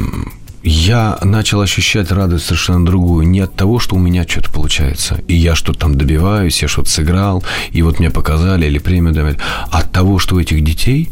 Я 0.63 1.19
начал 1.23 1.61
ощущать 1.61 2.11
радость 2.11 2.47
совершенно 2.47 2.85
другую. 2.85 3.29
Не 3.29 3.41
от 3.41 3.55
того, 3.55 3.79
что 3.79 3.95
у 3.95 3.99
меня 4.01 4.25
что-то 4.27 4.51
получается. 4.51 5.21
И 5.29 5.35
я 5.35 5.55
что-то 5.55 5.79
там 5.79 5.95
добиваюсь, 5.97 6.61
я 6.63 6.67
что-то 6.69 6.89
сыграл, 6.91 7.45
и 7.71 7.83
вот 7.83 8.01
мне 8.01 8.11
показали 8.11 8.67
или 8.67 8.79
премию 8.79 9.15
дали. 9.15 9.39
А 9.71 9.79
от 9.79 9.93
того, 9.93 10.19
что 10.19 10.35
у 10.37 10.41
этих 10.41 10.65
детей 10.65 11.11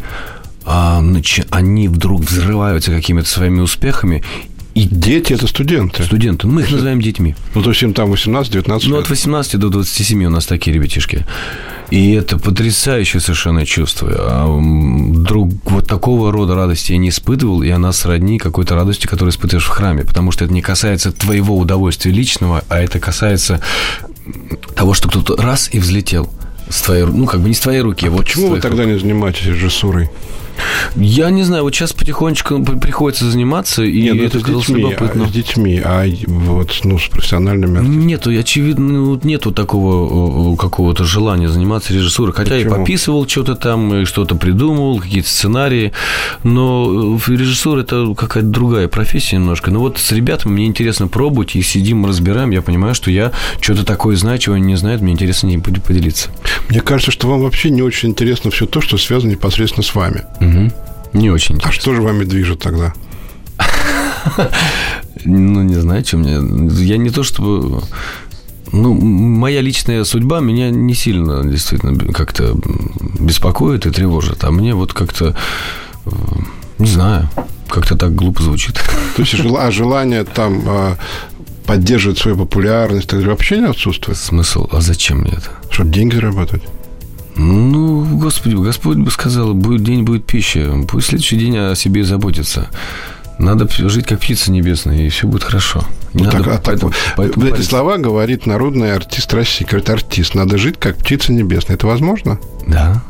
а, 0.66 1.01
они 1.51 1.88
вдруг 1.88 2.22
взрываются 2.22 2.90
какими-то 2.90 3.28
своими 3.28 3.61
успехами, 3.61 4.24
и 4.75 4.89
Дети– 4.91 5.33
это 5.35 5.47
студенты. 5.47 6.03
студенты, 6.03 6.47
мы 6.47 6.62
их 6.62 6.70
называем 6.72 7.01
детьми. 7.01 7.35
Ну, 7.55 7.62
то 7.62 7.70
есть 7.70 7.83
им 7.83 7.95
там 7.95 8.12
18-19 8.12 8.81
Ну, 8.89 8.99
от 8.99 9.09
18 9.09 9.57
до 9.59 9.68
27 9.68 10.25
у 10.25 10.31
нас 10.31 10.47
такие 10.47 10.75
ребятишки. 10.75 11.25
И 11.91 12.12
это 12.12 12.39
потрясающее 12.39 13.20
совершенно 13.20 13.64
чувство. 13.66 14.09
А 14.16 14.47
м, 14.47 15.12
вдруг 15.12 15.53
вот 15.64 15.87
такого 15.87 16.33
рода 16.33 16.55
радости 16.55 16.93
я 16.93 16.99
не 16.99 17.11
испытывал, 17.11 17.62
и 17.62 17.68
она 17.70 17.93
сродни 17.93 18.39
какой-то 18.39 18.75
радости, 18.75 19.07
которую 19.07 19.31
испытываешь 19.33 19.66
в 19.66 19.68
храме. 19.68 20.03
Потому 20.03 20.33
что 20.33 20.45
это 20.45 20.53
не 20.53 20.62
касается 20.62 21.12
твоего 21.12 21.57
удовольствия 21.57 22.11
личного, 22.11 22.64
а 22.68 22.81
это 22.81 22.99
касается 22.99 23.61
того, 24.75 24.95
что 24.95 25.09
кто-то 25.09 25.37
раз 25.41 25.68
и 25.72 25.79
взлетел 25.79 26.31
с 26.68 26.83
твоей, 26.83 27.05
ну, 27.05 27.27
как 27.27 27.41
бы 27.41 27.49
не 27.49 27.55
с 27.55 27.61
твоей 27.61 27.81
руки, 27.83 28.07
а 28.07 28.11
вот 28.11 28.22
с 28.22 28.25
Почему 28.25 28.45
вы 28.49 28.49
твоих 28.59 28.62
тогда 28.62 28.83
рук. 28.85 28.93
не 28.93 28.99
занимаетесь 28.99 29.45
режиссурой? 29.47 30.09
Я 30.96 31.30
не 31.30 31.42
знаю, 31.42 31.64
вот 31.64 31.74
сейчас 31.74 31.92
потихонечку 31.92 32.62
приходится 32.62 33.30
заниматься, 33.30 33.82
и 33.82 34.02
Нет, 34.02 34.14
ну, 34.14 34.22
это 34.22 34.38
это 34.38 34.38
с 34.38 34.42
казалось 34.42 34.66
детьми, 34.66 34.80
любопытно. 34.82 35.24
а, 35.24 35.28
с 35.28 35.30
детьми, 35.32 35.82
а 35.84 36.05
вот 36.26 36.80
ну, 36.84 36.98
с 36.98 37.09
профессиональными 37.09 37.78
артистами. 37.78 38.05
Нету, 38.05 38.30
очевидно, 38.30 38.92
ну, 38.92 39.20
нету 39.22 39.52
такого 39.52 40.57
какого-то 40.57 41.05
желания 41.05 41.48
заниматься 41.48 41.92
режиссурой. 41.92 42.32
Хотя 42.32 42.55
Почему? 42.55 42.70
я 42.70 42.76
пописывал 42.76 43.26
что-то 43.28 43.55
там, 43.57 43.94
и 43.94 44.05
что-то 44.05 44.34
придумывал, 44.36 45.00
какие-то 45.00 45.28
сценарии. 45.28 45.92
Но 46.42 47.16
э, 47.16 47.32
режиссура 47.32 47.80
это 47.80 48.14
какая-то 48.16 48.48
другая 48.48 48.88
профессия 48.88 49.36
немножко. 49.36 49.70
Но 49.70 49.80
вот 49.80 49.98
с 49.98 50.12
ребятами 50.12 50.52
мне 50.52 50.66
интересно 50.66 51.09
пробовать, 51.09 51.57
и 51.57 51.62
сидим, 51.62 52.07
разбираем. 52.07 52.50
Я 52.50 52.62
понимаю, 52.62 52.94
что 52.94 53.11
я 53.11 53.32
что-то 53.61 53.84
такое 53.84 54.16
знаю, 54.16 54.38
чего 54.38 54.55
они 54.55 54.64
не 54.66 54.76
знают, 54.76 55.02
мне 55.02 55.12
интересно 55.12 55.48
ним 55.48 55.62
под- 55.62 55.82
поделиться. 55.82 56.30
Мне 56.68 56.80
кажется, 56.80 57.11
что 57.11 57.28
вам 57.28 57.40
вообще 57.42 57.70
не 57.70 57.82
очень 57.82 58.11
интересно 58.11 58.50
все 58.50 58.66
то, 58.66 58.80
что 58.80 58.96
связано 58.98 59.32
непосредственно 59.32 59.82
с 59.82 59.94
вами. 59.94 60.24
Мгм. 60.45 60.72
Не 61.12 61.30
очень 61.30 61.55
А 61.55 61.59
интересно. 61.59 61.80
что 61.80 61.95
же 61.95 62.03
вами 62.03 62.24
движет 62.24 62.61
тогда? 62.61 62.92
Ну, 65.24 65.62
не 65.62 65.74
знаю, 65.80 66.05
что 66.05 66.16
мне... 66.18 66.32
Я 66.84 66.97
не 66.99 67.11
то, 67.11 67.22
чтобы... 67.22 67.82
Ну, 68.72 68.92
моя 68.95 69.61
личная 69.61 70.05
судьба 70.05 70.40
меня 70.40 70.70
не 70.70 70.95
сильно 70.95 71.45
действительно 71.49 72.12
как-то 72.12 72.57
беспокоит 73.20 73.86
и 73.86 73.90
тревожит. 73.90 74.42
А 74.45 74.51
мне 74.51 74.74
вот 74.74 74.92
как-то... 74.92 75.36
э, 76.07 76.11
Не 76.78 76.88
знаю, 76.88 77.28
как-то 77.68 77.97
так 77.97 78.14
глупо 78.14 78.42
звучит. 78.42 78.74
То 79.16 79.22
есть 79.22 79.34
а 79.34 79.70
желание 79.70 80.24
там 80.24 80.62
а, 80.66 80.97
поддерживать 81.66 82.18
свою 82.18 82.36
популярность 82.36 83.09
так 83.09 83.24
вообще 83.24 83.59
не 83.59 83.66
отсутствует, 83.66 84.18
Смысл? 84.18 84.66
А 84.72 84.80
зачем 84.80 85.18
мне 85.18 85.32
это? 85.32 85.51
чтобы 85.70 85.90
деньги 85.90 86.16
зарабатывать. 86.16 86.62
Ну, 87.37 88.05
Господи, 88.18 88.55
Господь 88.55 88.99
бы 88.99 89.11
сказал, 89.11 89.55
будет 89.55 89.82
день, 89.82 90.05
будет 90.05 90.24
пища. 90.24 90.72
Пусть 90.89 91.09
следующий 91.09 91.37
день 91.37 91.57
о 91.57 91.74
себе 91.74 92.05
заботится. 92.05 92.68
Надо 93.39 93.68
жить 93.89 94.07
как 94.07 94.20
птица 94.20 94.53
небесная, 94.53 95.07
и 95.07 95.09
все 95.09 95.26
будет 95.26 95.43
хорошо. 95.43 95.85
Не 96.12 96.22
Ну, 96.22 96.30
надо 96.30 96.45
так, 96.45 96.47
а 96.47 96.51
так 96.59 96.64
поэтому- 96.64 96.93
поэтому 97.16 97.45
эти 97.47 97.51
париться. 97.53 97.70
слова 97.70 97.97
говорит 97.99 98.47
народный 98.47 98.95
артист 98.95 99.35
России. 99.35 99.64
Говорит, 99.64 99.91
артист, 99.91 100.37
надо 100.37 100.57
жить 100.59 100.76
как 100.78 100.97
птица 100.99 101.32
небесная. 101.32 101.74
Это 101.76 101.89
возможно? 101.89 102.39
Да. 102.68 103.03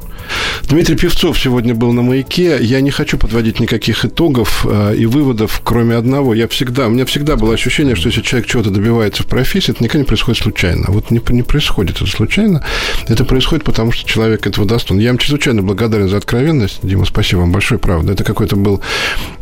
Дмитрий 0.62 0.96
Певцов 0.96 1.38
сегодня 1.38 1.74
был 1.74 1.92
на 1.92 2.02
маяке. 2.02 2.58
Я 2.60 2.80
не 2.80 2.90
хочу 2.90 3.18
подводить 3.18 3.60
никаких 3.60 4.04
итогов 4.04 4.66
э, 4.68 4.94
и 4.96 5.06
выводов, 5.06 5.60
кроме 5.64 5.96
одного. 5.96 6.34
Я 6.34 6.48
всегда, 6.48 6.86
у 6.86 6.90
меня 6.90 7.04
всегда 7.04 7.36
было 7.36 7.54
ощущение, 7.54 7.94
что 7.96 8.08
если 8.08 8.22
человек 8.22 8.48
чего-то 8.48 8.70
добивается 8.70 9.22
в 9.22 9.26
профессии, 9.26 9.72
это 9.72 9.82
никогда 9.82 10.00
не 10.00 10.06
происходит 10.06 10.42
случайно. 10.42 10.86
Вот 10.88 11.10
не, 11.10 11.20
не 11.30 11.42
происходит 11.42 11.96
это 11.96 12.06
случайно. 12.10 12.64
Это 13.08 13.24
происходит 13.24 13.64
потому, 13.64 13.92
что 13.92 14.08
человек 14.08 14.46
этого 14.46 14.66
достоин. 14.66 15.00
Я 15.00 15.10
вам 15.10 15.18
чрезвычайно 15.18 15.62
благодарен 15.62 16.08
за 16.08 16.16
откровенность. 16.16 16.80
Дима, 16.82 17.04
спасибо 17.04 17.40
вам 17.40 17.52
большое, 17.52 17.78
правда. 17.78 18.12
Это 18.12 18.24
какой-то 18.24 18.56
был 18.56 18.80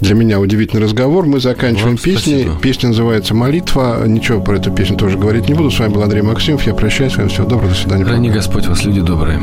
для 0.00 0.14
меня 0.14 0.40
удивительный 0.40 0.82
разговор. 0.82 1.26
Мы 1.26 1.40
заканчиваем 1.40 1.96
песней. 1.96 2.48
Песня 2.60 2.88
называется 2.88 3.34
«Молитва». 3.34 4.04
Ничего 4.06 4.40
про 4.40 4.56
эту 4.56 4.70
песню 4.70 4.96
тоже 4.96 5.18
говорить 5.18 5.48
не 5.48 5.54
буду. 5.54 5.70
С 5.70 5.78
вами 5.78 5.92
был 5.92 6.02
Андрей 6.02 6.22
Максимов. 6.22 6.66
Я 6.66 6.74
прощаюсь 6.74 7.12
с 7.12 7.16
вами. 7.16 7.28
Всего 7.28 7.46
доброго. 7.46 7.70
До 7.70 7.78
свидания. 7.78 8.04
Храни 8.04 8.30
Господь 8.30 8.66
вас, 8.66 8.84
люди 8.84 9.00
добрые. 9.00 9.40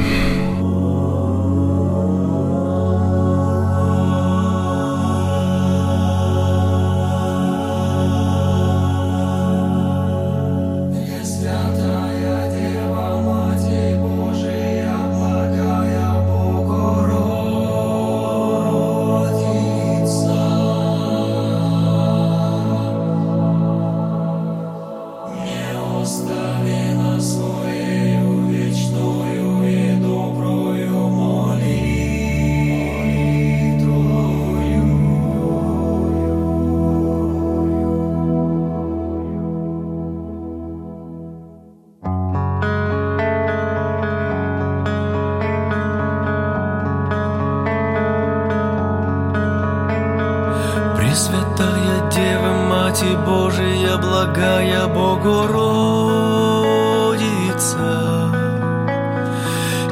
Благая 54.10 54.88
Богородица, 54.88 55.52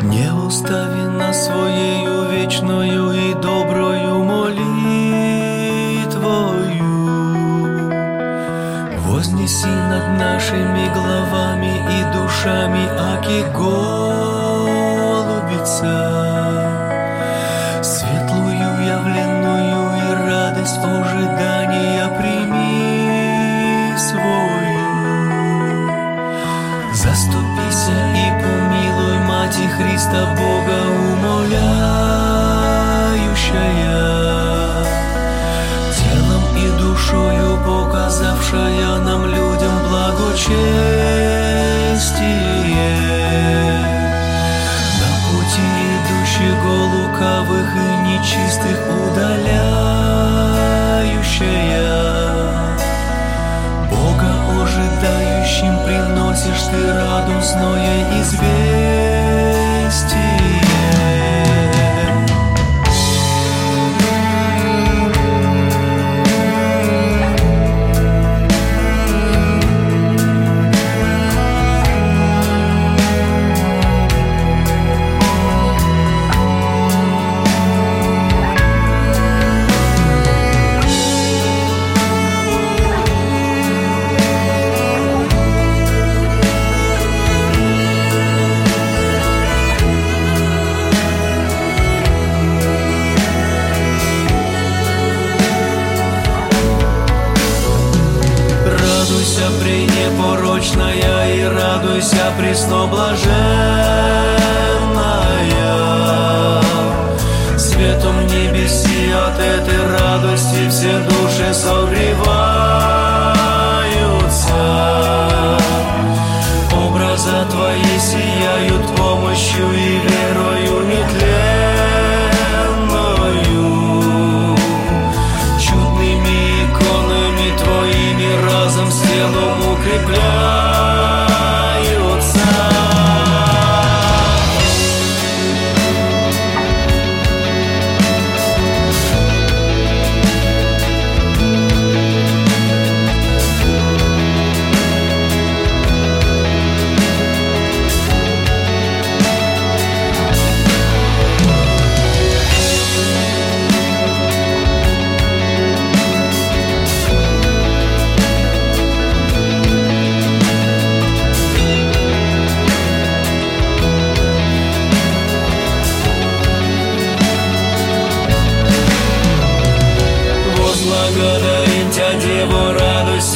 не 0.01 0.34
устави 0.34 1.05
нас 1.05 1.45
своею 1.45 2.24
вечною 2.32 3.11
и 3.11 3.34
доброю 3.36 4.24
молитвою. 4.24 4.57
Вознеси 9.05 9.68
над 9.91 10.18
нашими 10.18 10.89
головами 10.95 11.74
и 11.95 12.03
душами, 12.13 12.86
аки 13.13 13.45
голубица, 13.53 14.78
Христа 30.08 30.26
Бога 30.38 30.80
умоляющая, 31.12 31.68
телом 35.97 36.43
и 36.55 36.58
душою 36.80 37.51
показавшая 37.66 38.91
нам 38.99 39.26
людям 39.26 39.76
благочестие. 39.89 40.47
На 45.01 45.10
пути 45.28 45.68
идущего 45.97 46.74
лукавых 46.93 47.70
и 47.76 47.78
нечистых 48.08 48.80
удаляющая 49.12 49.60
Бога 53.91 54.32
ожидающим 54.64 55.76
приносишь 55.86 56.66
ты 56.72 56.80
радостное 56.93 57.97
известие 58.22 59.07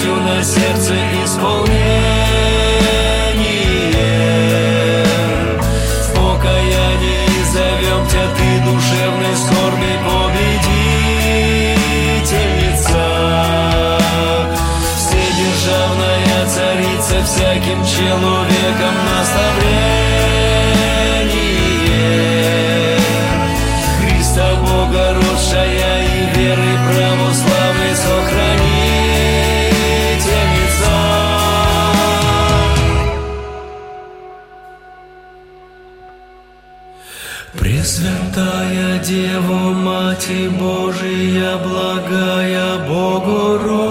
На 0.03 0.43
сердце 0.43 0.95
исполнение. 1.23 2.25
В 6.01 6.07
покаянии 6.15 7.43
зовем 7.53 8.07
тебя 8.07 8.27
ты 8.35 8.47
душевной 8.65 9.35
скорби 9.35 9.91
победительница. 10.03 13.03
Вседержавная 14.97 16.41
царица 16.47 17.17
всяким 17.23 17.79
челом. 17.85 18.40
Мати 40.31 40.49
Божия, 40.49 41.57
благая 41.57 42.77
Богородица, 42.87 43.81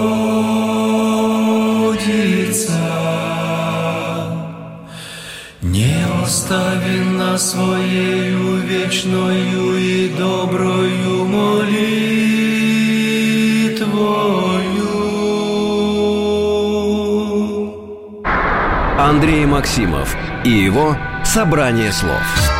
не 5.61 6.07
остави 6.23 7.01
нас 7.19 7.51
своею 7.51 8.57
вечною 8.63 9.77
и 9.77 10.09
доброю 10.19 11.25
молитвою. 11.25 11.61
Андрей 18.99 19.47
Максимов 19.47 20.17
и 20.45 20.51
его 20.51 20.97
«Собрание 21.25 21.93
слов». 21.93 22.60